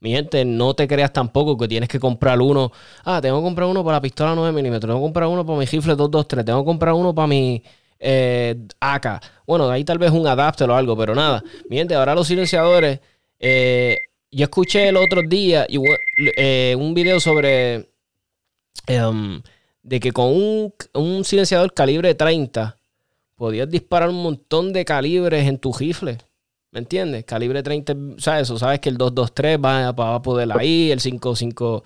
Mi 0.00 0.10
gente, 0.12 0.44
no 0.44 0.74
te 0.74 0.86
creas 0.86 1.12
tampoco 1.14 1.56
que 1.56 1.66
tienes 1.66 1.88
que 1.88 1.98
comprar 1.98 2.40
uno. 2.40 2.70
Ah, 3.04 3.22
tengo 3.22 3.38
que 3.38 3.44
comprar 3.44 3.68
uno 3.68 3.82
para 3.82 3.96
la 3.96 4.02
pistola 4.02 4.34
9 4.34 4.52
milímetros, 4.52 4.90
tengo 4.90 5.00
que 5.00 5.04
comprar 5.06 5.28
uno 5.28 5.46
para 5.46 5.58
mi 5.58 5.64
rifle 5.64 5.94
223, 5.94 6.44
tengo 6.44 6.60
que 6.60 6.66
comprar 6.66 6.92
uno 6.92 7.14
para 7.14 7.26
mi 7.26 7.62
eh, 7.98 8.54
AK. 8.80 9.22
Bueno, 9.46 9.70
ahí 9.70 9.84
tal 9.84 9.98
vez 9.98 10.10
un 10.10 10.26
adapter 10.26 10.68
o 10.70 10.76
algo, 10.76 10.96
pero 10.96 11.14
nada. 11.14 11.42
Mi 11.68 11.76
gente, 11.76 11.94
ahora 11.94 12.14
los 12.14 12.26
silenciadores. 12.26 13.00
Eh, 13.38 13.98
yo 14.30 14.44
escuché 14.44 14.88
el 14.88 14.96
otro 14.96 15.22
día 15.22 15.66
un 16.76 16.94
video 16.94 17.20
sobre 17.20 17.88
Em, 18.86 19.42
de 19.82 20.00
que 20.00 20.12
con 20.12 20.72
un, 20.92 21.24
silenciador 21.24 21.72
calibre 21.72 22.14
30 22.14 22.76
podías 23.34 23.68
disparar 23.68 24.08
un 24.10 24.22
montón 24.22 24.72
de 24.72 24.84
calibres 24.84 25.46
en 25.46 25.58
tu 25.58 25.72
rifle. 25.72 26.18
¿Me 26.70 26.80
entiendes? 26.80 27.24
Calibre 27.24 27.62
30, 27.62 27.94
¿sabes 28.18 28.42
eso? 28.42 28.58
Sabes 28.58 28.80
que 28.80 28.88
el 28.88 28.96
223 28.96 29.58
va, 29.58 29.92
va 29.92 30.14
a 30.16 30.22
poder 30.22 30.50
ahí, 30.58 30.90
el 30.90 31.00
55. 31.00 31.84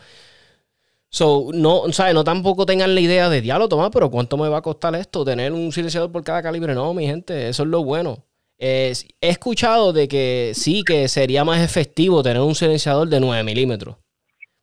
So, 1.10 1.50
no, 1.54 1.90
¿sabes? 1.92 2.14
No 2.14 2.24
tampoco 2.24 2.66
tengan 2.66 2.94
la 2.94 3.00
idea 3.00 3.28
de 3.28 3.40
diálogo, 3.40 3.68
Tomás, 3.68 3.90
pero 3.92 4.10
¿cuánto 4.10 4.36
me 4.36 4.48
va 4.48 4.58
a 4.58 4.62
costar 4.62 4.94
esto? 4.94 5.24
Tener 5.24 5.52
un 5.52 5.72
silenciador 5.72 6.12
por 6.12 6.22
cada 6.22 6.42
calibre. 6.42 6.74
No, 6.74 6.92
mi 6.94 7.06
gente, 7.06 7.48
eso 7.48 7.62
es 7.62 7.68
lo 7.68 7.82
bueno. 7.84 8.24
he 8.58 8.92
escuchado 9.20 9.92
de 9.92 10.08
que 10.08 10.52
sí, 10.54 10.82
que 10.84 11.08
sería 11.08 11.44
más 11.44 11.62
efectivo 11.62 12.22
tener 12.22 12.42
un 12.42 12.54
silenciador 12.54 13.08
de 13.08 13.20
9 13.20 13.42
milímetros 13.44 13.96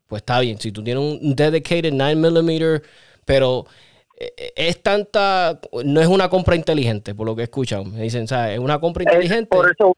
pues 0.08 0.21
está 0.21 0.39
bien. 0.39 0.60
Si 0.60 0.71
tú 0.71 0.84
tienes 0.84 1.03
un 1.03 1.36
dedicated 1.36 1.93
9mm, 1.93 2.84
pero 3.25 3.65
eh, 4.17 4.53
es 4.55 4.81
tanta, 4.81 5.60
no 5.84 6.01
es 6.01 6.08
una 6.08 6.29
compra 6.29 6.55
inteligente, 6.55 7.15
por 7.15 7.25
lo 7.25 7.36
que 7.36 7.41
he 7.41 7.45
escuchado. 7.45 7.86
Me 7.86 8.01
dicen, 8.01 8.27
¿sabes? 8.27 8.53
Es 8.53 8.60
una 8.60 8.79
compra 8.79 9.03
inteligente. 9.03 9.47
por 9.55 9.69
eso, 9.69 9.95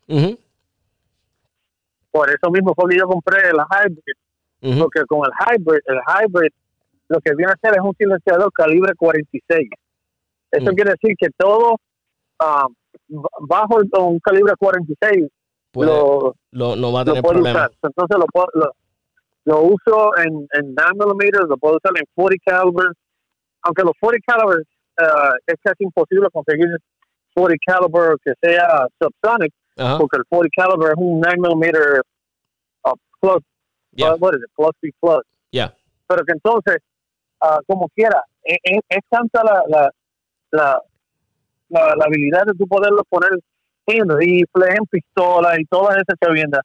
por 2.11 2.29
eso 2.29 2.51
mismo 2.51 2.73
fue 2.73 2.89
que 2.89 2.97
yo 2.97 3.07
compré 3.07 3.49
el 3.49 3.57
hybrid, 3.57 4.17
porque 4.61 5.01
con 5.07 5.21
el 5.25 5.31
hybrid, 5.39 5.79
el 5.85 5.99
hybrid, 6.07 6.51
lo 7.09 7.19
que 7.21 7.35
viene 7.35 7.51
a 7.51 7.57
ser 7.61 7.77
es 7.77 7.83
un 7.83 7.95
silenciador 7.95 8.51
calibre 8.51 8.93
46. 8.95 9.69
Eso 10.51 10.71
mm. 10.71 10.75
quiere 10.75 10.91
decir 10.91 11.15
que 11.17 11.27
todo 11.37 11.77
ah, 12.39 12.67
bajo 13.39 13.79
un 13.99 14.19
calibre 14.19 14.53
46 14.57 15.29
lo, 15.73 16.33
no 16.51 16.91
va 16.91 17.01
a 17.01 17.05
tener 17.05 17.21
problema. 17.21 17.69
Entonces 17.81 18.17
lo, 18.17 18.25
lo, 18.53 18.71
lo 19.45 19.61
uso 19.61 20.17
en, 20.17 20.47
en 20.53 20.75
9 20.75 21.13
mm, 21.13 21.47
lo 21.47 21.57
puedo 21.57 21.77
usar 21.77 21.91
en 21.95 22.05
40 22.15 22.43
caliber. 22.45 22.91
Aunque 23.63 23.83
los 23.83 23.93
40 23.99 24.25
caliber 24.25 24.59
uh, 24.59 25.35
es 25.45 25.55
casi 25.61 25.83
imposible 25.83 26.27
conseguir 26.31 26.67
40 27.33 27.57
caliber 27.65 28.17
que 28.23 28.33
sea 28.41 28.87
subsonic, 28.99 29.53
porque 29.97 30.17
el 30.17 30.23
40 30.27 30.49
caliber 30.55 30.91
es 30.91 30.97
un 30.97 31.21
9 31.21 31.37
mm 31.37 32.91
uh, 32.91 32.95
plus, 33.21 33.43
yeah. 33.97 34.13
what 34.13 34.35
is 34.35 34.41
it, 34.43 34.49
plus 34.55 34.71
B 34.81 34.91
plus. 35.01 35.23
Yeah. 35.51 35.73
Pero 36.07 36.23
que 36.23 36.33
entonces, 36.33 36.77
uh, 37.41 37.59
como 37.67 37.89
quiera, 37.89 38.21
es, 38.43 38.57
e, 38.63 38.79
es, 38.87 38.99
tanta 39.09 39.43
la, 39.43 39.63
la, 39.67 39.91
la, 40.51 40.81
la, 41.69 42.05
habilidad 42.05 42.45
de 42.45 42.53
tú 42.53 42.67
poderlo 42.67 43.03
poner 43.09 43.31
en 43.87 44.09
rifles, 44.09 44.75
en 44.77 44.85
pistolas 44.85 45.59
y 45.59 45.65
todas 45.65 45.97
esas 45.97 46.15
chaviendas. 46.23 46.61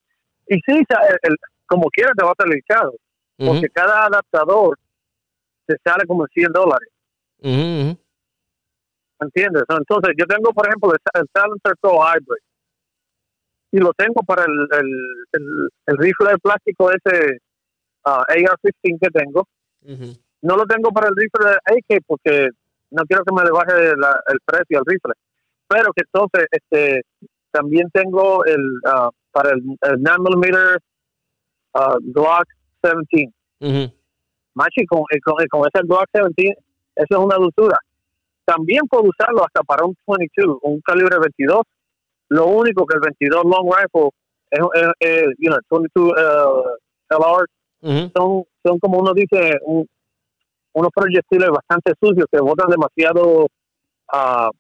Y 0.47 0.57
sí, 0.57 0.85
el, 0.89 1.19
el, 1.23 1.37
como 1.67 1.89
quiera 1.91 2.13
te 2.17 2.25
va 2.25 2.33
a 2.33 2.43
salir 2.43 2.63
caro, 2.67 2.93
porque 3.37 3.69
cada 3.71 4.07
adaptador 4.07 4.79
te 5.67 5.77
sale 5.85 6.07
como 6.07 6.27
100 6.27 6.53
dólares. 6.53 6.89
¿Entiendes? 9.21 9.65
Entonces, 9.69 10.15
yo 10.19 10.27
tengo, 10.27 10.53
por 10.53 10.67
ejemplo, 10.67 10.93
el, 10.93 11.27
Silencer 11.35 11.75
Pro 11.81 11.99
Hybrid 12.01 12.43
y 13.73 13.79
lo 13.79 13.93
tengo 13.95 14.23
para 14.27 14.45
el, 14.45 14.69
el, 15.33 15.69
el, 15.87 15.99
rifle 15.99 16.31
de 16.31 16.39
plástico 16.39 16.91
ese 16.91 17.39
uh, 18.05 18.23
AR-15 18.29 18.99
que 19.01 19.11
tengo. 19.11 19.49
No 20.43 20.57
lo 20.57 20.67
tengo 20.67 20.91
para 20.91 21.09
el 21.09 21.17
rifle 21.17 21.51
de 21.51 21.55
AK 21.55 22.05
porque 22.07 22.49
no 22.91 23.03
quiero 23.05 23.25
que 23.25 23.35
me 23.35 23.43
le 23.43 23.51
baje 23.51 23.73
el 23.91 24.39
precio 24.45 24.79
al 24.79 24.85
rifle. 24.87 25.15
Pero 25.67 25.93
que 25.95 26.03
entonces 26.05 26.47
este 26.51 27.03
también 27.51 27.89
tengo 27.93 28.45
el 28.45 28.61
uh, 28.85 29.11
para 29.31 29.51
el, 29.51 29.63
9mm 29.63 30.79
uh, 31.75 32.13
Glock 32.13 32.45
17. 32.83 33.33
Machi, 34.55 34.85
con, 34.87 35.01
eh, 35.11 35.21
con, 35.25 35.43
eh, 35.43 35.49
con, 35.49 35.63
ese 35.63 35.83
Glock 35.87 36.07
17, 36.13 36.53
eso 36.97 37.07
es 37.09 37.19
una 37.19 37.37
dulzura. 37.37 37.79
También 38.45 38.83
puedo 38.89 39.05
usarlo 39.05 39.45
hasta 39.45 39.63
para 39.63 39.85
un 39.85 39.97
22, 40.07 40.59
un 40.63 40.81
calibre 40.81 41.17
22. 41.19 41.63
Lo 42.33 42.47
único 42.47 42.87
que 42.87 42.95
el 42.95 43.01
22 43.01 43.45
long 43.45 43.71
rifle 43.71 44.11
es, 44.51 44.61
es, 45.01 45.25
you 45.39 45.51
know, 45.51 45.59
22 45.71 46.13
uh, 46.13 46.65
LR, 47.11 47.47
son, 48.15 48.45
son 48.65 48.79
como 48.79 49.01
uno 49.01 49.13
dice, 49.13 49.59
unos 50.73 50.91
proyectiles 50.95 51.51
bastante 51.51 51.93
sucios 52.01 52.27
que 52.31 52.41
botan 52.41 52.71
demasiado 52.71 53.45
uh, 53.45 54.51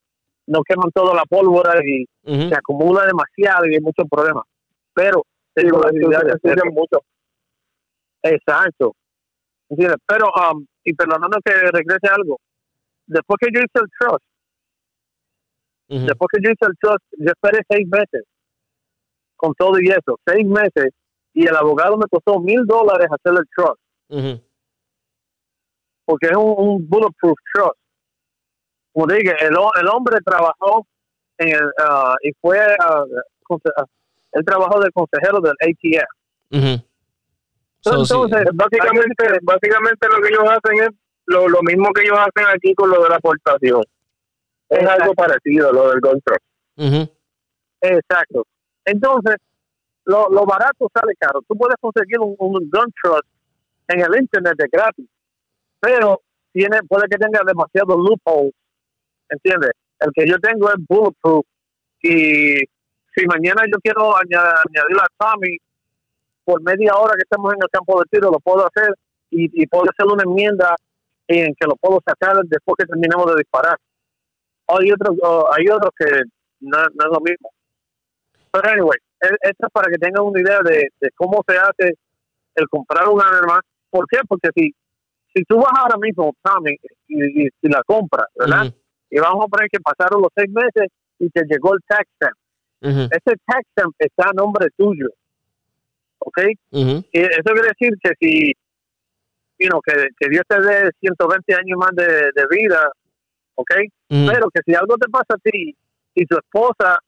no 0.46 0.62
queman 0.64 0.90
toda 0.92 1.14
la 1.14 1.24
pólvora 1.24 1.80
y 1.82 2.04
se 2.24 2.54
acumula 2.54 3.06
demasiado 3.06 3.66
y 3.66 3.74
hay 3.74 3.80
muchos 3.80 4.06
problemas. 4.10 4.44
Pero 4.92 5.24
sí, 5.56 5.66
la 5.66 6.70
mucho. 6.70 7.00
Exacto. 8.22 8.94
Pero, 9.68 10.26
um, 10.26 10.66
y 10.84 10.92
perdonando 10.92 11.38
que 11.42 11.52
regrese 11.52 12.08
algo, 12.10 12.38
después 13.06 13.38
que 13.40 13.48
yo 13.50 13.60
hice 13.60 13.82
el 13.82 13.90
trust, 13.98 14.24
después 16.01 16.28
que 16.32 16.40
yo 16.43 16.51
hice 16.51 16.66
el 16.66 16.76
trust, 16.80 17.05
yo 17.18 17.26
esperé 17.26 17.62
seis 17.68 17.86
meses 17.86 18.24
con 19.36 19.55
todo 19.55 19.78
y 19.80 19.88
eso, 19.88 20.18
seis 20.24 20.47
meses, 20.47 20.93
y 21.34 21.47
el 21.47 21.57
abogado 21.57 21.97
me 21.97 22.07
costó 22.09 22.38
mil 22.40 22.64
dólares 22.64 23.09
hacer 23.11 23.38
el 23.38 23.49
trust. 23.55 23.80
Porque 26.05 26.26
es 26.26 26.36
un, 26.36 26.88
bulletproof 26.88 27.38
trust. 27.53 27.78
Como 28.93 29.07
dije, 29.07 29.34
el, 29.40 29.57
el 29.80 29.88
hombre 29.88 30.18
trabajó 30.24 30.86
en 31.38 31.49
el, 31.49 31.64
uh, 31.64 32.14
y 32.22 32.32
fue, 32.40 32.59
uh, 32.59 33.55
uh, 33.55 33.59
él 34.32 34.45
trabajó 34.45 34.80
de 34.80 34.90
consejero 34.93 35.40
del 35.40 35.55
ATF. 35.61 36.84
Entonces, 37.84 38.45
básicamente, 38.55 39.38
básicamente 39.43 40.09
lo 40.09 40.20
que 40.22 40.28
ellos 40.28 40.45
hacen 40.45 40.82
es 40.82 40.90
lo, 41.26 41.49
lo 41.49 41.62
mismo 41.62 41.93
que 41.93 42.03
ellos 42.03 42.18
hacen 42.18 42.49
aquí 42.55 42.74
con 42.74 42.90
lo 42.90 43.03
de 43.03 43.09
la 43.09 43.16
aportación. 43.16 43.82
Es 44.72 44.88
algo 44.88 45.14
parecido, 45.14 45.72
lo 45.72 45.90
del 45.90 46.00
gun 46.00 46.20
Exacto. 47.80 48.46
Entonces, 48.84 49.36
lo, 50.04 50.28
lo 50.30 50.44
barato 50.46 50.88
sale 50.94 51.14
caro. 51.18 51.42
Tú 51.46 51.56
puedes 51.56 51.76
conseguir 51.80 52.18
un, 52.20 52.34
un 52.38 52.70
gun 52.70 52.92
trust 53.02 53.26
en 53.88 54.00
el 54.00 54.20
internet 54.20 54.54
de 54.56 54.66
gratis, 54.70 55.06
pero 55.80 56.20
tiene 56.52 56.78
puede 56.88 57.06
que 57.08 57.18
tenga 57.18 57.40
demasiados 57.46 57.96
loopholes, 57.96 58.54
¿entiendes? 59.28 59.72
El 60.00 60.10
que 60.14 60.26
yo 60.26 60.38
tengo 60.38 60.68
es 60.68 60.76
bulletproof 60.88 61.44
y 62.02 62.56
si 63.14 63.26
mañana 63.26 63.62
yo 63.70 63.78
quiero 63.82 64.16
añadir, 64.16 64.54
añadir 64.68 64.96
a 65.00 65.06
Tommy 65.18 65.56
por 66.44 66.62
media 66.62 66.94
hora 66.96 67.14
que 67.14 67.22
estemos 67.22 67.52
en 67.52 67.60
el 67.62 67.68
campo 67.70 68.00
de 68.00 68.06
tiro, 68.10 68.30
lo 68.30 68.40
puedo 68.40 68.66
hacer 68.66 68.94
y, 69.30 69.62
y 69.62 69.66
puedo 69.66 69.84
hacer 69.90 70.06
una 70.06 70.24
enmienda 70.24 70.74
en 71.28 71.54
que 71.54 71.66
lo 71.66 71.76
puedo 71.76 72.00
sacar 72.04 72.36
después 72.44 72.76
que 72.78 72.86
terminemos 72.86 73.26
de 73.26 73.36
disparar. 73.36 73.76
Hay 74.68 74.92
otros, 74.92 75.16
hay 75.56 75.68
otros 75.68 75.90
que 75.98 76.22
no, 76.60 76.78
no, 76.78 77.04
es 77.04 77.10
lo 77.12 77.20
mismo. 77.20 77.50
Pero 78.50 78.68
anyway, 78.68 78.98
e, 79.20 79.28
esto 79.42 79.66
es 79.66 79.72
para 79.72 79.90
que 79.90 79.98
tengan 79.98 80.24
una 80.24 80.40
idea 80.40 80.60
de, 80.64 80.88
cómo 81.14 81.42
se 81.46 81.56
hace 81.56 81.94
el 82.54 82.68
comprar 82.68 83.08
un 83.08 83.20
arma. 83.20 83.60
¿Por 83.90 84.06
qué? 84.08 84.18
Porque 84.26 84.48
si, 84.54 84.72
si 85.34 85.44
tú 85.44 85.56
vas 85.56 85.72
ahora 85.76 85.96
mismo, 85.98 86.34
Tommy, 86.42 86.76
y, 87.08 87.46
y, 87.46 87.50
la 87.62 87.82
compras, 87.84 88.26
¿verdad? 88.34 88.72
Y 89.10 89.18
vamos 89.18 89.44
a 89.44 89.48
poner 89.48 89.68
que 89.70 89.80
pasaron 89.80 90.22
los 90.22 90.30
seis 90.34 90.50
meses 90.50 90.90
y 91.18 91.28
te 91.30 91.42
llegó 91.44 91.74
el 91.74 91.80
tax 91.86 92.08
stamp. 92.14 92.36
Ese 92.80 93.36
tax 93.46 93.68
stamp 93.72 93.94
está 93.98 94.30
a 94.30 94.32
nombre 94.32 94.68
tuyo. 94.76 95.08
¿ok? 96.24 96.38
y 96.70 97.20
eso 97.20 97.42
quiere 97.44 97.68
decir 97.68 97.94
que 98.02 98.10
si, 98.20 98.52
you 99.58 99.80
que, 99.84 100.08
que, 100.18 100.28
Dios 100.28 100.42
te 100.48 100.60
dé 100.60 100.90
120 101.00 101.54
años 101.54 101.78
más 101.78 101.90
de, 101.94 102.06
de 102.06 102.46
vida, 102.50 102.90
¿ok? 103.55 103.70
Pero 104.09 104.50
que 104.50 104.61
si 104.64 104.74
algo 104.74 104.96
te 104.96 105.09
pasa 105.09 105.34
a 105.34 105.38
ti 105.38 105.74
y 106.14 106.26
tu 106.26 106.36
esposa 106.36 106.98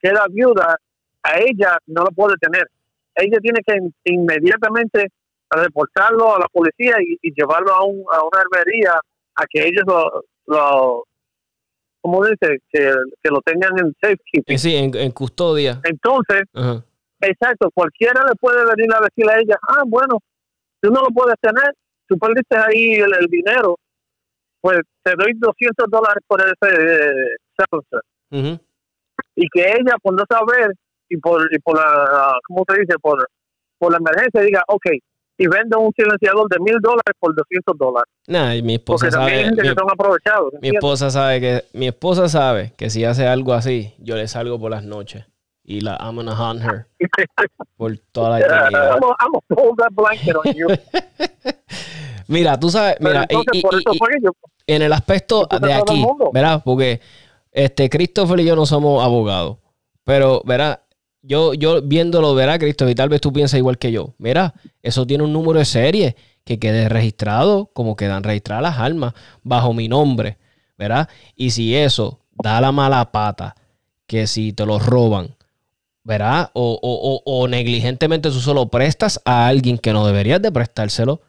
queda 0.00 0.26
viuda, 0.30 0.76
a 1.22 1.38
ella 1.38 1.78
no 1.86 2.02
lo 2.02 2.10
puede 2.10 2.34
tener. 2.40 2.68
Ella 3.14 3.38
tiene 3.40 3.60
que 3.66 3.78
inmediatamente 4.10 5.08
reportarlo 5.50 6.34
a 6.34 6.40
la 6.40 6.48
policía 6.48 6.96
y, 7.00 7.32
llevarlo 7.34 7.72
a, 7.74 7.84
un, 7.84 8.04
a 8.10 8.22
una 8.22 8.40
hermería 8.40 8.92
a 9.34 9.44
que 9.48 9.66
ellos 9.66 9.84
lo, 9.86 10.24
lo 10.46 11.04
¿cómo 12.00 12.24
dice? 12.24 12.58
Que, 12.70 12.92
que 13.22 13.30
lo 13.30 13.40
tengan 13.42 13.78
en 13.78 13.94
safekeeping. 14.00 14.58
Sí, 14.58 14.74
en, 14.76 15.10
custodia. 15.12 15.80
Entonces, 15.84 16.42
Exacto, 17.22 17.70
cualquiera 17.72 18.20
le 18.26 18.34
puede 18.34 18.64
venir 18.64 18.92
a 18.92 19.00
decir 19.00 19.30
a 19.30 19.38
ella, 19.38 19.56
ah, 19.68 19.82
bueno, 19.86 20.18
tú 20.80 20.90
no 20.90 21.02
lo 21.02 21.08
puedes 21.10 21.36
tener, 21.40 21.72
tú 22.08 22.18
perdiste 22.18 22.56
ahí 22.56 22.94
el, 22.94 23.26
dinero, 23.28 23.78
pues 24.62 24.78
te 25.02 25.12
doy 25.18 25.32
200 25.34 25.90
dólares 25.90 26.24
por 26.26 26.40
ese 26.40 27.34
eh, 28.30 28.58
Y 29.34 29.48
que 29.48 29.60
ella, 29.60 29.96
por 30.00 30.14
no 30.14 30.24
saber, 30.30 30.72
y 31.08 31.16
por, 31.18 31.46
y 31.52 31.58
por 31.58 31.76
la, 31.76 32.38
¿cómo 32.46 32.64
se 32.68 32.80
dice? 32.80 32.94
Por, 33.00 33.28
por 33.76 33.90
la 33.92 33.98
emergencia, 33.98 34.40
diga, 34.40 34.62
ok, 34.68 34.86
y 35.36 35.46
vendo 35.48 35.80
un 35.80 35.92
silenciador 35.96 36.48
de 36.48 36.60
mil 36.60 36.78
dólares 36.80 37.14
por 37.18 37.34
200 37.34 37.76
dólares. 37.76 38.12
Nah, 38.28 38.54
y 38.54 38.62
mi 38.62 38.74
esposa 38.74 39.06
Porque 39.06 39.10
sabe, 39.10 39.44
gente 39.44 39.62
mi, 39.62 39.68
que 39.68 39.74
son 39.74 39.90
aprovechados. 39.90 40.52
Mi 40.60 40.68
esposa 40.68 41.10
sabe 41.10 41.40
que 41.40 41.64
mi 41.72 41.88
esposa 41.88 42.28
sabe 42.28 42.72
que 42.76 42.90
si 42.90 43.04
hace 43.04 43.26
algo 43.26 43.52
así, 43.52 43.94
yo 43.98 44.14
le 44.14 44.28
salgo 44.28 44.60
por 44.60 44.70
las 44.70 44.84
noches 44.84 45.26
y 45.64 45.80
la 45.80 45.96
I'm 46.00 46.16
gonna 46.16 46.34
hunt 46.34 46.62
her 46.62 46.86
por 47.76 47.96
toda 48.12 48.30
la 48.30 48.40
eternidad. 48.40 49.00
Mira, 52.28 52.58
tú 52.58 52.70
sabes, 52.70 52.96
mira, 53.00 53.26
y, 53.28 53.42
en 54.66 54.82
el 54.82 54.92
aspecto 54.92 55.46
de 55.60 55.72
aquí, 55.72 56.04
¿verdad? 56.32 56.62
Porque 56.64 57.00
este 57.50 57.90
Christopher 57.90 58.40
y 58.40 58.44
yo 58.44 58.56
no 58.56 58.66
somos 58.66 59.04
abogados, 59.04 59.58
pero 60.04 60.42
¿verdad? 60.44 60.80
Yo, 61.22 61.54
yo 61.54 61.82
viéndolo, 61.82 62.34
verá, 62.34 62.58
Christopher, 62.58 62.92
y 62.92 62.94
tal 62.96 63.08
vez 63.08 63.20
tú 63.20 63.32
piensas 63.32 63.58
igual 63.58 63.78
que 63.78 63.92
yo. 63.92 64.14
Mira, 64.18 64.54
eso 64.82 65.06
tiene 65.06 65.22
un 65.22 65.32
número 65.32 65.60
de 65.60 65.64
serie 65.64 66.16
que 66.44 66.58
quede 66.58 66.88
registrado 66.88 67.70
como 67.72 67.94
quedan 67.94 68.24
registradas 68.24 68.62
las 68.62 68.78
armas 68.78 69.14
bajo 69.42 69.72
mi 69.72 69.88
nombre, 69.88 70.38
¿verdad? 70.76 71.08
Y 71.36 71.50
si 71.50 71.76
eso 71.76 72.20
da 72.32 72.60
la 72.60 72.72
mala 72.72 73.12
pata, 73.12 73.54
que 74.06 74.26
si 74.26 74.52
te 74.52 74.66
lo 74.66 74.78
roban, 74.78 75.36
¿verdad? 76.04 76.50
O, 76.54 76.78
o, 76.82 77.22
o, 77.24 77.48
negligentemente 77.48 78.30
tú 78.30 78.40
solo 78.40 78.68
prestas 78.68 79.20
a 79.24 79.46
alguien 79.46 79.78
que 79.78 79.92
no 79.92 80.06
deberías 80.06 80.42
de 80.42 80.50
prestárselo, 80.50 81.20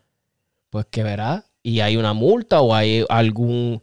pues 0.73 0.87
que 0.87 1.03
verá, 1.03 1.43
y 1.61 1.81
hay 1.81 1.97
una 1.97 2.13
multa 2.13 2.61
o 2.61 2.73
hay 2.73 3.05
algún... 3.07 3.79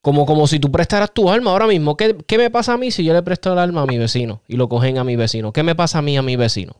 Como, 0.00 0.24
como 0.26 0.46
si 0.46 0.60
tú 0.60 0.70
prestaras 0.70 1.12
tu 1.12 1.28
alma 1.28 1.50
ahora 1.50 1.66
mismo. 1.66 1.96
¿Qué, 1.96 2.38
me 2.38 2.50
pasa 2.50 2.74
a 2.74 2.76
mí 2.78 2.92
si 2.92 3.04
yo 3.04 3.12
le 3.12 3.22
presto 3.24 3.52
el 3.52 3.58
alma 3.58 3.82
a 3.82 3.86
mi 3.86 3.98
vecino 3.98 4.40
y 4.46 4.56
lo 4.56 4.68
cogen 4.68 4.96
a 4.98 5.02
mi 5.04 5.16
vecino? 5.16 5.52
¿Qué 5.52 5.64
me 5.64 5.74
pasa 5.74 5.98
a 5.98 6.02
mí 6.02 6.16
a 6.16 6.22
mi 6.22 6.36
vecino? 6.36 6.74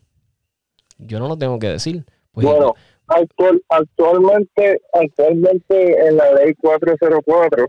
Yo 0.98 1.18
no 1.18 1.26
lo 1.26 1.36
tengo 1.36 1.58
que 1.58 1.66
decir. 1.66 2.04
Pues 2.30 2.46
bueno, 2.46 2.74
actualmente, 3.08 4.80
actualmente 4.92 6.06
en 6.06 6.16
la 6.16 6.32
ley 6.32 6.54
404 6.54 7.66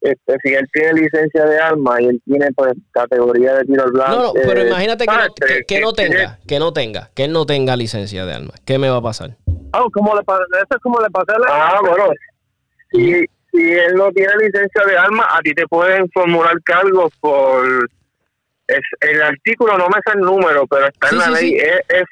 este, 0.00 0.36
si 0.42 0.54
él 0.54 0.66
tiene 0.72 1.00
licencia 1.00 1.44
de 1.44 1.58
arma 1.58 2.00
y 2.00 2.06
él 2.06 2.22
tiene 2.24 2.48
pues 2.54 2.72
categoría 2.92 3.54
de 3.54 3.64
tiro 3.64 3.84
al 3.84 3.92
blanco. 3.92 4.16
No, 4.16 4.22
no, 4.22 4.32
pero 4.34 4.60
eh, 4.60 4.68
imagínate 4.68 5.06
que, 5.06 5.12
no, 5.12 5.34
que, 5.66 5.80
no 5.80 5.92
tenga, 5.92 6.38
que 6.46 6.58
no 6.58 6.72
tenga, 6.72 7.10
que 7.14 7.24
él 7.24 7.32
no 7.32 7.46
tenga 7.46 7.76
licencia 7.76 8.24
de 8.24 8.34
arma. 8.34 8.52
¿Qué 8.64 8.78
me 8.78 8.88
va 8.88 8.96
a 8.96 9.02
pasar? 9.02 9.36
Ah, 9.72 9.84
¿cómo 9.92 10.14
le 10.14 10.20
eso 10.20 10.66
es 10.70 10.82
como 10.82 11.00
le 11.00 11.10
pasa 11.10 11.34
a 11.34 11.38
la... 11.38 11.46
Ah, 11.50 11.80
bueno. 11.80 12.10
Si, 12.90 13.24
si 13.52 13.72
él 13.72 13.94
no 13.94 14.10
tiene 14.12 14.32
licencia 14.40 14.84
de 14.86 14.96
arma, 14.96 15.26
a 15.30 15.40
ti 15.40 15.52
te 15.52 15.66
pueden 15.66 16.08
formular 16.10 16.54
cargos 16.62 17.12
por 17.20 17.88
es, 18.68 18.80
el 19.00 19.22
artículo 19.22 19.78
no 19.78 19.88
me 19.88 19.98
sé 20.04 20.12
el 20.14 20.20
número, 20.20 20.66
pero 20.66 20.86
está 20.86 21.08
en 21.08 21.18
la 21.18 21.30
ley, 21.30 21.54
es, 21.54 21.80
es 21.88 22.04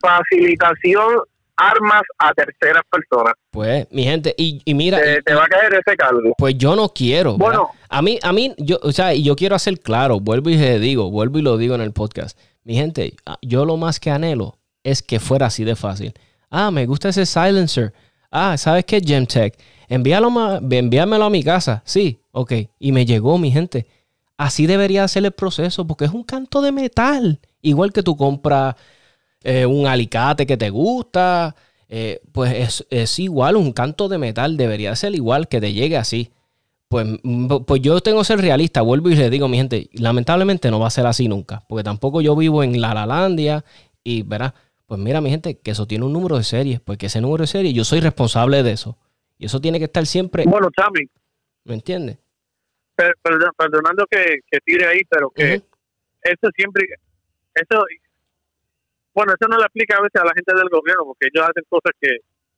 facilitación 0.00 1.20
armas 1.56 2.02
a 2.18 2.32
terceras 2.34 2.82
personas. 2.90 3.34
Pues, 3.50 3.86
mi 3.90 4.04
gente, 4.04 4.34
y, 4.36 4.62
mira. 4.74 5.00
Te, 5.24 5.34
va 5.34 5.44
a 5.44 5.48
caer 5.48 5.74
ese 5.74 5.96
cargo. 5.96 6.34
Pues 6.36 6.56
yo 6.56 6.76
no 6.76 6.88
quiero. 6.90 7.36
Bueno. 7.36 7.70
A 7.88 8.02
mí, 8.02 8.18
a 8.22 8.32
mí, 8.32 8.54
yo, 8.58 8.78
o 8.82 8.92
sea, 8.92 9.14
yo 9.14 9.36
quiero 9.36 9.54
hacer 9.54 9.80
claro, 9.80 10.20
vuelvo 10.20 10.50
y 10.50 10.56
le 10.56 10.78
digo, 10.78 11.10
vuelvo 11.10 11.38
y 11.38 11.42
lo 11.42 11.56
digo 11.56 11.74
en 11.74 11.80
el 11.80 11.92
podcast. 11.92 12.38
Mi 12.64 12.74
gente, 12.74 13.14
ah, 13.24 13.38
yo 13.42 13.64
lo 13.64 13.76
más 13.76 14.00
que 14.00 14.10
anhelo 14.10 14.58
es 14.82 15.02
que 15.02 15.20
fuera 15.20 15.46
así 15.46 15.64
de 15.64 15.76
fácil. 15.76 16.14
Ah, 16.50 16.70
me 16.70 16.86
gusta 16.86 17.08
ese 17.08 17.26
silencer. 17.26 17.92
Ah, 18.30 18.56
¿sabes 18.56 18.84
qué? 18.84 19.00
Gemtech. 19.00 19.56
Envíalo 19.88 20.60
envíamelo 20.70 21.24
a 21.24 21.30
mi 21.30 21.42
casa. 21.42 21.82
Sí, 21.84 22.20
ok. 22.32 22.52
Y 22.78 22.92
me 22.92 23.06
llegó, 23.06 23.38
mi 23.38 23.50
gente. 23.50 23.86
Así 24.36 24.66
debería 24.66 25.06
ser 25.08 25.24
el 25.24 25.32
proceso, 25.32 25.86
porque 25.86 26.04
es 26.04 26.10
un 26.10 26.24
canto 26.24 26.60
de 26.60 26.72
metal. 26.72 27.40
Igual 27.62 27.92
que 27.92 28.02
tú 28.02 28.16
compras 28.16 28.74
eh, 29.48 29.64
un 29.64 29.86
alicate 29.86 30.44
que 30.44 30.56
te 30.56 30.70
gusta, 30.70 31.54
eh, 31.88 32.20
pues 32.32 32.84
es, 32.90 33.18
igual, 33.20 33.54
un 33.54 33.72
canto 33.72 34.08
de 34.08 34.18
metal 34.18 34.56
debería 34.56 34.96
ser 34.96 35.14
igual, 35.14 35.46
que 35.46 35.60
te 35.60 35.72
llegue 35.72 35.96
así. 35.96 36.32
Pues, 36.88 37.06
mm, 37.22 37.58
pues 37.64 37.80
yo 37.80 38.00
tengo 38.00 38.18
que 38.18 38.24
ser 38.24 38.40
realista, 38.40 38.82
vuelvo 38.82 39.08
y 39.08 39.14
le 39.14 39.30
digo, 39.30 39.46
mi 39.46 39.56
gente, 39.56 39.88
lamentablemente 39.92 40.68
no 40.68 40.80
va 40.80 40.88
a 40.88 40.90
ser 40.90 41.06
así 41.06 41.28
nunca, 41.28 41.62
porque 41.68 41.84
tampoco 41.84 42.20
yo 42.20 42.34
vivo 42.34 42.64
en 42.64 42.80
La 42.80 42.92
Lalandia 42.92 43.64
y 44.02 44.24
verá, 44.24 44.52
pues 44.84 44.98
mira, 44.98 45.20
mi 45.20 45.30
gente, 45.30 45.60
que 45.60 45.70
eso 45.70 45.86
tiene 45.86 46.06
un 46.06 46.12
número 46.12 46.36
de 46.36 46.42
serie, 46.42 46.80
porque 46.84 47.06
ese 47.06 47.20
número 47.20 47.42
de 47.42 47.46
serie 47.46 47.72
yo 47.72 47.84
soy 47.84 48.00
responsable 48.00 48.64
de 48.64 48.72
eso. 48.72 48.98
Y 49.38 49.46
eso 49.46 49.60
tiene 49.60 49.78
que 49.78 49.84
estar 49.84 50.04
siempre. 50.06 50.42
Bueno, 50.44 50.70
Tommy. 50.74 51.08
¿Me 51.62 51.74
entiendes? 51.74 52.18
perdonando 52.96 54.06
que, 54.10 54.40
tire 54.64 54.86
ahí, 54.86 55.02
pero 55.08 55.30
que 55.30 55.62
eso 56.22 56.48
siempre, 56.56 56.88
eso 57.54 57.84
bueno, 59.16 59.32
eso 59.32 59.48
no 59.48 59.56
le 59.56 59.64
aplica 59.64 59.96
a 59.96 60.02
veces 60.02 60.20
a 60.20 60.26
la 60.26 60.34
gente 60.34 60.54
del 60.54 60.68
gobierno, 60.68 61.06
porque 61.06 61.28
ellos 61.32 61.48
hacen 61.48 61.64
cosas 61.68 61.92
que... 61.98 62.16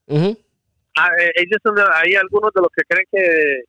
Eh, 0.08 1.30
ellos 1.36 1.58
son 1.62 1.76
hay 1.78 2.16
algunos 2.16 2.52
de 2.52 2.60
los 2.60 2.70
que 2.74 2.82
creen 2.82 3.06
que, 3.12 3.62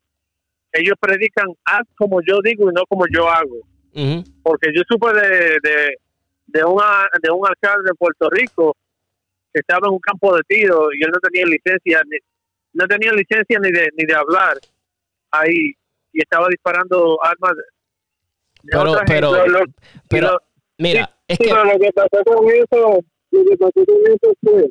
ellos 0.72 0.94
predican 1.00 1.46
haz 1.64 1.86
como 1.96 2.20
yo 2.22 2.38
digo 2.42 2.70
y 2.70 2.74
no 2.74 2.84
como 2.88 3.04
yo 3.12 3.28
hago. 3.28 3.60
Porque 4.42 4.70
yo 4.74 4.82
supe 4.88 5.12
de, 5.12 5.58
de, 5.62 5.96
de, 6.46 6.64
una, 6.64 7.08
de 7.22 7.30
un 7.30 7.46
alcalde 7.46 7.88
de 7.88 7.94
Puerto 7.94 8.28
Rico 8.30 8.76
que 9.52 9.60
estaba 9.60 9.88
en 9.88 9.94
un 9.94 10.00
campo 10.00 10.34
de 10.36 10.42
tiro 10.46 10.88
y 10.92 11.02
él 11.02 11.10
no 11.12 11.20
tenía 11.20 11.44
licencia, 11.46 12.02
ni, 12.08 12.18
no 12.72 12.86
tenía 12.86 13.12
licencia 13.12 13.58
ni 13.60 13.70
de, 13.72 13.88
ni 13.96 14.04
de 14.04 14.14
hablar 14.14 14.58
ahí 15.32 15.74
y 16.12 16.20
estaba 16.20 16.46
disparando 16.48 17.18
armas. 17.22 17.52
pero, 18.62 18.96
pero, 19.06 19.64
pero, 20.08 20.38
mira, 20.80 21.16
es 21.28 21.38
que... 21.38 21.48
lo 21.48 21.78
que 21.78 21.92
pasó 21.92 22.24
con 22.24 22.48
eso, 22.48 23.00
lo 23.30 23.44
que 23.44 23.56
pasó 23.56 23.84
con 23.86 24.12
eso 24.12 24.34
fue 24.42 24.70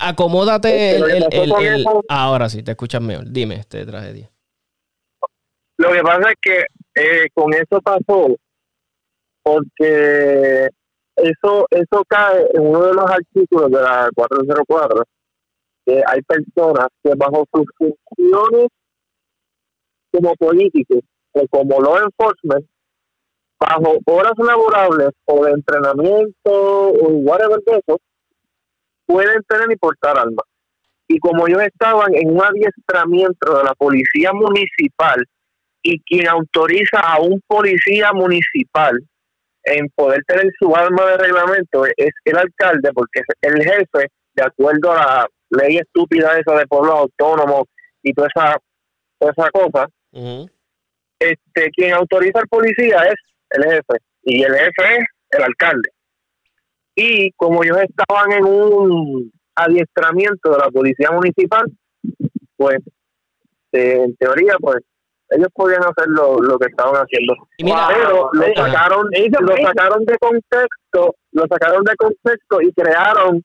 Acomódate 0.00 0.96
el, 0.96 1.84
Ahora 2.08 2.48
sí, 2.48 2.62
te 2.62 2.70
escuchas 2.72 3.02
mejor. 3.02 3.30
Dime, 3.30 3.56
este 3.56 3.84
tragedia. 3.84 4.30
Lo 5.76 5.92
que 5.92 6.00
pasa 6.00 6.30
es 6.30 6.36
que 6.40 6.64
eh, 6.94 7.28
con 7.34 7.52
eso 7.54 7.80
pasó 7.82 8.36
porque 9.42 10.68
eso 11.16 11.66
eso 11.70 12.04
cae 12.06 12.46
en 12.54 12.66
uno 12.66 12.86
de 12.86 12.94
los 12.94 13.10
artículos 13.10 13.70
de 13.70 13.80
la 13.80 14.10
404 14.14 15.04
que 15.86 16.02
hay 16.06 16.20
personas 16.22 16.88
que 17.02 17.12
bajo 17.16 17.46
sus 17.52 17.64
funciones 17.78 18.68
como 20.12 20.34
políticos 20.36 21.00
o 21.32 21.46
como 21.48 21.80
law 21.80 21.98
enforcement 21.98 22.66
bajo 23.60 23.98
horas 24.06 24.32
laborables 24.38 25.10
o 25.26 25.44
de 25.44 25.52
entrenamiento 25.52 26.50
o 26.50 27.08
whatever 27.08 27.60
de 27.66 27.76
eso 27.76 28.00
pueden 29.06 29.42
tener 29.48 29.70
y 29.70 29.76
portar 29.76 30.18
armas. 30.18 30.46
Y 31.08 31.18
como 31.18 31.46
ellos 31.46 31.62
estaban 31.62 32.14
en 32.14 32.30
un 32.30 32.42
adiestramiento 32.42 33.58
de 33.58 33.64
la 33.64 33.74
policía 33.74 34.32
municipal 34.32 35.24
y 35.82 36.00
quien 36.02 36.28
autoriza 36.28 37.00
a 37.00 37.20
un 37.20 37.40
policía 37.46 38.12
municipal 38.12 38.98
en 39.64 39.88
poder 39.94 40.22
tener 40.26 40.50
su 40.58 40.74
arma 40.74 41.04
de 41.06 41.16
reglamento 41.18 41.84
es 41.84 42.10
el 42.24 42.38
alcalde, 42.38 42.90
porque 42.94 43.20
es 43.20 43.26
el 43.42 43.62
jefe, 43.62 44.08
de 44.34 44.42
acuerdo 44.44 44.92
a 44.92 44.96
la 44.96 45.28
ley 45.50 45.78
estúpida 45.78 46.38
esa 46.38 46.56
de 46.56 46.66
pueblos 46.66 46.94
autónomos 46.94 47.64
y 48.02 48.12
toda 48.14 48.28
esa, 48.34 48.56
toda 49.18 49.32
esa 49.32 49.50
cosa, 49.50 49.88
este, 51.18 51.70
quien 51.74 51.92
autoriza 51.92 52.38
al 52.38 52.48
policía 52.48 53.02
es 53.02 53.16
el 53.50 53.64
jefe, 53.64 53.98
y 54.22 54.42
el 54.42 54.54
jefe 54.54 54.96
es 54.98 55.04
el 55.30 55.42
alcalde. 55.42 55.90
Y 56.94 57.32
como 57.32 57.62
ellos 57.62 57.78
estaban 57.78 58.32
en 58.32 58.44
un 58.44 59.32
adiestramiento 59.54 60.50
de 60.50 60.58
la 60.58 60.70
policía 60.70 61.10
municipal, 61.10 61.64
pues 62.56 62.78
eh, 63.72 64.02
en 64.04 64.16
teoría, 64.16 64.56
pues 64.60 64.78
ellos 65.30 65.48
podían 65.54 65.82
hacer 65.82 66.08
lo, 66.08 66.58
que 66.58 66.66
estaban 66.66 66.94
haciendo. 66.96 67.34
pero 67.56 68.30
lo 68.32 68.46
sacaron, 68.54 69.08
lo 69.40 69.56
sacaron 69.56 70.04
de 70.04 70.18
contexto, 70.18 71.14
lo 71.32 71.46
sacaron 71.46 71.84
de 71.84 71.96
contexto 71.96 72.60
y 72.60 72.72
crearon 72.72 73.42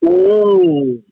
un 0.00 1.04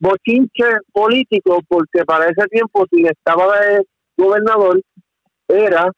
bochinche 0.00 0.64
político 0.92 1.60
porque 1.68 2.04
para 2.04 2.24
ese 2.24 2.44
tiempo 2.48 2.84
quien 2.90 3.06
estaba 3.06 3.60
de 3.60 3.84
gobernador 4.16 4.80
era 5.46 5.92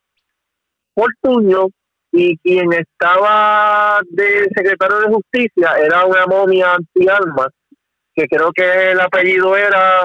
Fortuño 0.95 1.69
y 2.13 2.39
quien 2.39 2.73
estaba 2.73 4.01
de 4.09 4.49
secretario 4.55 4.99
de 5.01 5.15
justicia 5.15 5.75
era 5.79 6.05
una 6.05 6.27
momia 6.27 6.75
anti-almas, 6.75 7.49
que 8.15 8.27
creo 8.27 8.53
que 8.53 8.93
el 8.93 9.01
apellido 9.01 9.57
era. 9.57 10.03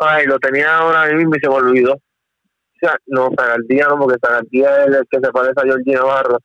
Ay, 0.00 0.26
lo 0.26 0.38
tenía 0.38 0.76
ahora 0.76 1.12
mismo 1.12 1.34
y 1.34 1.40
se 1.40 1.48
me 1.48 1.54
olvidó. 1.54 1.94
O 1.94 2.78
sea, 2.78 2.96
no, 3.06 3.30
Sagardía 3.36 3.88
no, 3.88 3.98
porque 3.98 4.18
Sagardía 4.22 4.84
es 4.84 4.94
el 4.94 5.04
que 5.10 5.18
se 5.18 5.32
parece 5.32 5.54
a 5.56 5.64
Georgie 5.64 5.94
Navarro. 5.94 6.38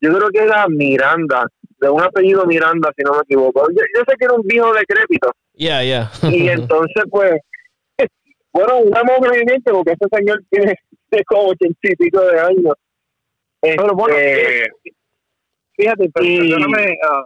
Yo 0.00 0.12
creo 0.16 0.30
que 0.30 0.42
era 0.42 0.66
Miranda, 0.68 1.46
de 1.80 1.88
un 1.90 2.02
apellido 2.02 2.46
Miranda, 2.46 2.90
si 2.96 3.02
no 3.04 3.12
me 3.12 3.20
equivoco. 3.20 3.68
Yo, 3.70 3.82
sé 4.06 4.16
que 4.18 4.24
era 4.24 4.34
un 4.34 4.42
viejo 4.42 4.72
decrépito. 4.72 5.30
Ya, 5.54 5.82
ya. 5.82 6.10
y 6.22 6.48
entonces, 6.48 7.04
pues, 7.10 7.40
bueno, 8.56 8.78
un 8.78 8.90
movimiento 9.20 9.72
porque 9.72 9.92
ese 9.92 10.16
señor 10.16 10.42
tiene 10.50 10.74
como 11.26 11.48
ochenta 11.48 11.78
y 11.82 11.96
pico 11.96 12.20
de 12.20 12.40
años. 12.40 12.74
Pero 13.60 13.94
bueno, 13.94 14.16
este, 14.16 14.70
fíjate, 15.76 16.08
perdóname 16.10 16.92
uh, 16.92 17.24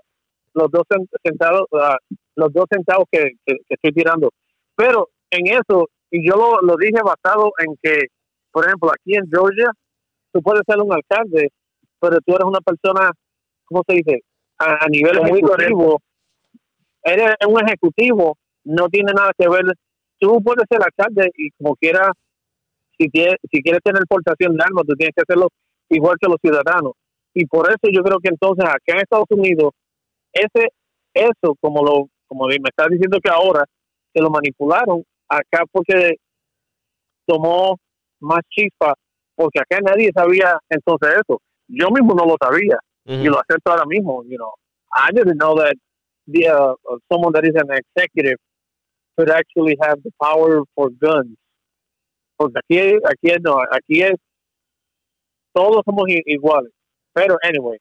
los 0.54 0.70
dos 0.70 0.84
centavos, 1.22 1.66
uh, 1.70 2.14
los 2.36 2.52
dos 2.52 2.64
centavos 2.70 3.06
que, 3.10 3.32
estoy 3.68 3.92
tirando. 3.92 4.30
Pero 4.74 5.08
en 5.30 5.46
eso, 5.48 5.88
y 6.10 6.26
yo 6.28 6.36
lo, 6.36 6.60
lo 6.62 6.76
dije 6.76 7.00
basado 7.04 7.52
en 7.58 7.76
que, 7.82 8.06
por 8.50 8.66
ejemplo, 8.66 8.90
aquí 8.90 9.14
en 9.14 9.28
Georgia, 9.30 9.70
tú 10.32 10.42
puedes 10.42 10.62
ser 10.66 10.78
un 10.78 10.92
alcalde, 10.92 11.50
pero 12.00 12.18
tú 12.24 12.34
eres 12.34 12.44
una 12.44 12.60
persona, 12.60 13.12
¿cómo 13.66 13.82
se 13.86 13.96
dice? 13.96 14.20
A, 14.58 14.86
nivel 14.88 15.18
ejecutivo, 15.18 16.00
eres 17.02 17.34
un 17.46 17.64
ejecutivo, 17.64 18.36
no 18.64 18.88
tiene 18.88 19.12
nada 19.12 19.32
que 19.38 19.48
ver. 19.48 19.64
Tú 20.20 20.40
puedes 20.44 20.64
ser 20.70 20.80
alcalde 20.82 21.30
y 21.36 21.50
como 21.52 21.74
quieras 21.74 22.10
si, 22.96 23.08
si 23.50 23.62
quieres 23.62 23.80
tener 23.82 24.02
portación 24.06 24.54
de 24.54 24.62
armas, 24.62 24.84
tú 24.86 24.94
tienes 24.94 25.14
que 25.14 25.22
hacerlo 25.22 25.48
igual 25.88 26.16
que 26.20 26.28
los 26.28 26.36
ciudadanos. 26.40 26.92
Y 27.32 27.46
por 27.46 27.68
eso 27.68 27.90
yo 27.90 28.02
creo 28.02 28.18
que 28.22 28.28
entonces 28.28 28.64
acá 28.64 28.92
en 28.92 28.98
Estados 28.98 29.30
Unidos, 29.30 29.72
ese 30.32 30.68
eso, 31.14 31.56
como 31.60 31.82
lo 31.84 32.06
como 32.28 32.46
me 32.46 32.54
estás 32.54 32.88
diciendo 32.88 33.18
que 33.22 33.30
ahora, 33.30 33.64
se 34.12 34.22
lo 34.22 34.30
manipularon 34.30 35.02
acá 35.28 35.64
porque 35.72 36.16
tomó 37.26 37.76
más 38.20 38.40
chispa, 38.48 38.94
porque 39.34 39.58
acá 39.60 39.80
nadie 39.82 40.10
sabía 40.14 40.58
entonces 40.68 41.14
eso. 41.14 41.40
Yo 41.66 41.88
mismo 41.90 42.14
no 42.14 42.24
lo 42.24 42.36
sabía 42.40 42.78
y 43.04 43.24
lo 43.24 43.40
acepto 43.40 43.72
ahora 43.72 43.84
mismo. 43.86 44.22
You 44.24 44.36
know, 44.36 44.52
I 44.92 45.10
didn't 45.12 45.38
know 45.38 45.56
that 45.56 45.74
the, 46.26 46.48
uh, 46.48 46.74
someone 47.10 47.32
that 47.32 47.44
is 47.44 47.54
an 47.56 47.70
executive 47.72 48.38
could 49.20 49.30
actually 49.30 49.76
have 49.82 50.00
the 50.02 50.10
power 50.18 50.62
for 50.74 50.88
guns 50.98 51.36
porque 52.40 52.58
aquí, 52.58 52.78
aquí 53.04 53.42
no, 53.42 53.58
aquí 53.70 54.00
es, 54.00 54.14
todos 55.52 55.82
somos 55.84 56.04
iguales. 56.08 56.72
Pero, 57.12 57.36
anyway, 57.42 57.76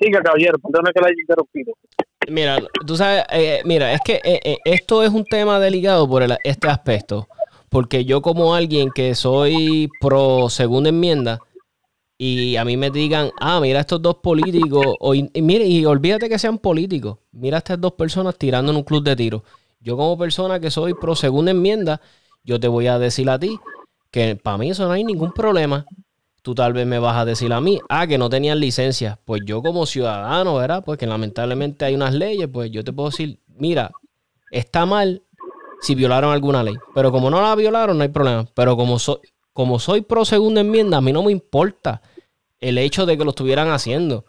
siga, 0.00 0.22
caballero, 0.22 0.58
perdona 0.60 0.92
que 0.92 1.00
la 1.00 1.08
haya 1.08 1.20
interrumpido. 1.20 1.72
Mira, 2.28 2.58
tú 2.86 2.96
sabes, 2.96 3.24
eh, 3.32 3.62
mira, 3.64 3.92
es 3.92 4.00
que 4.04 4.20
eh, 4.22 4.40
eh, 4.44 4.58
esto 4.64 5.02
es 5.02 5.10
un 5.10 5.24
tema 5.24 5.58
delicado 5.58 6.08
por 6.08 6.22
este 6.22 6.68
aspecto, 6.68 7.26
porque 7.68 8.04
yo 8.04 8.22
como 8.22 8.54
alguien 8.54 8.90
que 8.94 9.16
soy 9.16 9.88
pro 10.00 10.48
segunda 10.48 10.90
enmienda 10.90 11.40
y 12.24 12.56
a 12.56 12.64
mí 12.64 12.76
me 12.76 12.92
digan, 12.92 13.32
ah, 13.40 13.58
mira 13.58 13.80
estos 13.80 14.00
dos 14.00 14.14
políticos, 14.18 14.86
o, 15.00 15.12
y, 15.12 15.28
mire, 15.42 15.66
y 15.66 15.84
olvídate 15.84 16.28
que 16.28 16.38
sean 16.38 16.56
políticos, 16.56 17.18
mira 17.32 17.58
estas 17.58 17.80
dos 17.80 17.94
personas 17.94 18.36
tirando 18.36 18.70
en 18.70 18.78
un 18.78 18.84
club 18.84 19.02
de 19.02 19.16
tiro. 19.16 19.42
Yo 19.80 19.96
como 19.96 20.16
persona 20.16 20.60
que 20.60 20.70
soy 20.70 20.94
pro 20.94 21.16
segunda 21.16 21.50
enmienda, 21.50 22.00
yo 22.44 22.60
te 22.60 22.68
voy 22.68 22.86
a 22.86 23.00
decir 23.00 23.28
a 23.28 23.40
ti 23.40 23.58
que 24.12 24.36
para 24.36 24.56
mí 24.56 24.70
eso 24.70 24.86
no 24.86 24.92
hay 24.92 25.02
ningún 25.02 25.32
problema. 25.32 25.84
Tú 26.42 26.54
tal 26.54 26.72
vez 26.72 26.86
me 26.86 27.00
vas 27.00 27.16
a 27.16 27.24
decir 27.24 27.52
a 27.52 27.60
mí, 27.60 27.80
ah, 27.88 28.06
que 28.06 28.18
no 28.18 28.30
tenían 28.30 28.60
licencia. 28.60 29.18
Pues 29.24 29.40
yo 29.44 29.60
como 29.60 29.84
ciudadano, 29.84 30.54
¿verdad? 30.54 30.84
Pues 30.84 31.00
que 31.00 31.08
lamentablemente 31.08 31.86
hay 31.86 31.96
unas 31.96 32.14
leyes, 32.14 32.48
pues 32.52 32.70
yo 32.70 32.84
te 32.84 32.92
puedo 32.92 33.10
decir, 33.10 33.40
mira, 33.48 33.90
está 34.52 34.86
mal 34.86 35.22
si 35.80 35.96
violaron 35.96 36.32
alguna 36.32 36.62
ley. 36.62 36.74
Pero 36.94 37.10
como 37.10 37.30
no 37.30 37.42
la 37.42 37.52
violaron, 37.56 37.98
no 37.98 38.04
hay 38.04 38.10
problema. 38.10 38.46
Pero 38.54 38.76
como, 38.76 39.00
soy 39.00 39.18
como 39.52 39.80
soy 39.80 40.02
pro 40.02 40.24
segunda 40.24 40.60
enmienda, 40.60 40.98
a 40.98 41.00
mí 41.00 41.12
no 41.12 41.24
me 41.24 41.32
importa 41.32 42.00
el 42.62 42.78
hecho 42.78 43.04
de 43.04 43.18
que 43.18 43.24
lo 43.24 43.30
estuvieran 43.30 43.68
haciendo. 43.70 44.24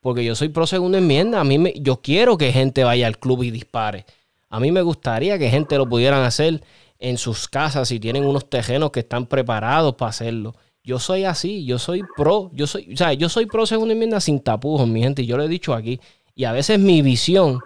Porque 0.00 0.24
yo 0.24 0.34
soy 0.34 0.50
pro 0.50 0.66
segunda 0.66 0.98
enmienda. 0.98 1.40
A 1.40 1.44
mí 1.44 1.58
me, 1.58 1.72
yo 1.80 2.02
quiero 2.02 2.36
que 2.36 2.52
gente 2.52 2.84
vaya 2.84 3.06
al 3.06 3.18
club 3.18 3.42
y 3.44 3.50
dispare. 3.50 4.04
A 4.50 4.60
mí 4.60 4.70
me 4.70 4.82
gustaría 4.82 5.38
que 5.38 5.48
gente 5.48 5.78
lo 5.78 5.88
pudieran 5.88 6.22
hacer 6.22 6.62
en 6.98 7.16
sus 7.18 7.48
casas 7.48 7.90
y 7.90 8.00
tienen 8.00 8.24
unos 8.24 8.48
tejenos 8.48 8.90
que 8.90 9.00
están 9.00 9.26
preparados 9.26 9.94
para 9.94 10.10
hacerlo. 10.10 10.54
Yo 10.84 10.98
soy 10.98 11.24
así, 11.24 11.64
yo 11.64 11.78
soy 11.78 12.02
pro, 12.16 12.50
yo 12.54 12.66
soy, 12.66 12.92
o 12.92 12.96
sea, 12.96 13.12
yo 13.12 13.28
soy 13.28 13.46
pro 13.46 13.66
segunda 13.66 13.92
enmienda 13.92 14.20
sin 14.20 14.38
tapujos, 14.40 14.86
mi 14.86 15.02
gente, 15.02 15.22
y 15.22 15.26
yo 15.26 15.36
lo 15.36 15.42
he 15.42 15.48
dicho 15.48 15.74
aquí. 15.74 16.00
Y 16.34 16.44
a 16.44 16.52
veces 16.52 16.78
mi 16.78 17.02
visión 17.02 17.60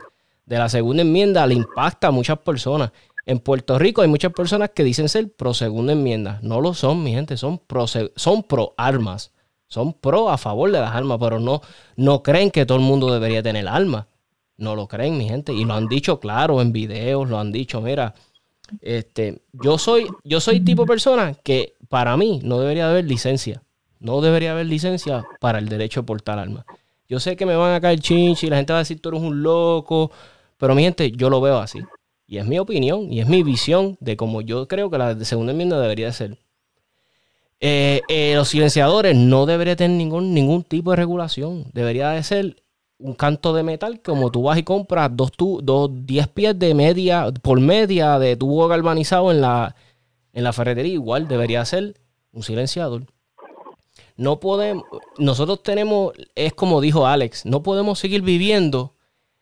de 0.47 0.59
la 0.59 0.69
segunda 0.69 1.03
enmienda 1.03 1.47
le 1.47 1.55
impacta 1.55 2.09
a 2.09 2.11
muchas 2.11 2.39
personas. 2.39 2.93
En 3.27 3.39
Puerto 3.39 3.79
Rico 3.79 4.01
hay 4.01 4.09
muchas 4.09 4.33
personas 4.33 4.71
que 4.71 4.85
dicen 4.85 5.09
ser 5.09 5.31
pro 5.33 5.53
segunda 5.53 5.93
enmienda. 5.93 6.41
No 6.43 6.61
lo 6.61 6.73
son, 6.73 7.03
mi 7.03 7.13
gente, 7.13 7.37
son 7.37 7.59
pro, 7.59 7.87
son 7.87 8.43
pro 8.43 8.75
armas. 8.79 9.33
Son 9.71 9.93
pro 9.93 10.31
a 10.31 10.37
favor 10.37 10.71
de 10.73 10.81
las 10.81 10.95
armas, 10.95 11.19
pero 11.21 11.39
no, 11.39 11.63
no 11.97 12.25
creen 12.25 12.51
que 12.51 12.67
todo 12.67 12.77
el 12.77 12.85
mundo 12.85 13.13
debería 13.13 13.41
tener 13.41 13.69
armas. 13.69 14.07
No 14.57 14.75
lo 14.75 14.89
creen, 14.89 15.17
mi 15.17 15.29
gente. 15.29 15.55
Y 15.55 15.65
lo 15.65 15.75
han 15.75 15.87
dicho 15.87 16.19
claro 16.19 16.61
en 16.61 16.73
videos, 16.73 17.31
lo 17.31 17.39
han 17.39 17.53
dicho, 17.53 17.81
mira, 17.81 18.13
este, 18.81 19.43
yo 19.53 19.79
soy, 19.79 20.09
yo 20.25 20.41
soy 20.41 20.61
tipo 20.61 20.83
de 20.83 20.89
persona 20.89 21.35
que 21.35 21.77
para 21.89 22.17
mí 22.17 22.41
no 22.43 22.59
debería 22.59 22.91
haber 22.91 23.05
licencia. 23.05 23.63
No 24.01 24.21
debería 24.21 24.53
haber 24.53 24.67
licencia 24.67 25.25
para 25.41 25.61
el 25.61 25.69
derecho 25.69 26.01
a 26.01 26.03
portar 26.03 26.41
armas. 26.41 26.65
Yo 27.09 27.21
sé 27.21 27.37
que 27.37 27.47
me 27.47 27.55
van 27.55 27.73
a 27.75 27.81
caer 27.81 28.01
chinches 28.01 28.45
y 28.45 28.51
la 28.51 28.57
gente 28.57 28.73
va 28.73 28.81
a 28.81 28.83
decir 28.83 29.01
tú 29.01 29.11
eres 29.11 29.23
un 29.23 29.43
loco, 29.43 30.11
Pero 30.59 30.75
mi 30.75 30.83
gente, 30.83 31.13
yo 31.13 31.31
lo 31.31 31.41
veo 31.41 31.59
así. 31.59 31.79
Y 32.27 32.39
es 32.39 32.47
mi 32.47 32.59
opinión 32.59 33.13
y 33.13 33.21
es 33.21 33.29
mi 33.29 33.45
visión 33.45 33.97
de 34.01 34.17
cómo 34.17 34.41
yo 34.41 34.67
creo 34.67 34.91
que 34.91 34.99
la 34.99 35.25
segunda 35.25 35.53
enmienda 35.53 35.81
debería 35.81 36.13
ser. 36.13 36.39
Eh, 37.61 38.01
eh, 38.09 38.33
los 38.37 38.49
silenciadores 38.49 39.15
no 39.15 39.45
deberían 39.45 39.77
tener 39.77 39.97
ningún, 39.97 40.33
ningún 40.33 40.65
tipo 40.65 40.91
de 40.91 40.97
regulación. 40.97 41.67
Debería 41.75 42.11
de 42.11 42.23
ser 42.23 42.57
un 42.99 43.15
canto 43.15 43.53
de 43.55 43.63
metal 43.63 44.01
como 44.03 44.31
tú 44.31 44.43
vas 44.45 44.59
y 44.59 44.63
compras 44.63 45.11
dos, 45.13 45.33
dos 45.37 45.91
10 45.93 46.29
pies 46.29 46.59
de 46.59 46.75
media 46.75 47.31
por 47.43 47.61
media 47.61 48.19
de 48.19 48.37
tubo 48.37 48.69
galvanizado 48.69 49.31
en 49.31 49.41
la, 49.43 49.75
en 50.33 50.45
la 50.45 50.53
ferretería. 50.53 50.95
Igual 50.95 51.29
debería 51.29 51.65
ser 51.65 52.01
un 52.33 52.43
silenciador. 52.43 53.07
No 54.17 54.41
podemos, 54.41 54.85
nosotros 55.19 55.63
tenemos, 55.63 56.13
es 56.35 56.53
como 56.53 56.81
dijo 56.81 57.07
Alex, 57.07 57.47
no 57.47 57.63
podemos 57.63 57.99
seguir 57.99 58.23
viviendo 58.23 58.95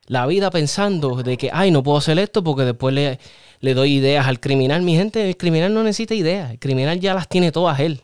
la 0.06 0.26
vida 0.26 0.50
pensando 0.50 1.16
de 1.22 1.36
que, 1.36 1.50
ay, 1.52 1.70
no 1.70 1.82
puedo 1.82 1.98
hacer 1.98 2.18
esto 2.18 2.42
porque 2.42 2.64
después 2.64 2.94
le, 2.94 3.18
le 3.60 3.74
doy 3.74 3.94
ideas 3.94 4.26
al 4.26 4.40
criminal. 4.40 4.82
Mi 4.82 4.96
gente, 4.96 5.28
el 5.28 5.36
criminal 5.36 5.74
no 5.74 5.82
necesita 5.82 6.14
ideas, 6.14 6.52
el 6.52 6.58
criminal 6.58 7.00
ya 7.00 7.14
las 7.14 7.28
tiene 7.28 7.52
todas 7.52 7.78
él. 7.80 8.02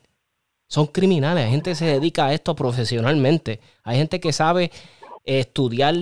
Son 0.75 0.89
criminales, 0.89 1.45
hay 1.45 1.53
gente 1.53 1.71
que 1.71 1.77
se 1.77 1.85
dedica 1.85 2.27
a 2.27 2.35
esto 2.35 2.57
profesionalmente. 2.57 3.61
Hay 3.85 3.97
gente 3.97 4.19
que 4.19 4.33
sabe 4.33 4.73
estudiar 5.25 5.95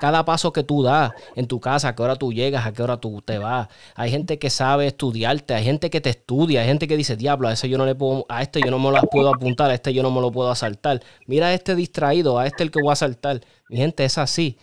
cada 0.00 0.24
paso 0.24 0.52
que 0.52 0.64
tú 0.64 0.82
das 0.82 1.12
en 1.36 1.46
tu 1.46 1.60
casa, 1.60 1.86
a 1.86 1.94
qué 1.94 2.02
hora 2.02 2.16
tú 2.16 2.32
llegas, 2.32 2.66
a 2.66 2.72
qué 2.72 2.82
hora 2.82 2.96
tú 2.96 3.22
te 3.22 3.38
vas. 3.38 3.68
Hay 3.94 4.10
gente 4.10 4.40
que 4.40 4.50
sabe 4.50 4.88
estudiarte, 4.88 5.54
hay 5.54 5.62
gente 5.62 5.90
que 5.90 6.00
te 6.00 6.10
estudia, 6.10 6.62
hay 6.62 6.66
gente 6.66 6.88
que 6.88 6.96
dice, 6.96 7.14
diablo, 7.14 7.46
a 7.46 7.52
ese 7.52 7.68
yo 7.68 7.78
no 7.78 7.86
le 7.86 7.94
puedo, 7.94 8.26
a 8.28 8.42
este 8.42 8.60
yo 8.60 8.72
no 8.72 8.80
me 8.80 8.90
lo 8.90 9.00
puedo 9.02 9.32
apuntar, 9.32 9.70
a 9.70 9.74
este 9.74 9.94
yo 9.94 10.02
no 10.02 10.10
me 10.10 10.20
lo 10.20 10.32
puedo 10.32 10.50
asaltar. 10.50 11.00
Mira 11.26 11.46
a 11.46 11.54
este 11.54 11.76
distraído, 11.76 12.36
a 12.40 12.48
este 12.48 12.64
el 12.64 12.72
que 12.72 12.80
voy 12.82 12.90
a 12.90 12.94
asaltar. 12.94 13.42
Mi 13.68 13.76
gente 13.76 14.04
es 14.04 14.18
así. 14.18 14.58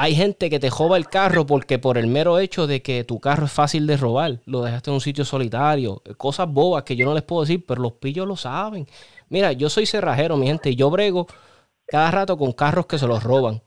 Hay 0.00 0.14
gente 0.14 0.48
que 0.48 0.60
te 0.60 0.70
joba 0.70 0.96
el 0.96 1.08
carro 1.08 1.44
porque 1.44 1.80
por 1.80 1.98
el 1.98 2.06
mero 2.06 2.38
hecho 2.38 2.68
de 2.68 2.82
que 2.82 3.02
tu 3.02 3.18
carro 3.18 3.46
es 3.46 3.52
fácil 3.52 3.84
de 3.88 3.96
robar, 3.96 4.38
lo 4.44 4.62
dejaste 4.62 4.90
en 4.90 4.94
un 4.94 5.00
sitio 5.00 5.24
solitario, 5.24 6.04
cosas 6.16 6.46
bobas 6.48 6.84
que 6.84 6.94
yo 6.94 7.04
no 7.04 7.14
les 7.14 7.24
puedo 7.24 7.42
decir, 7.42 7.66
pero 7.66 7.82
los 7.82 7.94
pillos 7.94 8.24
lo 8.24 8.36
saben. 8.36 8.86
Mira, 9.28 9.50
yo 9.50 9.68
soy 9.68 9.86
cerrajero, 9.86 10.36
mi 10.36 10.46
gente, 10.46 10.70
y 10.70 10.76
yo 10.76 10.88
brego 10.88 11.26
cada 11.84 12.12
rato 12.12 12.38
con 12.38 12.52
carros 12.52 12.86
que 12.86 12.96
se 12.96 13.08
los 13.08 13.24
roban. 13.24 13.60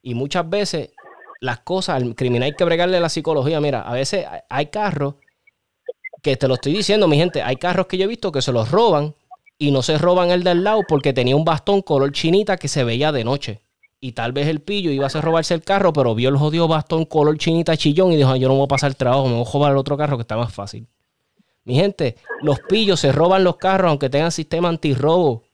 Y 0.00 0.14
muchas 0.14 0.48
veces 0.48 0.92
las 1.42 1.58
cosas, 1.58 1.96
al 1.96 2.14
criminal 2.14 2.44
hay 2.44 2.54
que 2.54 2.64
bregarle 2.64 2.98
la 2.98 3.10
psicología. 3.10 3.60
Mira, 3.60 3.82
a 3.82 3.92
veces 3.92 4.24
hay 4.48 4.66
carros 4.68 5.16
que 6.22 6.38
te 6.38 6.48
lo 6.48 6.54
estoy 6.54 6.72
diciendo, 6.72 7.08
mi 7.08 7.18
gente, 7.18 7.42
hay 7.42 7.56
carros 7.56 7.88
que 7.88 7.98
yo 7.98 8.04
he 8.04 8.08
visto 8.08 8.32
que 8.32 8.40
se 8.40 8.52
los 8.52 8.70
roban 8.70 9.14
y 9.58 9.70
no 9.70 9.82
se 9.82 9.98
roban 9.98 10.30
el 10.30 10.44
del 10.44 10.64
lado 10.64 10.80
porque 10.88 11.12
tenía 11.12 11.36
un 11.36 11.44
bastón 11.44 11.82
color 11.82 12.10
chinita 12.12 12.56
que 12.56 12.68
se 12.68 12.84
veía 12.84 13.12
de 13.12 13.24
noche. 13.24 13.63
Y 14.04 14.12
tal 14.12 14.32
vez 14.32 14.48
el 14.48 14.60
pillo 14.60 14.90
iba 14.90 15.06
a 15.06 15.20
robarse 15.22 15.54
el 15.54 15.62
carro, 15.62 15.94
pero 15.94 16.14
vio 16.14 16.28
el 16.28 16.36
jodido 16.36 16.68
bastón 16.68 17.06
color 17.06 17.38
chinita 17.38 17.74
chillón 17.74 18.12
y 18.12 18.16
dijo, 18.18 18.36
yo 18.36 18.48
no 18.48 18.54
voy 18.54 18.66
a 18.66 18.68
pasar 18.68 18.90
el 18.90 18.96
trabajo, 18.96 19.26
me 19.28 19.32
voy 19.32 19.46
a 19.48 19.50
robar 19.50 19.72
el 19.72 19.78
otro 19.78 19.96
carro 19.96 20.18
que 20.18 20.20
está 20.20 20.36
más 20.36 20.52
fácil. 20.52 20.86
Mi 21.64 21.76
gente, 21.76 22.16
los 22.42 22.60
pillos 22.68 23.00
se 23.00 23.12
roban 23.12 23.44
los 23.44 23.56
carros 23.56 23.88
aunque 23.88 24.10
tengan 24.10 24.30
sistema 24.30 24.68
antirrobo. 24.68 25.44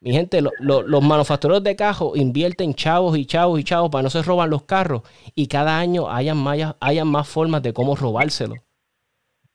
Mi 0.00 0.12
gente, 0.12 0.40
los 0.40 1.02
manufactureros 1.02 1.62
de 1.62 1.76
cajos 1.76 2.16
invierten 2.16 2.72
chavos 2.72 3.18
y 3.18 3.26
chavos 3.26 3.60
y 3.60 3.64
chavos 3.64 3.90
para 3.90 4.02
no 4.02 4.08
se 4.08 4.22
roban 4.22 4.48
los 4.48 4.62
carros 4.62 5.02
y 5.34 5.46
cada 5.46 5.78
año 5.78 6.10
hayan 6.10 6.38
más, 6.38 6.74
hayan 6.80 7.08
más 7.08 7.28
formas 7.28 7.62
de 7.62 7.74
cómo 7.74 7.96
robárselo. 7.96 8.54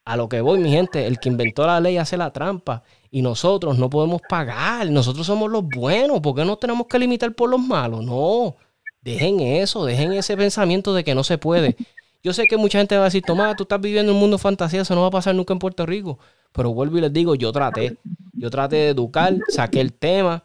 A 0.05 0.17
lo 0.17 0.29
que 0.29 0.39
voy, 0.41 0.59
mi 0.59 0.69
gente, 0.69 1.07
el 1.07 1.17
que 1.19 1.29
inventó 1.29 1.65
la 1.65 1.79
ley 1.79 1.97
hace 1.97 2.17
la 2.17 2.31
trampa 2.31 2.83
y 3.13 3.21
nosotros 3.21 3.77
no 3.77 3.91
podemos 3.91 4.21
pagar. 4.27 4.89
Nosotros 4.89 5.27
somos 5.27 5.51
los 5.51 5.63
buenos. 5.67 6.19
¿Por 6.19 6.33
qué 6.33 6.43
nos 6.43 6.59
tenemos 6.59 6.87
que 6.87 6.97
limitar 6.97 7.31
por 7.35 7.47
los 7.47 7.59
malos? 7.59 8.03
No. 8.03 8.55
Dejen 9.01 9.39
eso, 9.39 9.85
dejen 9.85 10.13
ese 10.13 10.35
pensamiento 10.35 10.95
de 10.95 11.03
que 11.03 11.13
no 11.13 11.23
se 11.23 11.37
puede. 11.37 11.75
Yo 12.23 12.33
sé 12.33 12.47
que 12.47 12.57
mucha 12.57 12.79
gente 12.79 12.95
va 12.95 13.03
a 13.03 13.05
decir, 13.05 13.21
Tomás, 13.21 13.55
tú 13.55 13.63
estás 13.63 13.79
viviendo 13.79 14.11
en 14.11 14.15
un 14.15 14.19
mundo 14.19 14.39
fantasía, 14.39 14.81
eso 14.81 14.95
no 14.95 15.01
va 15.01 15.09
a 15.09 15.11
pasar 15.11 15.35
nunca 15.35 15.53
en 15.53 15.59
Puerto 15.59 15.85
Rico. 15.85 16.17
Pero 16.53 16.73
vuelvo 16.73 16.97
y 16.97 17.01
les 17.01 17.13
digo, 17.13 17.35
yo 17.35 17.51
traté. 17.51 17.97
Yo 18.33 18.49
traté 18.49 18.77
de 18.77 18.89
educar, 18.89 19.35
saqué 19.47 19.79
el 19.79 19.93
tema. 19.93 20.43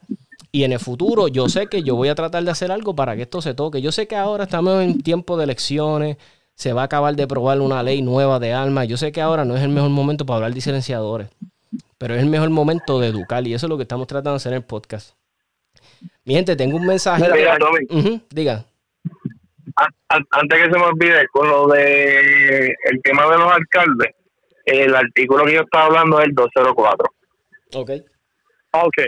Y 0.52 0.64
en 0.64 0.72
el 0.72 0.78
futuro 0.78 1.28
yo 1.28 1.48
sé 1.48 1.68
que 1.68 1.82
yo 1.82 1.96
voy 1.96 2.08
a 2.08 2.14
tratar 2.14 2.44
de 2.44 2.50
hacer 2.50 2.70
algo 2.70 2.94
para 2.94 3.16
que 3.16 3.22
esto 3.22 3.40
se 3.40 3.54
toque. 3.54 3.80
Yo 3.80 3.92
sé 3.92 4.06
que 4.06 4.16
ahora 4.16 4.44
estamos 4.44 4.82
en 4.82 5.00
tiempo 5.00 5.38
de 5.38 5.44
elecciones 5.44 6.18
se 6.54 6.74
va 6.74 6.82
a 6.82 6.84
acabar 6.84 7.16
de 7.16 7.26
probar 7.26 7.62
una 7.62 7.82
ley 7.82 8.02
nueva 8.02 8.38
de 8.38 8.52
armas. 8.52 8.88
Yo 8.88 8.98
sé 8.98 9.10
que 9.10 9.22
ahora 9.22 9.46
no 9.46 9.56
es 9.56 9.62
el 9.62 9.70
mejor 9.70 9.88
momento 9.88 10.26
para 10.26 10.36
hablar 10.36 10.52
de 10.52 10.60
silenciadores, 10.60 11.30
pero 11.98 12.14
es 12.14 12.22
el 12.22 12.28
mejor 12.28 12.50
momento 12.50 13.00
de 13.00 13.08
educar 13.08 13.46
y 13.46 13.54
eso 13.54 13.66
es 13.66 13.70
lo 13.70 13.76
que 13.76 13.82
estamos 13.82 14.06
tratando 14.06 14.32
de 14.32 14.36
hacer 14.36 14.52
en 14.52 14.58
el 14.58 14.64
podcast. 14.64 15.16
Mi 16.24 16.34
gente, 16.34 16.56
tengo 16.56 16.76
un 16.76 16.86
mensaje. 16.86 17.24
diga. 18.30 18.64
Antes 20.08 20.58
que 20.58 20.70
se 20.70 20.78
me 20.78 20.84
olvide, 20.84 21.26
con 21.28 21.48
lo 21.48 21.66
de 21.68 22.68
el 22.68 23.02
tema 23.02 23.30
de 23.30 23.38
los 23.38 23.52
alcaldes, 23.52 24.14
el 24.64 24.94
artículo 24.94 25.44
que 25.44 25.54
yo 25.54 25.60
estaba 25.62 25.86
hablando 25.86 26.20
es 26.20 26.26
el 26.26 26.34
204. 26.34 27.06
Ok. 27.74 27.90
Ok. 28.72 28.98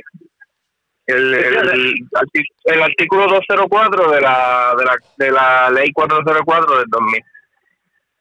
El, 1.07 1.34
el, 1.34 2.82
artículo 2.82 3.26
204 3.26 4.11
de 4.12 4.20
la, 4.20 4.74
de 4.78 4.84
la, 4.84 4.99
de 5.16 5.30
la 5.32 5.70
ley 5.70 5.93
404 5.93 6.78
del 6.78 6.86
2000. 6.88 7.22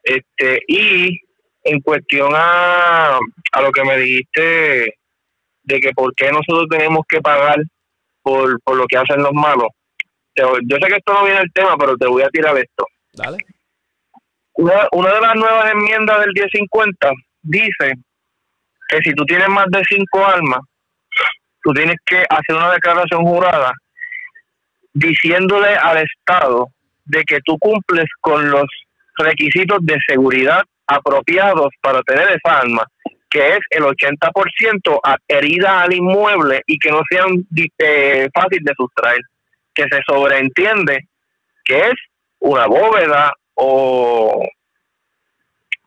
Este, 0.03 0.63
y 0.67 1.21
en 1.63 1.81
cuestión 1.81 2.31
a, 2.35 3.17
a 3.51 3.61
lo 3.61 3.71
que 3.71 3.83
me 3.83 3.97
dijiste 3.97 4.95
de 5.63 5.79
que 5.79 5.91
por 5.91 6.13
qué 6.15 6.31
nosotros 6.31 6.67
tenemos 6.69 7.01
que 7.07 7.21
pagar 7.21 7.57
por, 8.21 8.59
por 8.61 8.77
lo 8.77 8.85
que 8.87 8.97
hacen 8.97 9.21
los 9.21 9.33
malos, 9.33 9.69
yo 10.35 10.77
sé 10.81 10.87
que 10.87 10.97
esto 10.97 11.13
no 11.13 11.25
viene 11.25 11.41
el 11.41 11.51
tema, 11.53 11.75
pero 11.77 11.97
te 11.97 12.07
voy 12.07 12.23
a 12.23 12.29
tirar 12.29 12.57
esto. 12.57 12.85
Dale. 13.13 13.37
Una, 14.53 14.87
una 14.91 15.13
de 15.13 15.21
las 15.21 15.35
nuevas 15.35 15.71
enmiendas 15.71 16.19
del 16.19 16.33
1050 16.33 17.11
dice 17.41 17.93
que 18.89 18.97
si 19.03 19.13
tú 19.13 19.25
tienes 19.25 19.47
más 19.49 19.65
de 19.69 19.81
cinco 19.87 20.25
armas, 20.25 20.59
tú 21.61 21.73
tienes 21.73 21.97
que 22.05 22.23
hacer 22.29 22.55
una 22.55 22.71
declaración 22.71 23.23
jurada 23.23 23.71
diciéndole 24.93 25.75
al 25.75 25.97
Estado 25.97 26.67
de 27.05 27.23
que 27.23 27.39
tú 27.45 27.57
cumples 27.59 28.07
con 28.21 28.49
los 28.49 28.65
requisitos 29.17 29.79
de 29.81 29.97
seguridad 30.07 30.63
apropiados 30.89 31.69
para 31.81 32.01
tener 32.01 32.27
esa 32.29 32.59
arma, 32.59 32.83
que 33.29 33.55
es 33.55 33.59
el 33.69 33.83
80% 33.83 34.99
herida 35.27 35.81
al 35.81 35.93
inmueble 35.93 36.61
y 36.65 36.79
que 36.79 36.89
no 36.89 37.01
sean 37.09 37.45
eh, 37.77 38.27
fácil 38.33 38.59
de 38.63 38.73
sustraer, 38.75 39.21
que 39.73 39.83
se 39.83 40.01
sobreentiende 40.05 41.07
que 41.63 41.89
es 41.89 41.95
una 42.39 42.65
bóveda 42.65 43.31
o 43.53 44.43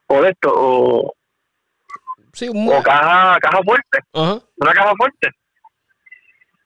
o 0.07 0.25
esto 0.25 0.53
o, 0.55 1.15
o 2.69 2.83
caja 2.83 3.39
caja 3.41 3.61
fuerte, 3.65 3.99
una 4.13 4.73
caja 4.73 4.93
fuerte. 4.97 5.29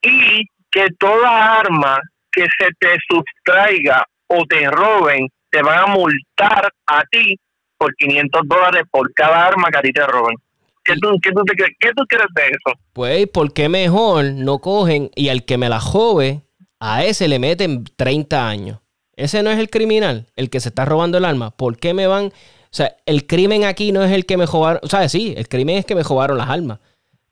Y 0.02 0.44
que 0.70 0.88
toda 0.98 1.60
arma 1.60 1.98
que 2.30 2.46
se 2.58 2.68
te 2.78 2.96
sustraiga 3.08 4.04
o 4.26 4.44
te 4.44 4.68
roben 4.68 5.28
te 5.50 5.62
van 5.62 5.78
a 5.78 5.86
multar 5.86 6.70
a 6.86 7.02
ti 7.10 7.38
por 7.78 7.94
500 7.94 8.42
dólares 8.44 8.84
por 8.90 9.12
cada 9.12 9.46
arma 9.46 9.68
que 9.70 9.78
a 9.78 9.82
ti 9.82 9.92
te 9.92 10.06
roben. 10.06 10.36
¿Qué 10.84 10.94
tú, 11.00 11.08
qué 11.20 11.30
tú, 11.32 11.42
qué 11.80 11.90
tú 11.96 12.04
crees 12.08 12.26
de 12.34 12.42
eso? 12.42 12.78
Pues, 12.92 13.26
¿por 13.28 13.52
qué 13.52 13.68
mejor 13.68 14.24
no 14.26 14.58
cogen 14.60 15.10
y 15.16 15.28
al 15.28 15.44
que 15.44 15.58
me 15.58 15.68
la 15.68 15.80
jove, 15.80 16.42
a 16.78 17.04
ese 17.04 17.26
le 17.26 17.38
meten 17.38 17.84
30 17.96 18.48
años? 18.48 18.78
Ese 19.16 19.42
no 19.42 19.50
es 19.50 19.58
el 19.58 19.70
criminal, 19.70 20.26
el 20.36 20.50
que 20.50 20.60
se 20.60 20.68
está 20.68 20.84
robando 20.84 21.18
el 21.18 21.24
arma. 21.24 21.50
¿Por 21.50 21.78
qué 21.78 21.94
me 21.94 22.06
van? 22.06 22.26
O 22.26 22.76
sea, 22.76 22.96
el 23.06 23.26
crimen 23.26 23.64
aquí 23.64 23.90
no 23.90 24.04
es 24.04 24.12
el 24.12 24.26
que 24.26 24.36
me 24.36 24.46
jobaron. 24.46 24.80
O 24.82 24.88
sea, 24.88 25.08
sí, 25.08 25.34
el 25.36 25.48
crimen 25.48 25.78
es 25.78 25.86
que 25.86 25.94
me 25.94 26.04
jobaron 26.04 26.36
las 26.36 26.50
armas. 26.50 26.78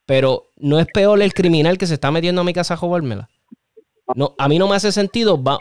Pero 0.06 0.50
no 0.56 0.80
es 0.80 0.86
peor 0.86 1.20
el 1.22 1.34
criminal 1.34 1.78
que 1.78 1.86
se 1.86 1.94
está 1.94 2.10
metiendo 2.10 2.40
a 2.40 2.44
mi 2.44 2.52
casa 2.52 2.74
a 2.74 2.76
robármela. 2.78 3.28
No, 4.14 4.34
a 4.38 4.48
mí 4.48 4.58
no 4.58 4.68
me 4.68 4.76
hace 4.76 4.92
sentido. 4.92 5.38
Vamos, 5.38 5.60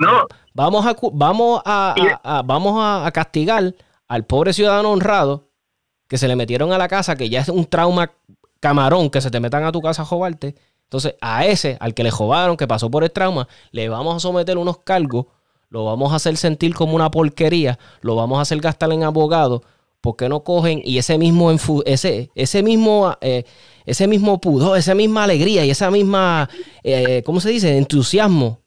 a, 0.85 0.95
vamos, 1.13 1.61
a, 1.65 2.43
vamos 2.45 2.75
a, 2.77 3.11
castigar 3.11 3.73
al 4.13 4.27
pobre 4.27 4.53
ciudadano 4.53 4.91
honrado 4.91 5.49
que 6.07 6.19
se 6.19 6.27
le 6.27 6.35
metieron 6.35 6.71
a 6.71 6.77
la 6.77 6.87
casa, 6.87 7.15
que 7.15 7.29
ya 7.29 7.39
es 7.39 7.49
un 7.49 7.65
trauma 7.65 8.11
camarón 8.59 9.09
que 9.09 9.19
se 9.21 9.31
te 9.31 9.39
metan 9.39 9.63
a 9.63 9.71
tu 9.71 9.81
casa 9.81 10.03
a 10.03 10.05
robarte. 10.05 10.53
Entonces, 10.83 11.15
a 11.19 11.47
ese, 11.47 11.77
al 11.79 11.95
que 11.95 12.03
le 12.03 12.11
jobaron, 12.11 12.55
que 12.55 12.67
pasó 12.67 12.91
por 12.91 13.03
el 13.03 13.11
trauma, 13.11 13.47
le 13.71 13.89
vamos 13.89 14.15
a 14.15 14.19
someter 14.19 14.59
unos 14.59 14.77
cargos, 14.77 15.25
lo 15.69 15.85
vamos 15.85 16.13
a 16.13 16.17
hacer 16.17 16.37
sentir 16.37 16.75
como 16.75 16.93
una 16.93 17.09
porquería, 17.09 17.79
lo 18.01 18.15
vamos 18.15 18.37
a 18.37 18.43
hacer 18.43 18.59
gastar 18.59 18.91
en 18.93 19.01
abogados. 19.01 19.61
¿Por 19.99 20.15
qué 20.15 20.29
no 20.29 20.43
cogen 20.43 20.79
y 20.85 20.99
ese 20.99 21.17
mismo, 21.17 21.49
ese, 21.85 22.29
ese 22.35 22.61
mismo 22.61 23.17
eh, 23.19 23.45
ese 23.87 24.07
mismo 24.07 24.39
pudor, 24.39 24.77
esa 24.77 24.93
misma 24.93 25.23
alegría 25.23 25.65
y 25.65 25.71
esa 25.71 25.89
misma, 25.89 26.51
eh, 26.83 27.23
¿cómo 27.25 27.39
se 27.39 27.49
dice? 27.49 27.79
Entusiasmo. 27.79 28.61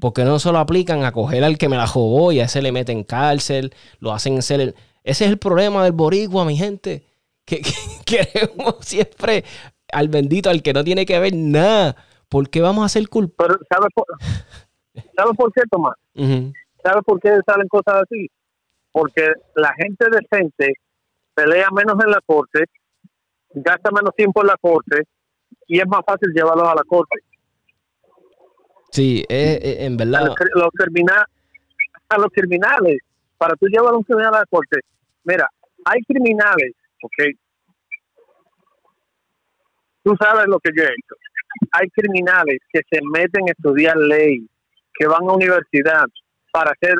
Porque 0.00 0.24
no 0.24 0.38
solo 0.38 0.58
aplican 0.58 1.04
a 1.04 1.12
coger 1.12 1.44
al 1.44 1.58
que 1.58 1.68
me 1.68 1.76
la 1.76 1.86
jugó 1.86 2.32
y 2.32 2.40
a 2.40 2.44
ese 2.44 2.62
le 2.62 2.72
meten 2.72 3.04
cárcel, 3.04 3.74
lo 4.00 4.12
hacen 4.12 4.42
ser... 4.42 4.74
Ese 5.02 5.24
es 5.24 5.30
el 5.30 5.38
problema 5.38 5.82
del 5.84 5.92
boricua, 5.92 6.44
mi 6.44 6.56
gente. 6.56 7.04
Que, 7.44 7.62
queremos 8.06 8.76
siempre 8.80 9.44
al 9.92 10.08
bendito, 10.08 10.50
al 10.50 10.62
que 10.62 10.72
no 10.72 10.84
tiene 10.84 11.06
que 11.06 11.18
ver 11.18 11.34
nada. 11.34 11.96
¿Por 12.28 12.50
qué 12.50 12.60
vamos 12.60 12.82
a 12.82 12.86
hacer 12.86 13.08
culpa? 13.08 13.46
Pero 13.46 13.58
¿sabes 13.70 13.88
por, 13.94 15.36
por 15.36 15.52
qué, 15.52 15.62
Tomás? 15.70 15.94
¿Sabes 16.82 17.02
por 17.04 17.20
qué 17.20 17.30
salen 17.46 17.68
cosas 17.68 18.02
así? 18.02 18.28
porque 18.98 19.32
la 19.54 19.72
gente 19.74 20.06
decente 20.10 20.74
pelea 21.34 21.68
menos 21.70 21.96
en 22.04 22.10
la 22.10 22.20
corte, 22.26 22.64
gasta 23.54 23.90
menos 23.92 24.12
tiempo 24.16 24.40
en 24.40 24.48
la 24.48 24.56
corte 24.60 25.04
y 25.68 25.78
es 25.78 25.86
más 25.86 26.00
fácil 26.04 26.32
llevarlos 26.34 26.66
a 26.66 26.74
la 26.74 26.82
corte. 26.82 27.20
Sí, 28.98 29.24
en 29.28 29.96
verdad. 29.96 30.22
A 30.22 30.26
los, 30.26 30.36
a 32.08 32.18
los 32.18 32.32
criminales, 32.32 32.98
para 33.36 33.54
tú 33.54 33.66
llevar 33.66 33.94
a 33.94 33.96
un 33.96 34.02
criminal 34.02 34.34
a 34.34 34.38
la 34.40 34.46
corte, 34.46 34.80
mira, 35.22 35.48
hay 35.84 36.02
criminales, 36.02 36.72
ok, 37.02 37.24
tú 40.02 40.16
sabes 40.20 40.46
lo 40.48 40.58
que 40.58 40.70
yo 40.76 40.82
he 40.82 40.86
hecho. 40.86 41.14
Hay 41.72 41.88
criminales 41.90 42.58
que 42.72 42.80
se 42.90 43.00
meten 43.02 43.48
a 43.48 43.52
estudiar 43.52 43.96
ley, 43.96 44.44
que 44.94 45.06
van 45.06 45.22
a 45.28 45.32
universidad 45.32 46.04
para 46.50 46.72
ser 46.80 46.96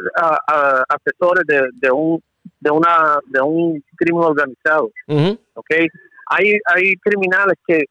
asesores 0.88 1.44
de, 1.46 1.90
un 1.90 2.22
de 2.61 2.70
una 2.70 3.18
de 3.26 3.40
un 3.40 3.82
crimen 3.96 4.22
organizado, 4.22 4.90
okay. 5.55 5.88
Hay 6.30 6.59
hay 6.66 6.94
criminales 6.96 7.57
que 7.66 7.84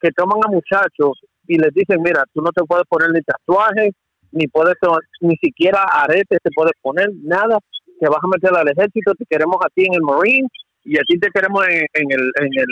que 0.00 0.10
toman 0.10 0.40
a 0.44 0.50
muchachos 0.50 1.18
y 1.46 1.58
les 1.58 1.72
dicen, 1.72 2.02
mira, 2.02 2.24
tú 2.32 2.40
no 2.42 2.50
te 2.52 2.64
puedes 2.64 2.86
poner 2.86 3.10
ni 3.10 3.20
tatuajes, 3.20 3.92
ni 4.32 4.46
puedes 4.48 4.74
ni 5.20 5.36
siquiera 5.36 5.82
aretes 5.84 6.38
te 6.42 6.50
puedes 6.54 6.72
poner, 6.82 7.08
nada, 7.22 7.58
te 8.00 8.08
vas 8.08 8.18
a 8.22 8.28
meter 8.28 8.50
al 8.54 8.68
ejército, 8.68 9.14
te 9.14 9.24
queremos 9.28 9.56
a 9.64 9.68
ti 9.74 9.84
en 9.86 9.94
el 9.94 10.02
Marine 10.02 10.48
y 10.84 10.98
a 10.98 11.02
ti 11.06 11.18
te 11.18 11.30
queremos 11.30 11.66
en, 11.68 12.10
el, 12.10 12.32
en 12.40 12.58
el, 12.58 12.66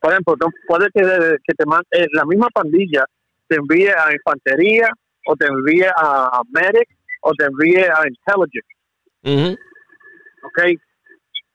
por 0.00 0.12
ejemplo, 0.12 0.34
puede 0.66 0.86
que, 0.94 1.02
que 1.02 1.54
te 1.54 1.64
eh, 1.92 2.06
la 2.12 2.24
misma 2.24 2.48
pandilla 2.54 3.04
te 3.48 3.56
envíe 3.56 3.88
a 3.88 4.12
infantería 4.12 4.88
o 5.26 5.36
te 5.36 5.46
envíe 5.46 5.84
a, 5.96 6.40
medic 6.50 6.88
o 7.22 7.32
te 7.32 7.44
envíe 7.44 7.84
a 7.84 8.02
intelligence. 8.08 9.58
¿Ok? 10.44 10.58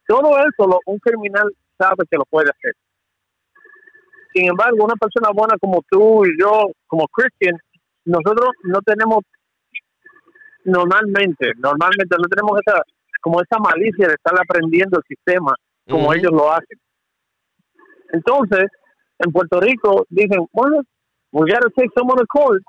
Todo 0.07 0.37
eso 0.39 0.79
un 0.85 0.99
criminal 0.99 1.51
sabe 1.77 2.03
que 2.09 2.17
lo 2.17 2.25
puede 2.25 2.49
hacer. 2.49 2.73
Sin 4.37 4.49
embargo, 4.49 4.85
una 4.85 4.93
persona 4.93 5.31
buena 5.33 5.57
como 5.59 5.81
tú 5.89 6.23
y 6.23 6.39
yo, 6.39 6.69
como 6.85 7.07
Christian, 7.07 7.57
nosotros 8.05 8.49
no 8.65 8.79
tenemos 8.83 9.23
normalmente, 10.63 11.53
normalmente 11.57 12.15
no 12.19 12.27
tenemos 12.29 12.59
esa 12.63 12.83
como 13.19 13.41
esa 13.41 13.57
malicia 13.57 14.07
de 14.07 14.13
estar 14.13 14.35
aprendiendo 14.39 14.99
el 14.99 15.03
sistema 15.07 15.55
como 15.89 16.13
ellos 16.13 16.31
lo 16.31 16.51
hacen. 16.51 16.77
Entonces, 18.13 18.67
en 19.17 19.31
Puerto 19.31 19.59
Rico 19.59 20.05
dicen, 20.09 20.45
bueno, 20.53 20.81
we 21.31 21.49
gotta 21.51 21.71
take 21.75 21.89
someone 21.97 22.19
to 22.19 22.27
court. 22.27 22.61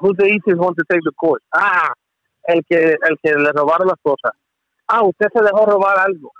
Who's 0.00 0.16
the 0.18 0.26
easiest 0.26 0.60
one 0.60 0.74
to 0.74 0.84
take 0.90 1.00
to 1.04 1.12
court? 1.12 1.42
Ah, 1.54 1.90
el 2.48 2.62
que, 2.68 2.76
el 2.76 3.18
que 3.22 3.32
le 3.32 3.50
robaron 3.52 3.88
las 3.88 3.98
cosas. 4.02 4.32
Ah, 4.86 5.02
usted 5.04 5.28
se 5.32 5.42
dejó 5.42 5.64
robar 5.64 6.00
algo. 6.00 6.32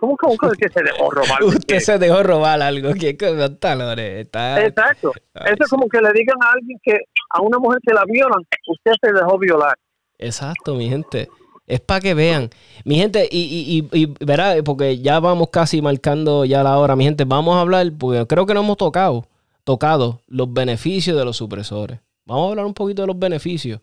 ¿Cómo, 0.00 0.16
cómo, 0.16 0.36
que 0.36 0.68
se 0.68 0.82
dejó 0.82 1.10
robar? 1.10 1.42
Usted 1.44 1.80
se 1.80 1.98
dejó 1.98 2.22
robar 2.22 2.62
algo. 2.62 2.92
¿Qué 2.94 3.14
talones? 3.14 4.26
Está... 4.26 4.64
Exacto. 4.64 5.12
Eso 5.34 5.56
es 5.64 5.68
como 5.68 5.88
que 5.88 6.00
le 6.00 6.12
digan 6.12 6.36
a 6.40 6.52
alguien 6.52 6.78
que 6.82 6.98
a 7.30 7.42
una 7.42 7.58
mujer 7.58 7.80
que 7.84 7.92
la 7.92 8.04
violan, 8.06 8.42
usted 8.66 8.92
se 9.00 9.12
dejó 9.12 9.38
violar. 9.38 9.76
Exacto, 10.18 10.74
mi 10.74 10.88
gente. 10.88 11.28
Es 11.66 11.80
para 11.80 12.00
que 12.00 12.14
vean. 12.14 12.48
Mi 12.84 12.96
gente, 12.96 13.28
y, 13.30 13.88
y, 13.92 13.98
y, 14.00 14.14
verá, 14.24 14.54
porque 14.64 14.98
ya 14.98 15.20
vamos 15.20 15.48
casi 15.50 15.82
marcando 15.82 16.44
ya 16.44 16.62
la 16.62 16.78
hora, 16.78 16.96
mi 16.96 17.04
gente, 17.04 17.24
vamos 17.24 17.56
a 17.56 17.60
hablar, 17.60 17.92
porque 17.98 18.26
creo 18.26 18.46
que 18.46 18.54
no 18.54 18.60
hemos 18.60 18.78
tocado, 18.78 19.26
tocado 19.64 20.22
los 20.26 20.52
beneficios 20.52 21.16
de 21.16 21.24
los 21.24 21.36
supresores. 21.36 22.00
Vamos 22.24 22.46
a 22.46 22.50
hablar 22.50 22.66
un 22.66 22.74
poquito 22.74 23.02
de 23.02 23.08
los 23.08 23.18
beneficios. 23.18 23.80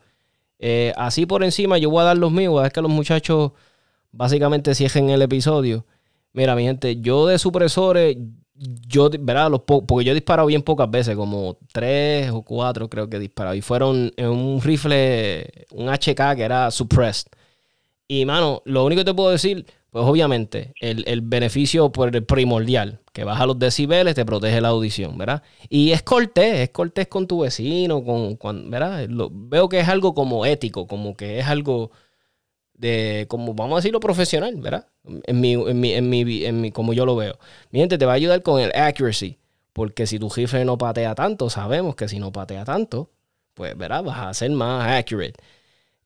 Eh, 0.58 0.94
así 0.98 1.26
por 1.26 1.44
encima, 1.44 1.78
yo 1.78 1.90
voy 1.90 2.02
a 2.02 2.06
dar 2.06 2.18
los 2.18 2.32
míos, 2.32 2.66
es 2.66 2.74
que 2.74 2.82
los 2.82 2.90
muchachos 2.90 3.52
básicamente 4.12 4.74
cierren 4.74 5.10
el 5.12 5.22
episodio. 5.22 5.86
Mira, 6.36 6.54
mi 6.54 6.64
gente, 6.64 6.98
yo 7.00 7.28
de 7.28 7.40
supresores, 7.40 8.18
yo, 8.88 9.10
¿verdad? 9.20 9.50
Los 9.50 9.62
porque 9.62 10.04
yo 10.04 10.12
he 10.12 10.16
disparado 10.16 10.48
bien 10.48 10.64
pocas 10.64 10.92
veces, 10.92 11.16
como 11.16 11.58
tres 11.72 12.30
o 12.32 12.42
cuatro 12.42 12.90
creo 12.90 13.10
que 13.10 13.16
he 13.16 13.20
disparado. 13.20 13.56
Y 13.56 13.62
fueron 13.62 14.12
en 14.18 14.28
un 14.28 14.62
rifle, 14.62 15.66
un 15.72 15.88
HK 15.90 16.36
que 16.36 16.44
era 16.44 16.72
suppressed. 16.72 17.28
Y, 18.08 18.26
mano, 18.26 18.62
lo 18.66 18.86
único 18.86 19.02
que 19.02 19.06
te 19.06 19.14
puedo 19.14 19.32
decir, 19.32 19.66
pues 19.92 20.06
obviamente, 20.06 20.74
el, 20.82 21.22
beneficio 21.22 21.90
primordial, 21.92 23.00
que 23.14 23.24
baja 23.24 23.46
los 23.46 23.58
decibeles, 23.58 24.16
te 24.16 24.26
protege 24.26 24.60
la 24.60 24.68
audición, 24.70 25.18
¿verdad? 25.18 25.42
Y 25.70 25.92
es 25.92 26.04
cortés, 26.04 26.60
es 26.60 26.70
cortés 26.72 27.08
con 27.08 27.28
tu 27.28 27.40
vecino, 27.40 28.04
con, 28.04 28.70
¿verdad? 28.70 29.08
veo 29.10 29.70
que 29.70 29.80
es 29.80 29.88
algo 29.88 30.14
como 30.14 30.46
ético, 30.46 30.86
como 30.86 31.16
que 31.16 31.40
es 31.40 31.48
algo 31.48 31.92
de, 32.78 33.26
como 33.30 33.54
vamos 33.54 33.76
a 33.76 33.78
decirlo, 33.78 34.00
profesional, 34.00 34.56
¿verdad? 34.58 34.88
En 35.04 35.40
mi, 35.40 35.54
en 35.54 35.80
mi, 35.80 35.94
en 35.94 36.10
mi, 36.10 36.46
en 36.46 36.62
mi, 36.62 36.72
como 36.72 36.94
yo 36.94 37.06
lo 37.06 37.16
veo. 37.16 37.38
Mi 37.72 37.80
gente 37.80 37.98
te 37.98 38.06
va 38.06 38.14
a 38.14 38.16
ayudar 38.16 38.42
con 38.42 38.62
el 38.62 38.72
accuracy, 38.76 39.40
porque 39.74 40.08
si 40.08 40.20
tu 40.20 40.30
rifle 40.30 40.66
no 40.66 40.78
patea 40.78 41.16
tanto, 41.16 41.50
sabemos 41.50 41.96
que 41.96 42.08
si 42.08 42.20
no 42.20 42.32
patea 42.32 42.66
tanto, 42.66 43.12
pues, 43.54 43.78
¿verdad? 43.78 44.04
Vas 44.04 44.20
a 44.20 44.34
ser 44.34 44.52
más 44.52 44.90
accurate. 44.92 45.36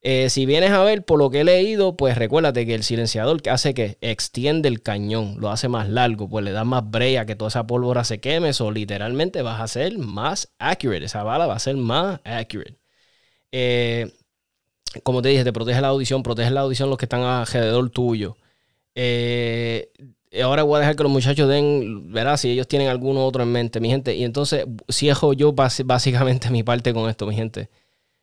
Eh, 0.02 0.30
si 0.30 0.46
vienes 0.46 0.72
a 0.72 0.82
ver 0.84 1.04
por 1.04 1.20
lo 1.20 1.30
que 1.30 1.42
he 1.42 1.44
leído, 1.44 1.98
pues 1.98 2.18
recuérdate 2.18 2.66
que 2.66 2.74
el 2.74 2.84
silenciador 2.84 3.42
que 3.42 3.50
hace 3.50 3.74
que 3.74 3.98
extiende 4.00 4.70
el 4.70 4.82
cañón, 4.82 5.36
lo 5.40 5.50
hace 5.50 5.68
más 5.68 5.90
largo, 5.90 6.30
pues 6.30 6.46
le 6.46 6.52
da 6.52 6.64
más 6.64 6.90
brea 6.90 7.26
que 7.26 7.36
toda 7.36 7.50
esa 7.50 7.68
pólvora 7.68 8.06
se 8.06 8.20
queme, 8.22 8.52
o 8.60 8.72
literalmente 8.72 9.42
vas 9.42 9.60
a 9.60 9.68
ser 9.68 9.98
más 9.98 10.54
accurate, 10.58 11.06
esa 11.06 11.24
bala 11.24 11.48
va 11.48 11.56
a 11.56 11.60
ser 11.60 11.76
más 11.76 12.22
accurate. 12.24 12.78
Eh, 13.52 14.12
como 15.04 15.22
te 15.22 15.30
dije, 15.30 15.44
te 15.44 15.54
protege 15.54 15.82
la 15.82 15.90
audición, 15.90 16.24
protege 16.24 16.52
la 16.52 16.62
audición 16.62 16.90
los 16.90 16.98
que 16.98 17.06
están 17.06 17.22
alrededor 17.22 17.90
tuyo. 17.90 18.38
Eh, 18.96 19.92
ahora 20.42 20.64
voy 20.64 20.78
a 20.78 20.80
dejar 20.80 20.96
que 20.96 21.04
los 21.04 21.12
muchachos 21.12 21.48
den, 21.48 22.12
verá, 22.12 22.38
si 22.38 22.50
ellos 22.50 22.68
tienen 22.68 22.88
alguno 22.88 23.26
otro 23.26 23.44
en 23.44 23.52
mente, 23.52 23.80
mi 23.80 23.90
gente. 23.90 24.16
Y 24.16 24.24
entonces 24.24 24.66
cierro 24.92 25.34
yo 25.34 25.54
básicamente 25.54 26.50
mi 26.50 26.64
parte 26.64 26.94
con 26.94 27.10
esto, 27.10 27.26
mi 27.28 27.36
gente. 27.36 27.70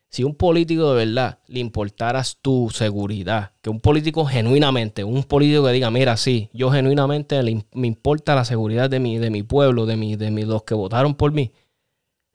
Si 0.09 0.23
un 0.23 0.35
político 0.35 0.95
de 0.95 1.05
verdad 1.05 1.41
le 1.49 1.61
importaras 1.61 2.39
tu 2.41 2.71
seguridad, 2.73 3.53
que 3.61 3.71
un 3.71 3.81
político 3.81 4.25
genuinamente, 4.25 5.03
un 5.05 5.25
político 5.25 5.65
que 5.65 5.73
diga, 5.73 5.91
mira, 5.91 6.17
sí, 6.17 6.49
yo 6.53 6.71
genuinamente 6.71 7.41
me 7.73 7.87
importa 7.87 8.35
la 8.35 8.45
seguridad 8.45 8.89
de 8.89 9.01
mi, 9.01 9.19
de 9.19 9.31
mi 9.31 9.43
pueblo, 9.43 9.85
de, 9.85 9.97
mi, 9.97 10.17
de 10.17 10.31
los 10.47 10.63
que 10.63 10.75
votaron 10.75 11.17
por 11.17 11.33
mí, 11.33 11.53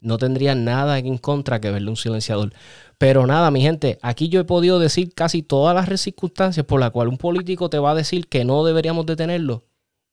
no 0.02 0.18
tendría 0.18 0.56
nada 0.56 1.00
en 1.00 1.18
contra 1.18 1.62
que 1.62 1.72
verle 1.72 1.90
un 1.90 1.98
silenciador. 1.98 2.54
Pero 2.98 3.26
nada, 3.26 3.50
mi 3.52 3.62
gente, 3.62 3.98
aquí 4.02 4.30
yo 4.30 4.42
he 4.42 4.46
podido 4.46 4.80
decir 4.80 5.14
casi 5.14 5.44
todas 5.44 5.74
las 5.74 6.02
circunstancias 6.02 6.66
por 6.66 6.80
las 6.80 6.92
cuales 6.92 7.12
un 7.12 7.18
político 7.18 7.70
te 7.70 7.80
va 7.80 7.92
a 7.92 7.96
decir 7.96 8.28
que 8.28 8.44
no 8.46 8.64
deberíamos 8.66 9.06
detenerlo 9.06 9.64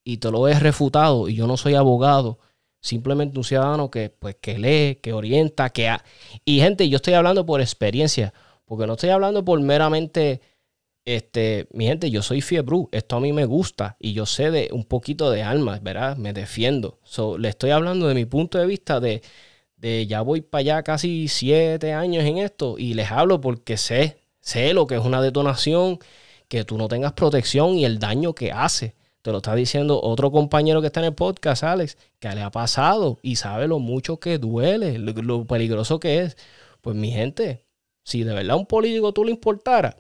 y 0.05 0.19
te 0.19 0.31
lo 0.31 0.47
he 0.49 0.59
refutado 0.59 1.29
y 1.29 1.35
yo 1.35 1.47
no 1.47 1.57
soy 1.57 1.75
abogado 1.75 2.39
Simplemente 2.81 3.39
un 3.39 3.45
ciudadano 3.45 3.91
que, 3.91 4.11
pues, 4.11 4.37
que 4.41 4.59
lee, 4.59 4.97
que 5.03 5.13
orienta, 5.13 5.71
que... 5.71 5.97
Y 6.45 6.61
gente, 6.61 6.89
yo 6.89 6.97
estoy 6.97 7.15
hablando 7.15 7.45
por 7.45 7.61
experiencia, 7.61 8.33
porque 8.65 8.87
no 8.87 8.95
estoy 8.95 9.11
hablando 9.11 9.45
por 9.45 9.61
meramente... 9.61 10.41
Este, 11.05 11.67
mi 11.73 11.87
gente, 11.87 12.11
yo 12.11 12.21
soy 12.21 12.43
fiebre, 12.43 12.77
esto 12.93 13.17
a 13.17 13.21
mí 13.21 13.33
me 13.33 13.47
gusta 13.47 13.97
y 13.99 14.13
yo 14.13 14.27
sé 14.27 14.51
de 14.51 14.69
un 14.73 14.85
poquito 14.85 15.31
de 15.31 15.43
alma, 15.43 15.79
¿verdad? 15.81 16.19
Me 16.19 16.35
defiendo. 16.35 17.01
le 17.39 17.49
estoy 17.49 17.71
hablando 17.71 18.09
de 18.09 18.15
mi 18.15 18.27
punto 18.27 18.59
de 18.59 18.67
vista 18.67 19.01
de, 19.01 19.23
de 19.79 20.07
ya 20.07 20.21
voy 20.23 20.41
para 20.41 20.61
allá 20.61 20.83
casi 20.83 21.29
siete 21.29 21.93
años 21.93 22.25
en 22.25 22.39
esto 22.39 22.77
y 22.79 22.95
les 22.95 23.11
hablo 23.11 23.41
porque 23.41 23.77
sé, 23.77 24.19
sé 24.41 24.75
lo 24.75 24.87
que 24.87 24.97
es 24.97 25.05
una 25.05 25.23
detonación, 25.23 25.99
que 26.49 26.65
tú 26.65 26.79
no 26.79 26.89
tengas 26.89 27.13
protección 27.13 27.77
y 27.77 27.85
el 27.85 27.99
daño 27.99 28.35
que 28.35 28.53
hace. 28.53 28.95
Te 29.23 29.33
lo 29.33 29.39
está 29.39 29.55
diciendo 29.55 30.01
otro 30.01 30.31
compañero 30.31 30.81
que 30.81 30.87
está 30.87 31.01
en 31.01 31.07
el 31.07 31.15
podcast, 31.15 31.63
Alex, 31.63 31.99
que 32.19 32.29
le 32.35 32.43
ha 32.43 32.51
pasado 32.51 33.19
y 33.23 33.37
sabe 33.37 33.69
lo 33.69 33.79
mucho 33.79 34.19
que 34.19 34.39
duele, 34.39 34.99
lo, 34.99 35.45
peligroso 35.47 36.01
que 36.01 36.21
es. 36.21 36.37
Pues 36.81 36.97
mi 36.97 37.11
gente, 37.11 37.67
si 38.05 38.25
de 38.25 38.33
verdad 38.33 38.57
un 38.57 38.67
político 38.67 39.13
tú 39.13 39.25
le 39.25 39.31
importara, 39.33 39.97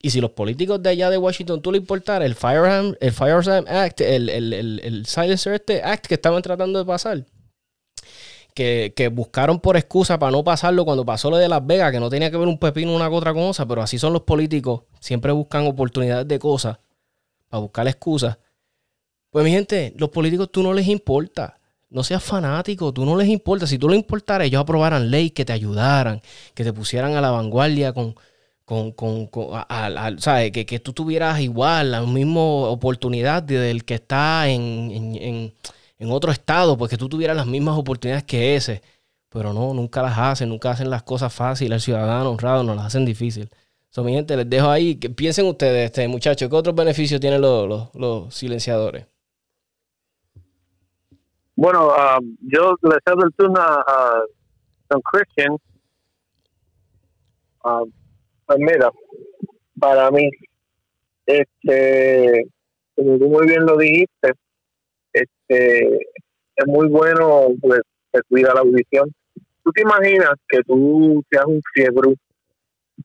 y 0.00 0.10
si 0.10 0.20
los 0.20 0.32
políticos 0.32 0.82
de 0.82 0.90
allá 0.90 1.10
de 1.10 1.16
Washington 1.16 1.62
tú 1.62 1.70
le 1.72 1.78
importara 1.78 2.26
el 2.26 2.34
Firearm, 2.34 2.96
el 3.00 3.12
Firearm 3.12 3.66
Act, 3.68 4.00
el, 4.00 4.28
el, 4.28 4.52
el, 4.52 5.06
este 5.06 5.82
Act 5.82 6.06
que 6.06 6.14
estaban 6.14 6.42
tratando 6.42 6.78
de 6.78 6.84
pasar, 6.84 7.24
que, 8.54 8.92
que, 8.96 9.08
buscaron 9.08 9.60
por 9.60 9.76
excusa 9.76 10.18
para 10.18 10.32
no 10.32 10.44
pasarlo 10.44 10.84
cuando 10.84 11.04
pasó 11.04 11.30
lo 11.30 11.36
de 11.36 11.48
Las 11.48 11.66
Vegas, 11.66 11.92
que 11.92 12.00
no 12.00 12.08
tenía 12.08 12.30
que 12.30 12.36
ver 12.36 12.48
un 12.48 12.58
pepino 12.58 12.94
una 12.94 13.08
otra 13.10 13.34
cosa, 13.34 13.66
pero 13.66 13.82
así 13.82 13.98
son 13.98 14.12
los 14.12 14.22
políticos, 14.22 14.82
siempre 15.00 15.32
buscan 15.32 15.66
oportunidades 15.66 16.28
de 16.28 16.38
cosas 16.38 16.78
a 17.50 17.58
buscar 17.58 17.86
excusas. 17.86 18.38
Pues 19.30 19.44
mi 19.44 19.50
gente, 19.50 19.92
los 19.96 20.10
políticos 20.10 20.50
tú 20.52 20.62
no 20.62 20.72
les 20.72 20.86
importa. 20.88 21.58
No 21.90 22.02
seas 22.02 22.22
fanático, 22.22 22.92
tú 22.92 23.04
no 23.04 23.16
les 23.16 23.28
importa. 23.28 23.66
Si 23.66 23.78
tú 23.78 23.88
les 23.88 23.98
importara, 23.98 24.44
ellos 24.44 24.60
aprobaran 24.60 25.10
ley 25.10 25.30
que 25.30 25.44
te 25.44 25.52
ayudaran, 25.52 26.20
que 26.54 26.64
te 26.64 26.72
pusieran 26.72 27.14
a 27.14 27.20
la 27.20 27.30
vanguardia 27.30 27.92
con, 27.92 28.14
con, 28.64 28.92
con, 28.92 29.28
¿sabes? 30.18 30.50
Que, 30.50 30.66
que, 30.66 30.80
tú 30.80 30.92
tuvieras 30.92 31.40
igual 31.40 31.92
la 31.92 32.02
misma 32.02 32.40
oportunidad 32.40 33.42
del 33.42 33.84
que 33.84 33.94
está 33.94 34.48
en, 34.48 35.52
otro 36.10 36.32
estado, 36.32 36.76
pues 36.76 36.90
que 36.90 36.96
tú 36.96 37.08
tuvieras 37.08 37.36
las 37.36 37.46
mismas 37.46 37.76
oportunidades 37.78 38.24
que 38.24 38.56
ese. 38.56 38.82
Pero 39.28 39.52
no, 39.52 39.74
nunca 39.74 40.02
las 40.02 40.16
hacen, 40.16 40.48
nunca 40.48 40.70
hacen 40.70 40.90
las 40.90 41.02
cosas 41.02 41.32
fáciles. 41.32 41.76
El 41.76 41.80
ciudadano 41.80 42.30
honrado 42.30 42.62
nos 42.62 42.76
las 42.76 42.86
hacen 42.86 43.04
difícil. 43.04 43.50
So, 43.90 44.02
mi 44.02 44.12
gente, 44.12 44.36
les 44.36 44.48
dejo 44.48 44.68
ahí. 44.68 44.96
Que 44.96 45.10
piensen 45.10 45.46
ustedes, 45.46 45.86
este 45.86 46.06
muchachos, 46.08 46.48
¿qué 46.48 46.56
otros 46.56 46.74
beneficios 46.74 47.20
tienen 47.20 47.40
los, 47.40 47.94
los, 47.94 48.34
silenciadores? 48.34 49.06
Bueno, 51.56 51.90
ah, 51.90 52.18
yo 52.40 52.76
le 52.82 52.96
cedo 53.04 53.24
el 53.24 53.32
turno 53.34 53.60
a, 53.60 54.22
Don 54.90 55.00
Christian. 55.00 55.56
Uh, 57.64 57.88
pues 58.46 58.58
mira, 58.58 58.90
para 59.78 60.10
mí, 60.10 60.28
este, 61.26 62.46
como 62.94 63.18
tú 63.18 63.28
muy 63.28 63.46
bien 63.46 63.64
lo 63.64 63.76
dijiste, 63.76 64.32
este, 65.14 65.98
es 66.56 66.66
muy 66.66 66.88
bueno, 66.88 67.48
pues, 67.60 67.80
que 68.12 68.20
cuida 68.28 68.52
la 68.54 68.60
audición. 68.60 69.10
¿Tú 69.62 69.72
te 69.72 69.82
imaginas 69.82 70.34
que 70.48 70.60
tú 70.66 71.24
seas 71.30 71.46
un 71.46 71.60
fiebre 71.72 72.14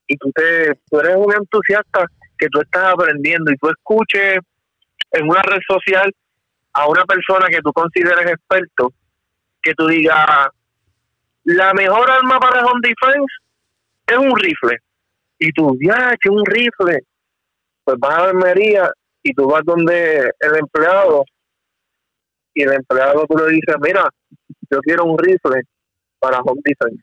y 0.06 0.16
tú, 0.16 0.30
te, 0.32 0.74
tú 0.90 1.00
eres 1.00 1.16
un 1.16 1.32
entusiasta 1.32 2.04
que 2.38 2.48
tú 2.48 2.60
estás 2.60 2.92
aprendiendo 2.92 3.50
y 3.50 3.56
tú 3.56 3.68
escuches 3.70 4.38
en 5.12 5.28
una 5.28 5.42
red 5.42 5.60
social 5.66 6.12
a 6.72 6.88
una 6.88 7.04
persona 7.04 7.46
que 7.48 7.60
tú 7.60 7.72
consideres 7.72 8.30
experto, 8.30 8.92
que 9.62 9.74
tú 9.74 9.86
digas, 9.86 10.48
la 11.44 11.72
mejor 11.74 12.10
arma 12.10 12.38
para 12.38 12.64
home 12.64 12.80
defense 12.82 13.32
es 14.06 14.18
un 14.18 14.36
rifle. 14.36 14.78
Y 15.38 15.52
tú, 15.52 15.76
ya, 15.80 16.14
que 16.20 16.28
un 16.28 16.44
rifle. 16.44 17.00
Pues 17.84 17.96
vas 17.98 18.18
a 18.18 18.24
Almería 18.24 18.90
y 19.22 19.32
tú 19.32 19.46
vas 19.48 19.62
donde 19.64 20.30
el 20.38 20.56
empleado 20.56 21.24
y 22.54 22.62
el 22.62 22.72
empleado 22.72 23.26
tú 23.26 23.36
le 23.36 23.52
dices, 23.52 23.76
mira, 23.80 24.08
yo 24.70 24.80
quiero 24.80 25.04
un 25.04 25.18
rifle 25.18 25.62
para 26.18 26.40
home 26.40 26.60
defense 26.64 27.02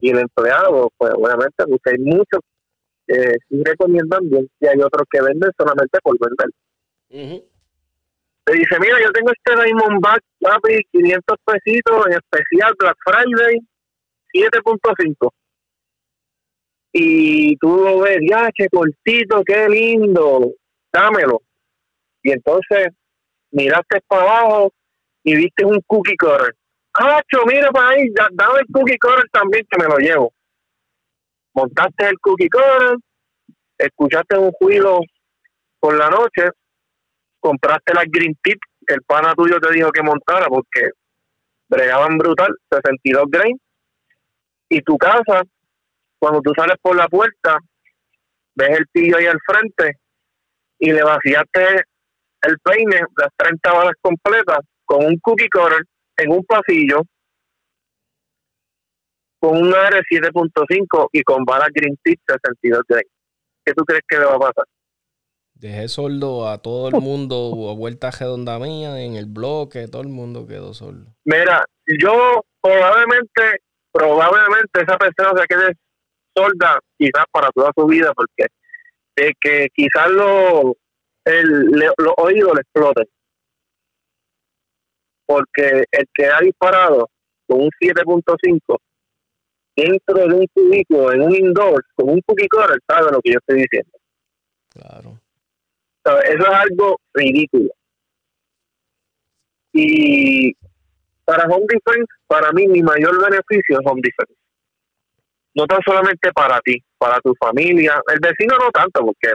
y 0.00 0.10
el 0.10 0.18
empleado, 0.18 0.90
pues 0.96 1.12
obviamente, 1.14 1.64
porque 1.64 1.90
hay 1.90 1.98
muchos 1.98 2.40
que 3.06 3.36
sí 3.48 3.62
recomiendan 3.64 4.28
bien 4.28 4.48
y 4.60 4.66
hay 4.66 4.78
otros 4.80 5.06
que 5.10 5.22
venden 5.22 5.50
solamente 5.56 5.98
por 6.02 6.16
vender. 6.18 7.44
Te 8.44 8.52
dice, 8.54 8.76
mira, 8.80 9.00
yo 9.00 9.12
tengo 9.12 9.30
este 9.30 9.64
Diamondback, 9.64 10.20
papi, 10.40 10.78
500 10.90 11.36
pesitos 11.44 12.06
en 12.06 12.12
especial 12.14 12.74
Black 12.76 12.96
Friday, 13.04 13.60
7.5. 14.34 15.30
Y 16.94 17.56
tú 17.58 17.68
lo 17.84 18.00
ves, 18.00 18.18
ya, 18.28 18.50
che, 18.52 18.68
cortito, 18.68 19.42
qué 19.44 19.68
lindo, 19.68 20.52
dámelo. 20.92 21.42
Y 22.24 22.32
entonces 22.32 22.88
miraste 23.52 24.00
para 24.06 24.22
abajo 24.22 24.72
y 25.22 25.36
viste 25.36 25.64
un 25.64 25.80
cookie 25.86 26.16
cutter 26.16 26.54
Cacho, 26.92 27.46
mira 27.46 27.70
para 27.70 27.90
ahí, 27.90 28.12
dame 28.32 28.60
el 28.60 28.66
cookie 28.70 28.98
cutter 28.98 29.24
también 29.32 29.66
que 29.70 29.82
me 29.82 29.88
lo 29.88 29.96
llevo. 29.96 30.34
Montaste 31.54 32.08
el 32.08 32.18
cookie 32.20 32.50
cutter, 32.50 32.98
escuchaste 33.78 34.38
un 34.38 34.52
juido 34.52 35.00
por 35.80 35.96
la 35.96 36.10
noche, 36.10 36.50
compraste 37.40 37.94
la 37.94 38.04
green 38.06 38.36
tip 38.42 38.58
que 38.86 38.94
el 38.94 39.02
pana 39.02 39.34
tuyo 39.34 39.58
te 39.58 39.72
dijo 39.72 39.90
que 39.90 40.02
montara 40.02 40.46
porque 40.48 40.90
bregaban 41.68 42.18
brutal, 42.18 42.54
62 42.70 43.24
grain, 43.30 43.58
y 44.68 44.82
tu 44.82 44.98
casa, 44.98 45.42
cuando 46.18 46.42
tú 46.42 46.52
sales 46.54 46.76
por 46.82 46.94
la 46.94 47.08
puerta, 47.08 47.58
ves 48.54 48.78
el 48.78 48.86
pillo 48.88 49.16
ahí 49.16 49.26
al 49.26 49.40
frente 49.46 49.98
y 50.78 50.92
le 50.92 51.02
vaciaste 51.02 51.84
el 52.42 52.58
peine, 52.58 53.00
las 53.16 53.28
30 53.36 53.72
balas 53.72 53.94
completas, 54.00 54.58
con 54.84 55.04
un 55.04 55.18
cookie 55.20 55.48
cutter 55.48 55.84
en 56.16 56.32
un 56.32 56.44
pasillo 56.44 57.02
con 59.42 59.60
un 59.60 59.74
AR 59.74 59.92
7.5 60.08 61.08
y 61.10 61.22
con 61.22 61.44
balas 61.44 61.70
Green 61.74 61.98
Tip 62.04 62.20
62 62.28 62.82
Grey. 62.88 63.02
¿Qué 63.64 63.72
tú 63.74 63.84
crees 63.84 64.02
que 64.08 64.16
le 64.16 64.24
va 64.24 64.36
a 64.36 64.38
pasar? 64.38 64.64
Dejé 65.54 65.88
sordo 65.88 66.48
a 66.48 66.58
todo 66.58 66.88
el 66.88 66.94
mundo, 67.02 67.68
a 67.68 67.74
vuelta 67.74 68.12
redonda 68.12 68.60
mía, 68.60 69.00
en 69.00 69.16
el 69.16 69.26
bloque, 69.26 69.88
todo 69.88 70.02
el 70.02 70.08
mundo 70.08 70.46
quedó 70.46 70.74
sordo. 70.74 71.06
Mira, 71.24 71.64
yo 72.00 72.44
probablemente, 72.60 73.62
probablemente 73.90 74.80
esa 74.80 74.96
persona 74.96 75.32
se 75.40 75.46
quede 75.48 75.72
sorda 76.36 76.78
quizás 76.96 77.24
para 77.32 77.50
toda 77.50 77.72
su 77.76 77.86
vida, 77.86 78.12
porque 78.14 78.46
de 79.16 79.32
que 79.40 79.68
quizás 79.74 80.08
lo, 80.08 80.76
el, 81.24 81.70
los 81.70 82.14
oídos 82.16 82.54
le 82.54 82.60
exploten 82.60 83.06
porque 85.32 85.84
el 85.90 86.06
que 86.12 86.26
ha 86.26 86.40
disparado 86.40 87.08
con 87.46 87.62
un 87.62 87.70
7.5 87.80 88.78
dentro 89.74 90.16
de 90.28 90.34
un 90.34 90.46
cubículo, 90.52 91.12
en 91.12 91.22
un 91.22 91.34
indoor, 91.34 91.84
con 91.94 92.10
un 92.10 92.20
cookie 92.26 92.48
cutter, 92.48 92.78
sabe 92.86 93.10
lo 93.10 93.20
que 93.22 93.32
yo 93.32 93.38
estoy 93.38 93.62
diciendo. 93.62 93.98
Claro. 94.68 95.18
eso 96.04 96.42
es 96.42 96.48
algo 96.48 97.00
ridículo. 97.14 97.70
Y 99.72 100.54
para 101.24 101.44
Home 101.44 101.66
Defense, 101.66 102.12
para 102.26 102.52
mí, 102.52 102.66
mi 102.68 102.82
mayor 102.82 103.18
beneficio 103.22 103.80
es 103.80 103.86
Home 103.86 104.02
Defense. 104.02 104.38
No 105.54 105.66
tan 105.66 105.80
solamente 105.82 106.30
para 106.32 106.60
ti, 106.60 106.82
para 106.98 107.18
tu 107.20 107.34
familia. 107.36 108.02
El 108.12 108.20
vecino 108.20 108.56
no 108.58 108.70
tanto, 108.70 109.00
porque 109.00 109.32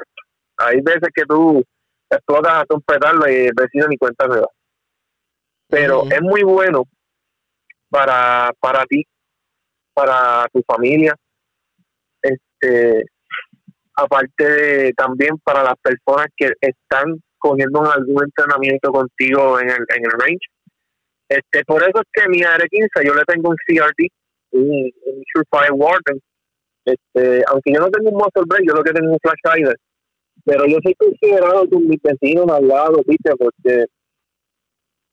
hay 0.57 0.81
veces 0.81 1.09
que 1.13 1.23
tú 1.25 1.63
explotas 2.09 2.65
a 2.69 2.73
un 2.73 2.81
petardo 2.81 3.29
y 3.29 3.47
el 3.47 3.53
vecino 3.55 3.87
ni 3.87 3.97
cuenta 3.97 4.25
se 4.31 4.39
da. 4.39 4.47
Pero 5.69 6.03
es 6.09 6.21
muy 6.21 6.43
bueno 6.43 6.83
para, 7.89 8.51
para 8.59 8.85
ti, 8.85 9.05
para 9.93 10.47
tu 10.53 10.61
familia, 10.65 11.15
este 12.21 13.05
aparte 13.97 14.43
de 14.43 14.93
también 14.93 15.37
para 15.43 15.63
las 15.63 15.75
personas 15.81 16.27
que 16.37 16.51
están 16.61 17.19
cogiendo 17.39 17.83
algún 17.91 18.23
entrenamiento 18.23 18.91
contigo 18.91 19.59
en 19.59 19.69
el, 19.69 19.85
en 19.95 20.05
el 20.05 20.11
range. 20.11 20.47
Este, 21.29 21.63
por 21.65 21.81
eso 21.81 21.99
es 22.01 22.07
que 22.13 22.29
mi 22.29 22.43
AR-15 22.43 23.05
yo 23.05 23.13
le 23.15 23.23
tengo 23.25 23.49
un 23.49 23.55
CRT, 23.65 24.07
un, 24.51 24.91
un 25.05 25.23
Surefire 25.33 25.71
Warden, 25.71 26.21
este, 26.85 27.43
aunque 27.47 27.73
yo 27.73 27.81
no 27.81 27.89
tengo 27.89 28.11
un 28.11 28.17
muscle 28.17 28.43
break, 28.45 28.63
yo 28.65 28.73
lo 28.73 28.83
que 28.83 28.93
tengo 28.93 29.07
es 29.07 29.13
un 29.13 29.19
flash 29.19 29.57
hider, 29.57 29.75
pero 30.45 30.65
yo 30.65 30.77
soy 30.83 30.93
considerado 30.95 31.67
con 31.69 31.87
mis 31.87 32.01
vecinos 32.01 32.47
al 32.49 32.67
lado, 32.67 33.01
¿viste? 33.05 33.31
Porque 33.37 33.85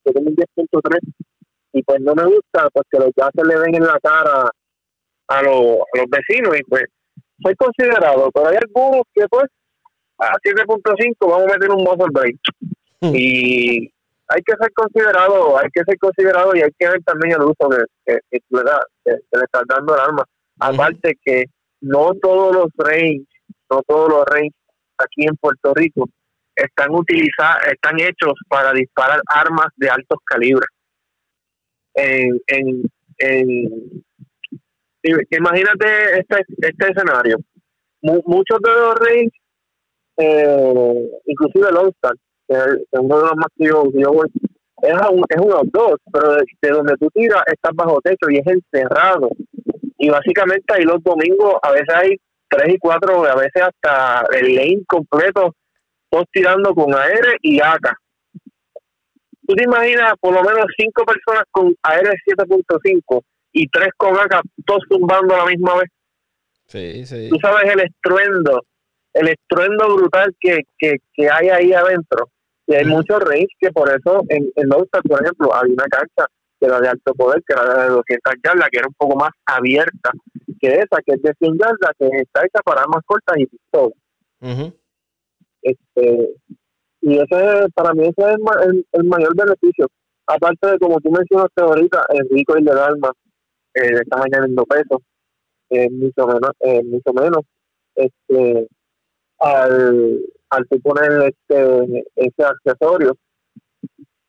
yo 0.04 0.12
tengo 0.12 0.30
un 0.30 0.36
10.3 0.36 0.98
y 1.72 1.82
pues 1.82 2.00
no 2.00 2.14
me 2.14 2.24
gusta 2.24 2.68
porque 2.72 2.98
los 2.98 3.10
gases 3.16 3.46
le 3.46 3.58
ven 3.58 3.74
en 3.74 3.84
la 3.84 3.98
cara 4.00 4.50
a, 5.28 5.42
los, 5.42 5.78
a 5.78 5.98
los 5.98 6.06
vecinos 6.08 6.56
y 6.56 6.62
pues 6.64 6.84
soy 7.42 7.54
considerado, 7.56 8.30
pero 8.32 8.48
hay 8.48 8.56
algunos 8.56 9.02
que 9.12 9.26
pues 9.28 9.46
a 10.18 10.34
7.5 10.36 11.14
vamos 11.20 11.50
a 11.50 11.54
meter 11.54 11.70
un 11.70 11.82
muscle 11.82 12.06
break 12.12 12.36
hmm. 13.00 13.12
y 13.14 13.90
hay 14.28 14.42
que 14.42 14.54
ser 14.58 14.72
considerado, 14.72 15.58
hay 15.58 15.68
que 15.72 15.82
ser 15.84 15.98
considerado 15.98 16.54
y 16.54 16.62
hay 16.62 16.70
que 16.78 16.88
ver 16.88 17.02
también 17.04 17.32
el 17.32 17.42
uso 17.42 17.68
que, 17.68 18.16
que, 18.30 18.38
que, 18.38 18.40
le 18.50 19.44
estás 19.44 19.62
dando 19.68 19.94
al 19.94 20.00
arma. 20.00 20.24
Aparte 20.60 21.18
que 21.22 21.44
no 21.80 22.12
todos 22.22 22.54
los 22.54 22.68
range, 22.78 23.26
no 23.70 23.82
todos 23.86 24.08
los 24.08 24.24
range 24.26 24.54
aquí 24.98 25.26
en 25.26 25.36
Puerto 25.36 25.72
Rico 25.74 26.08
están 26.54 26.90
utilizados, 26.90 27.66
están 27.72 27.98
hechos 28.00 28.34
para 28.48 28.72
disparar 28.72 29.20
armas 29.26 29.68
de 29.76 29.88
altos 29.88 30.18
calibres. 30.24 30.68
En, 31.94 32.40
en, 32.48 32.82
imagínate 35.30 36.18
este, 36.18 36.44
este 36.58 36.90
escenario. 36.90 37.38
muchos 38.02 38.58
de 38.60 38.70
los 38.70 38.94
reyes, 38.96 39.32
eh, 40.16 41.10
inclusive 41.26 41.68
el 41.68 41.76
All-Star, 41.76 42.14
que 42.48 42.54
es 42.54 43.00
uno 43.00 43.16
de 43.16 43.22
los 43.22 43.36
más 43.36 43.46
que 43.56 43.66
yo, 43.66 43.84
voy, 43.84 44.28
es 44.82 44.92
un, 45.10 45.24
es 45.28 45.40
un 45.40 45.52
outdoor, 45.52 45.98
pero 46.12 46.34
de, 46.34 46.70
donde 46.70 46.96
tú 46.98 47.08
tiras 47.14 47.42
estás 47.46 47.72
bajo 47.74 48.00
techo 48.02 48.30
y 48.30 48.38
es 48.38 48.46
encerrado. 48.46 49.30
Y 49.98 50.08
básicamente 50.10 50.74
ahí 50.74 50.84
los 50.84 51.02
domingos 51.02 51.54
a 51.62 51.72
veces 51.72 51.94
hay 51.94 52.16
tres 52.56 52.74
y 52.74 52.78
cuatro, 52.78 53.24
a 53.24 53.34
veces 53.36 53.62
hasta 53.62 54.24
el 54.36 54.54
lane 54.54 54.84
completo 54.86 55.54
todos 56.10 56.26
tirando 56.32 56.74
con 56.74 56.94
AR 56.94 57.36
y 57.42 57.60
AK. 57.60 57.96
¿Tú 59.46 59.54
te 59.54 59.64
imaginas 59.64 60.14
por 60.20 60.32
lo 60.32 60.42
menos 60.42 60.66
cinco 60.76 61.04
personas 61.04 61.44
con 61.50 61.74
AR 61.82 62.02
7.5 62.02 63.22
y 63.52 63.68
tres 63.68 63.88
con 63.96 64.16
AK, 64.16 64.42
todos 64.64 64.82
zumbando 64.88 65.34
a 65.34 65.38
la 65.38 65.46
misma 65.46 65.76
vez? 65.76 65.90
Sí, 66.66 67.04
sí. 67.04 67.28
Tú 67.28 67.36
sabes 67.42 67.70
el 67.70 67.80
estruendo, 67.80 68.62
el 69.12 69.28
estruendo 69.28 69.96
brutal 69.96 70.34
que, 70.40 70.62
que, 70.78 70.96
que 71.12 71.28
hay 71.28 71.48
ahí 71.48 71.72
adentro. 71.72 72.28
Y 72.66 72.74
hay 72.74 72.86
muchos 72.86 73.20
reyes 73.20 73.48
que 73.58 73.70
por 73.70 73.90
eso 73.90 74.22
en, 74.30 74.50
en 74.56 74.68
por 74.68 75.22
ejemplo, 75.22 75.54
había 75.54 75.74
una 75.74 75.84
cancha 75.84 76.26
que 76.64 76.70
era 76.70 76.80
de 76.80 76.88
alto 76.88 77.14
poder, 77.14 77.42
que 77.46 77.52
era 77.52 77.84
de 77.84 77.90
200 77.90 78.34
yardas, 78.42 78.68
que 78.70 78.78
era 78.78 78.88
un 78.88 78.94
poco 78.94 79.16
más 79.16 79.30
abierta 79.44 80.10
que 80.60 80.68
esa, 80.68 81.02
que 81.04 81.12
es 81.14 81.22
de 81.22 81.34
100 81.38 81.58
yardas, 81.58 81.90
que 81.98 82.06
está 82.06 82.40
hecha 82.40 82.62
para 82.64 82.82
armas 82.82 83.02
cortas 83.04 83.36
y 83.38 83.46
pistolas. 83.46 83.98
Este, 85.62 86.34
y 87.00 87.18
ese 87.18 87.68
para 87.74 87.92
mí 87.94 88.04
ese 88.04 88.32
es 88.32 88.84
el, 88.92 89.04
mayor 89.04 89.36
beneficio. 89.36 89.88
Aparte 90.26 90.66
de, 90.68 90.78
como 90.78 91.00
tú 91.00 91.10
mencionaste 91.10 91.62
ahorita, 91.62 92.06
el 92.10 92.28
rico 92.30 92.54
y 92.58 92.62
el 92.62 92.78
alma, 92.78 93.12
eh, 93.74 93.90
le 93.90 94.00
estás 94.00 94.20
añadiendo 94.22 94.64
peso, 94.64 95.02
eh, 95.70 95.88
mucho 95.90 96.26
menos, 96.26 96.50
eh, 96.60 96.82
mucho 96.84 97.12
menos. 97.12 97.40
este 97.94 98.68
al, 99.40 100.20
al 100.50 100.66
poner 100.82 101.34
este, 101.34 102.04
ese 102.16 102.42
accesorio 102.42 103.16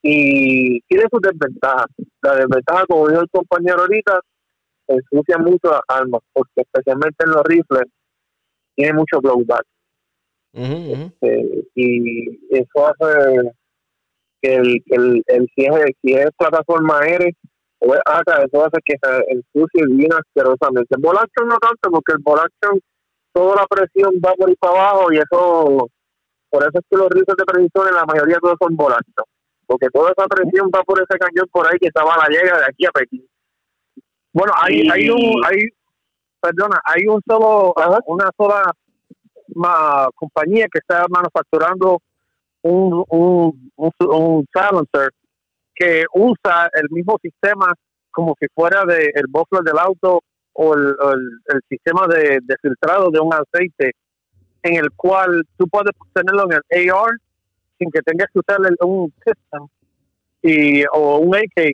y 0.08 0.82
tiene 0.82 1.06
sus 1.12 1.20
desventajas. 1.20 1.88
La 2.22 2.36
desventaja, 2.36 2.86
como 2.86 3.08
dijo 3.08 3.22
el 3.22 3.30
compañero 3.32 3.80
ahorita, 3.80 4.20
ensucia 4.88 5.40
mucho 5.40 5.72
las 5.72 5.82
armas, 5.88 6.22
porque 6.32 6.62
especialmente 6.62 7.26
en 7.26 7.32
los 7.32 7.44
rifles 7.44 7.86
tiene 8.76 8.94
mucho 8.94 9.20
blowback. 9.20 9.64
Este, 10.54 11.66
y 11.74 12.56
eso 12.56 12.88
hace 12.88 13.52
que 14.42 14.56
el, 14.56 14.84
el, 14.86 15.24
el 15.26 15.48
si, 15.56 15.66
es, 15.66 15.74
si 16.04 16.14
es 16.14 16.30
plataforma 16.38 17.00
aérea 17.00 17.32
o 17.80 17.96
es 17.96 18.02
acá, 18.06 18.44
eso 18.44 18.64
hace 18.64 18.78
que 18.86 18.96
se 19.02 19.32
ensucie 19.32 19.88
bien 19.88 20.14
asquerosamente. 20.14 20.96
El 20.96 21.02
ball 21.02 21.18
no 21.48 21.58
tanto, 21.58 21.90
porque 21.90 22.14
el 22.14 22.20
ball 22.22 22.48
toda 23.34 23.56
la 23.56 23.66
presión 23.66 24.14
va 24.24 24.36
por 24.36 24.50
ahí 24.50 24.56
para 24.58 24.74
abajo 24.74 25.12
y 25.12 25.18
eso, 25.18 25.88
por 26.52 26.62
eso 26.62 26.72
es 26.76 26.86
que 26.92 26.96
los 26.96 27.10
rifles 27.10 27.36
de 27.38 27.44
precisión 27.44 27.88
en 27.88 27.96
la 27.96 28.06
mayoría 28.06 28.38
todos 28.40 28.56
son 28.62 28.76
ball 28.76 28.94
porque 29.68 29.88
toda 29.94 30.12
esa 30.12 30.28
presión 30.28 30.70
va 30.74 30.84
por 30.84 31.00
ese 31.00 31.18
cañón 31.18 31.48
por 31.52 31.68
ahí 31.68 31.78
que 31.80 31.88
estaba 31.88 32.18
la 32.18 32.28
llega 32.28 32.58
de 32.60 32.66
aquí 32.66 32.86
a 32.86 32.92
Pekín. 32.92 33.28
Bueno, 34.34 34.54
hay, 34.62 34.88
hay 34.92 35.10
un, 35.10 35.42
hay, 35.46 35.70
perdona, 36.42 36.82
hay 36.84 37.08
un 37.08 37.22
solo, 37.28 37.74
una 38.08 38.30
sola 38.38 38.74
compañía 40.16 40.68
que 40.72 40.80
está 40.80 41.06
manufacturando 41.10 42.02
un, 42.62 43.04
un, 43.10 43.72
un, 43.78 44.46
silencer 44.54 45.12
que 45.74 46.06
usa 46.14 46.70
el 46.74 46.88
mismo 46.90 47.18
sistema 47.22 47.74
como 48.12 48.36
si 48.40 48.48
fuera 48.54 48.84
de 48.86 49.12
el 49.14 49.28
buffer 49.30 49.62
del 49.62 49.78
auto 49.78 50.22
o 50.54 50.74
el, 50.74 50.96
el, 51.48 51.62
sistema 51.70 52.08
de, 52.08 52.40
de, 52.42 52.56
filtrado 52.62 53.12
de 53.12 53.20
un 53.20 53.34
aceite 53.34 53.94
en 54.64 54.76
el 54.76 54.92
cual 54.96 55.44
tú 55.58 55.68
puedes 55.68 55.92
tenerlo 56.14 56.46
en 56.50 56.54
el 56.54 56.90
AR 56.90 57.12
sin 57.78 57.92
que 57.92 58.02
tengas 58.02 58.28
que 58.32 58.40
usar 58.40 58.60
un 58.82 59.14
system 59.24 59.68
y, 60.42 60.84
o 60.94 61.20
un 61.20 61.36
AK, 61.36 61.72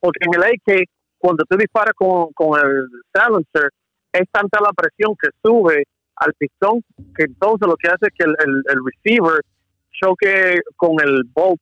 porque 0.00 0.20
en 0.20 0.34
el 0.34 0.42
AK, 0.42 0.88
cuando 1.18 1.44
tú 1.48 1.56
disparas 1.56 1.94
con, 1.94 2.32
con 2.32 2.58
el 2.60 2.88
silencer, 3.12 3.70
es 4.12 4.28
tanta 4.30 4.60
la 4.60 4.72
presión 4.72 5.14
que 5.20 5.30
sube 5.42 5.84
al 6.16 6.32
pistón 6.34 6.84
que 7.16 7.24
entonces 7.24 7.66
lo 7.66 7.76
que 7.76 7.88
hace 7.88 8.06
es 8.06 8.14
que 8.16 8.24
el, 8.24 8.62
el, 8.68 8.78
receiver 8.84 9.40
choque 9.90 10.60
con 10.76 11.00
el 11.02 11.24
bolt 11.32 11.60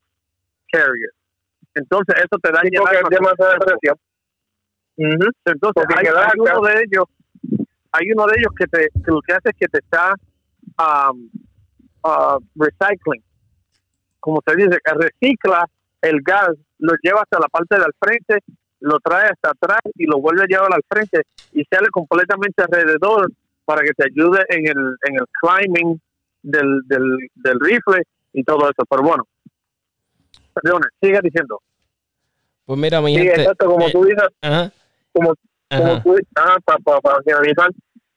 carrier. 0.70 1.10
Entonces 1.74 2.16
eso 2.16 2.38
te 2.42 2.52
da 2.52 2.60
demasiada 2.62 3.58
presión. 3.58 3.96
Entonces 4.96 5.86
hay, 5.96 6.06
uno 6.38 6.60
de 6.60 6.84
ellos, 6.84 7.04
hay 7.92 8.12
uno 8.14 8.26
de 8.26 8.34
ellos 8.36 8.52
que 8.58 8.66
te 8.66 8.88
que 8.88 9.10
lo 9.10 9.20
que 9.22 9.32
hace 9.32 9.48
es 9.48 9.56
que 9.58 9.68
te 9.68 9.78
está 9.78 10.14
um, 10.78 11.30
uh, 12.04 12.38
recycling 12.56 13.22
como 14.22 14.40
se 14.46 14.54
dice, 14.54 14.78
que 14.84 14.94
recicla 14.94 15.68
el 16.00 16.22
gas, 16.22 16.50
lo 16.78 16.92
lleva 17.02 17.22
hasta 17.22 17.40
la 17.40 17.48
parte 17.48 17.76
del 17.76 17.92
frente, 17.98 18.38
lo 18.78 19.00
trae 19.00 19.28
hasta 19.30 19.50
atrás 19.50 19.80
y 19.96 20.06
lo 20.06 20.20
vuelve 20.20 20.44
a 20.44 20.46
llevar 20.46 20.72
al 20.72 20.82
frente 20.88 21.22
y 21.52 21.64
sale 21.64 21.88
completamente 21.90 22.62
alrededor 22.62 23.30
para 23.64 23.82
que 23.82 23.92
te 23.94 24.04
ayude 24.04 24.44
en 24.48 24.66
el, 24.66 24.96
en 25.08 25.14
el 25.16 25.26
climbing 25.40 26.00
del, 26.42 26.80
del, 26.86 27.60
rifle 27.60 28.02
y 28.32 28.44
todo 28.44 28.70
eso. 28.70 28.84
Pero 28.88 29.02
bueno, 29.02 29.24
perdón, 30.54 30.82
sigue 31.00 31.20
diciendo. 31.20 31.60
Pues 32.64 32.78
mira, 32.78 33.00
mi 33.00 33.16
sí, 33.16 33.26
exacto, 33.26 33.66
como 33.66 33.90
tú 33.90 34.04
dices, 34.04 34.28
como, 35.12 35.34
como 35.68 36.02
tú, 36.02 36.16
ah, 36.36 36.56
para, 36.64 37.00
para, 37.00 37.22
finalizar, 37.24 37.70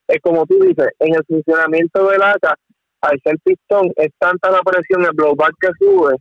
es 0.08 0.22
como 0.22 0.46
tú 0.46 0.60
dices, 0.60 0.88
en 1.00 1.16
el 1.16 1.26
funcionamiento 1.26 2.10
del 2.10 2.22
ACA, 2.22 2.56
al 3.02 3.20
ser 3.24 3.38
pistón, 3.44 3.92
es 3.96 4.10
tanta 4.18 4.50
la 4.52 4.62
presión, 4.62 5.04
el 5.04 5.12
blowback 5.14 5.54
que 5.60 5.70
sube, 5.80 6.16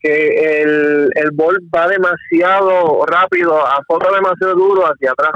que 0.00 0.62
el, 0.62 1.10
el 1.14 1.30
bol 1.32 1.58
va 1.74 1.88
demasiado 1.88 3.04
rápido, 3.06 3.64
aporta 3.66 4.14
demasiado 4.14 4.54
duro 4.54 4.82
hacia 4.84 5.12
atrás. 5.12 5.32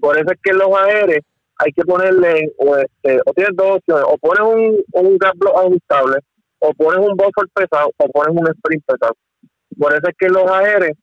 Por 0.00 0.16
eso 0.16 0.26
es 0.30 0.38
que 0.42 0.50
en 0.50 0.58
los 0.58 0.76
aéreos 0.76 1.24
hay 1.58 1.72
que 1.72 1.82
ponerle, 1.82 2.52
o, 2.58 2.76
este, 2.76 3.20
o 3.26 3.32
tienes 3.34 3.56
dos 3.56 3.76
opciones, 3.76 4.04
o 4.08 4.18
pones 4.18 4.40
un, 4.40 4.84
un 4.92 5.18
gas 5.18 5.32
ajustable, 5.56 6.18
o 6.60 6.72
pones 6.74 7.00
un 7.00 7.16
buffer 7.16 7.46
pesado, 7.54 7.90
o 7.96 8.08
pones 8.08 8.34
un 8.36 8.48
sprint 8.48 8.84
pesado. 8.86 9.14
Por 9.78 9.92
eso 9.92 10.08
es 10.08 10.16
que 10.18 10.26
en 10.26 10.32
los 10.32 10.50
aéreos, 10.50 10.96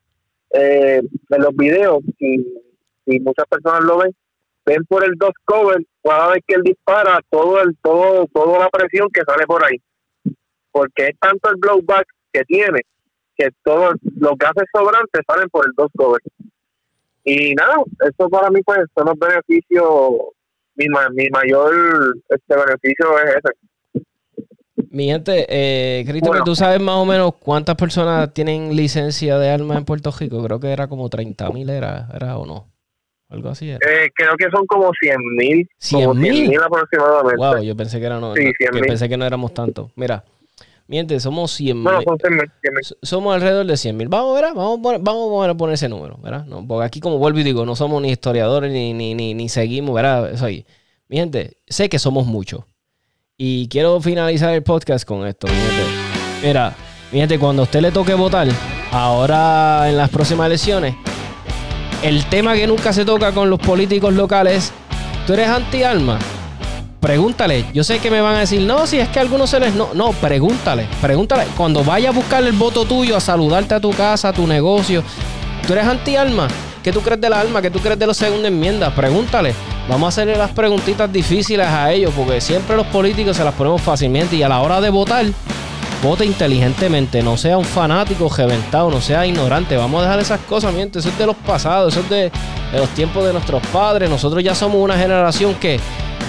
eh, 0.52 1.02
en 1.30 1.42
los 1.42 1.56
videos, 1.56 2.00
y, 2.20 2.42
y 3.06 3.20
muchas 3.20 3.46
personas 3.48 3.82
lo 3.84 3.98
ven, 4.00 4.12
ven 4.66 4.84
por 4.86 5.04
el 5.04 5.14
dos 5.18 5.32
cover, 5.46 5.84
cada 6.04 6.32
vez 6.32 6.44
que 6.48 6.56
él 6.56 6.62
dispara, 6.64 7.20
todo 7.30 7.62
el 7.62 7.78
todo 7.82 8.26
toda 8.34 8.60
la 8.60 8.70
presión 8.70 9.10
que 9.14 9.22
sale 9.22 9.46
por 9.46 9.64
ahí. 9.64 9.82
Porque 10.72 11.08
es 11.08 11.20
tanto 11.20 11.50
el 11.50 11.58
blowback 11.58 12.06
que 12.34 12.44
tiene 12.44 12.82
que 13.38 13.50
todo 13.64 13.94
los 14.18 14.38
gases 14.38 14.64
sobrantes 14.74 15.22
salen 15.28 15.50
por 15.50 15.66
el 15.66 15.74
dos 15.76 15.90
cover. 15.96 16.22
Y 17.24 17.54
nada, 17.56 17.76
eso 18.08 18.30
para 18.30 18.50
mí 18.50 18.62
pues 18.64 18.80
son 18.96 19.08
los 19.08 19.20
beneficios, 19.20 20.12
mi, 20.76 20.86
mi 21.14 21.28
mayor 21.30 22.16
este 22.30 22.56
beneficio 22.56 23.20
es 23.20 23.36
ese. 23.36 24.86
Mi 24.92 25.08
gente, 25.08 25.46
eh, 25.50 26.06
¿tú 26.46 26.56
sabes 26.56 26.80
más 26.80 26.96
o 26.96 27.06
menos 27.06 27.36
cuántas 27.36 27.76
personas 27.76 28.34
tienen 28.34 28.76
licencia 28.76 29.38
de 29.38 29.50
armas 29.50 29.78
en 29.78 29.86
Puerto 29.86 30.12
Rico? 30.18 30.42
Creo 30.44 30.60
que 30.60 30.72
era 30.72 30.88
como 30.88 31.10
30 31.10 31.50
mil, 31.50 31.70
era, 31.70 32.08
¿era 32.14 32.38
o 32.38 32.46
no? 32.46 32.75
Algo 33.30 33.50
así 33.50 33.72
Eh, 33.72 33.80
creo 34.14 34.36
que 34.38 34.50
son 34.52 34.66
como 34.68 34.92
100 35.00 35.18
mil. 35.38 35.70
¿100 35.80 36.16
mil 36.16 36.62
aproximadamente. 36.62 37.38
Wow, 37.38 37.62
yo 37.64 37.76
pensé 37.76 38.00
que, 38.00 38.06
era 38.06 38.20
no, 38.20 38.34
pensé 38.34 39.10
que 39.10 39.18
no 39.18 39.26
éramos 39.26 39.54
tantos. 39.54 39.92
Mira, 39.96 40.24
miente, 40.88 41.20
somos 41.20 41.52
100 41.52 41.78
mil. 41.84 41.92
Somos 43.02 43.34
alrededor 43.34 43.66
de 43.66 43.78
100 43.78 43.98
mil. 43.98 44.08
Vamos, 44.08 44.36
¿verdad? 44.36 44.54
Vamos, 44.54 44.80
vamos 45.02 45.48
a 45.48 45.54
poner 45.56 45.74
ese 45.74 45.90
número, 45.90 46.18
¿verdad? 46.22 46.46
No, 46.46 46.66
porque 46.68 46.86
aquí, 46.86 47.00
como 47.00 47.18
vuelvo 47.18 47.40
y 47.40 47.44
digo, 47.44 47.66
no 47.66 47.76
somos 47.76 48.02
ni 48.02 48.12
historiadores 48.12 48.72
ni, 48.72 48.94
ni, 48.94 49.16
ni, 49.16 49.34
ni 49.34 49.50
seguimos, 49.50 49.96
¿verdad? 49.96 50.32
Eso 50.32 50.46
ahí. 50.46 50.66
Mi 51.08 51.18
gente, 51.18 51.58
sé 51.68 51.90
que 51.90 52.00
somos 52.00 52.28
muchos. 52.28 52.64
Y 53.38 53.68
quiero 53.68 54.00
finalizar 54.02 54.54
el 54.54 54.64
podcast 54.64 55.06
con 55.06 55.26
esto, 55.28 55.48
mi 55.48 55.54
gente. 55.54 55.84
Mira, 56.44 56.76
mi 57.12 57.20
gente, 57.20 57.38
cuando 57.40 57.64
a 57.64 57.66
usted 57.66 57.82
le 57.82 57.92
toque 57.92 58.14
votar, 58.14 58.48
ahora 58.92 59.90
en 59.90 59.98
las 59.98 60.10
próximas 60.10 60.48
elecciones, 60.48 60.96
el 62.02 62.26
tema 62.26 62.54
que 62.54 62.68
nunca 62.68 62.94
se 62.94 63.06
toca 63.06 63.32
con 63.32 63.50
los 63.50 63.60
políticos 63.60 64.14
locales, 64.14 64.72
¿tú 65.26 65.34
eres 65.34 65.48
anti-alma? 65.48 66.20
Pregúntale. 67.00 67.66
Yo 67.74 67.84
sé 67.84 68.00
que 68.00 68.10
me 68.10 68.22
van 68.22 68.36
a 68.36 68.40
decir, 68.40 68.62
no, 68.62 68.88
si 68.88 69.00
es 69.00 69.08
que 69.10 69.20
algunos 69.20 69.50
se 69.50 69.60
les... 69.60 69.76
No, 69.76 69.90
no, 69.94 70.12
pregúntale. 70.12 70.88
Pregúntale. 71.02 71.46
Cuando 71.56 71.84
vaya 71.84 72.10
a 72.10 72.12
buscar 72.12 72.44
el 72.44 72.54
voto 72.54 72.86
tuyo, 72.86 73.16
a 73.16 73.20
saludarte 73.20 73.76
a 73.76 73.80
tu 73.80 73.92
casa, 73.92 74.30
a 74.30 74.34
tu 74.34 74.48
negocio, 74.48 75.04
¿tú 75.68 75.74
eres 75.74 75.86
anti-alma? 75.86 76.48
¿Qué 76.84 76.92
tú 76.92 77.02
crees 77.02 77.22
de 77.22 77.30
la 77.30 77.40
alma? 77.40 77.62
¿Qué 77.62 77.70
tú 77.70 77.80
crees 77.80 78.00
de 78.00 78.08
la 78.08 78.14
segunda 78.14 78.48
enmienda? 78.48 78.94
Pregúntale. 78.94 79.54
Vamos 79.88 80.06
a 80.06 80.10
hacerle 80.10 80.36
las 80.36 80.52
preguntitas 80.52 81.12
difíciles 81.12 81.68
a 81.68 81.92
ellos, 81.92 82.12
porque 82.16 82.42
siempre 82.42 82.76
los 82.76 82.88
políticos 82.88 83.38
se 83.38 83.44
las 83.44 83.54
ponemos 83.54 83.82
fácilmente 83.82 84.36
y 84.36 84.44
a 84.44 84.50
la 84.50 84.62
hora 84.62 84.82
de 84.82 84.90
votar 84.90 85.26
vote 86.02 86.26
inteligentemente, 86.26 87.22
no 87.24 87.38
sea 87.38 87.58
un 87.58 87.66
fanático 87.66 88.30
reventado, 88.36 88.90
no 88.90 89.02
sea 89.02 89.26
ignorante. 89.26 89.76
Vamos 89.78 90.02
a 90.02 90.04
dejar 90.06 90.20
esas 90.20 90.40
cosas, 90.42 90.74
miente, 90.74 91.00
eso 91.00 91.10
es 91.10 91.18
de 91.18 91.26
los 91.26 91.36
pasados, 91.36 91.94
eso 91.94 92.02
es 92.02 92.10
de, 92.10 92.32
los 92.74 92.90
tiempos 92.90 93.26
de 93.26 93.34
nuestros 93.34 93.66
padres. 93.68 94.10
Nosotros 94.10 94.44
ya 94.44 94.56
somos 94.56 94.78
una 94.78 94.98
generación 94.98 95.56
que, 95.56 95.80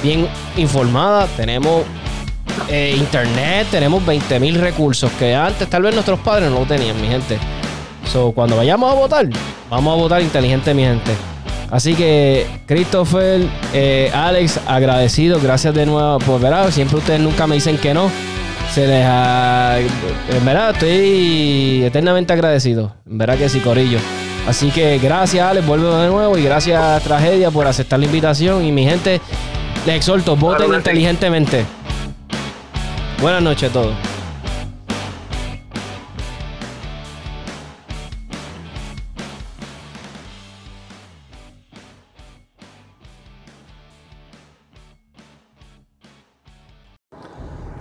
bien 0.02 0.28
informada, 0.56 1.26
tenemos 1.36 1.82
eh, 2.68 2.94
internet, 2.96 3.66
tenemos 3.70 4.04
20 4.04 4.40
mil 4.40 4.60
recursos 4.60 5.10
que 5.18 5.34
antes 5.34 5.68
tal 5.68 5.82
vez 5.82 5.94
nuestros 5.94 6.18
padres 6.20 6.50
no 6.50 6.60
lo 6.60 6.66
tenían, 6.66 7.00
mi 7.00 7.08
gente. 7.08 7.38
So, 8.10 8.32
cuando 8.32 8.56
vayamos 8.56 8.90
a 8.90 8.94
votar, 8.94 9.28
vamos 9.68 9.92
a 9.92 9.96
votar 9.96 10.22
inteligente, 10.22 10.72
mi 10.74 10.82
gente. 10.82 11.12
Así 11.70 11.94
que, 11.94 12.46
Christopher, 12.66 13.42
eh, 13.74 14.10
Alex, 14.14 14.60
agradecido, 14.68 15.40
gracias 15.40 15.74
de 15.74 15.84
nuevo 15.84 16.18
por 16.20 16.40
ver. 16.40 16.72
Siempre 16.72 16.98
ustedes 16.98 17.20
nunca 17.20 17.46
me 17.48 17.56
dicen 17.56 17.76
que 17.76 17.92
no 17.92 18.08
se 18.72 18.86
les 18.86 19.04
ha... 19.06 19.78
En 19.78 20.44
verdad, 20.44 20.70
estoy 20.70 21.84
eternamente 21.84 22.32
agradecido. 22.32 22.94
En 23.08 23.18
verdad 23.18 23.38
que 23.38 23.48
sí, 23.48 23.60
Corillo. 23.60 23.98
Así 24.46 24.70
que 24.70 24.98
gracias, 24.98 25.44
Alex, 25.44 25.66
vuelvo 25.66 25.96
de 25.96 26.08
nuevo. 26.08 26.38
Y 26.38 26.42
gracias, 26.42 27.02
Tragedia, 27.02 27.50
por 27.50 27.66
aceptar 27.66 27.98
la 27.98 28.06
invitación. 28.06 28.64
Y 28.64 28.72
mi 28.72 28.84
gente, 28.84 29.20
les 29.86 29.96
exhorto, 29.96 30.36
voten 30.36 30.72
inteligentemente. 30.72 31.64
Buenas 33.20 33.42
noches 33.42 33.70
a 33.70 33.72
todos. 33.72 33.94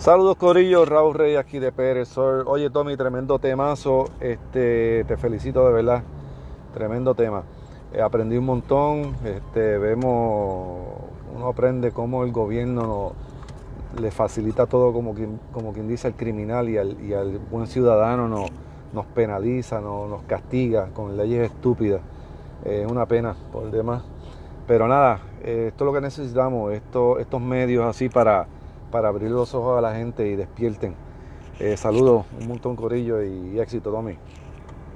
Saludos 0.05 0.37
Corillo, 0.37 0.85
Raúl 0.85 1.15
Rey 1.15 1.35
aquí 1.35 1.57
de 1.57 1.71
Pérez. 1.71 2.15
Oye 2.15 2.69
Tommy, 2.69 2.95
tremendo 2.95 3.39
temazo. 3.39 4.05
Este, 4.19 5.03
te 5.03 5.17
felicito 5.17 5.65
de 5.65 5.73
verdad. 5.73 6.03
Tremendo 6.75 7.15
tema. 7.15 7.41
Eh, 7.91 7.99
aprendí 8.03 8.37
un 8.37 8.45
montón. 8.45 9.15
Este, 9.25 9.79
vemos, 9.79 10.79
uno 11.35 11.47
aprende 11.47 11.89
cómo 11.89 12.23
el 12.23 12.31
gobierno 12.31 13.13
le 13.99 14.11
facilita 14.11 14.67
todo 14.67 14.93
como 14.93 15.15
quien, 15.15 15.39
como 15.51 15.73
quien 15.73 15.87
dice 15.87 16.05
al 16.05 16.13
criminal 16.13 16.69
y 16.69 16.77
al, 16.77 17.01
y 17.01 17.15
al 17.15 17.39
buen 17.39 17.65
ciudadano 17.65 18.27
no, 18.27 18.45
nos 18.93 19.07
penaliza, 19.07 19.81
no, 19.81 20.07
nos 20.07 20.21
castiga 20.25 20.89
con 20.93 21.17
leyes 21.17 21.49
estúpidas. 21.49 22.01
Es 22.63 22.85
una 22.85 23.07
pena 23.07 23.35
por 23.51 23.71
demás. 23.71 24.03
Pero 24.67 24.87
nada, 24.87 25.21
eh, 25.41 25.69
esto 25.69 25.83
es 25.83 25.85
lo 25.87 25.93
que 25.93 26.01
necesitamos, 26.01 26.73
esto, 26.73 27.17
estos 27.17 27.41
medios 27.41 27.83
así 27.85 28.07
para, 28.07 28.45
para 28.91 29.09
abrir 29.09 29.31
los 29.31 29.53
ojos 29.53 29.77
a 29.77 29.81
la 29.81 29.95
gente 29.95 30.27
y 30.27 30.35
despierten. 30.35 30.95
Eh, 31.59 31.77
saludos, 31.77 32.25
un 32.39 32.47
montón 32.47 32.75
corillo 32.75 33.23
y 33.23 33.59
éxito, 33.59 33.91
Tommy. 33.91 34.17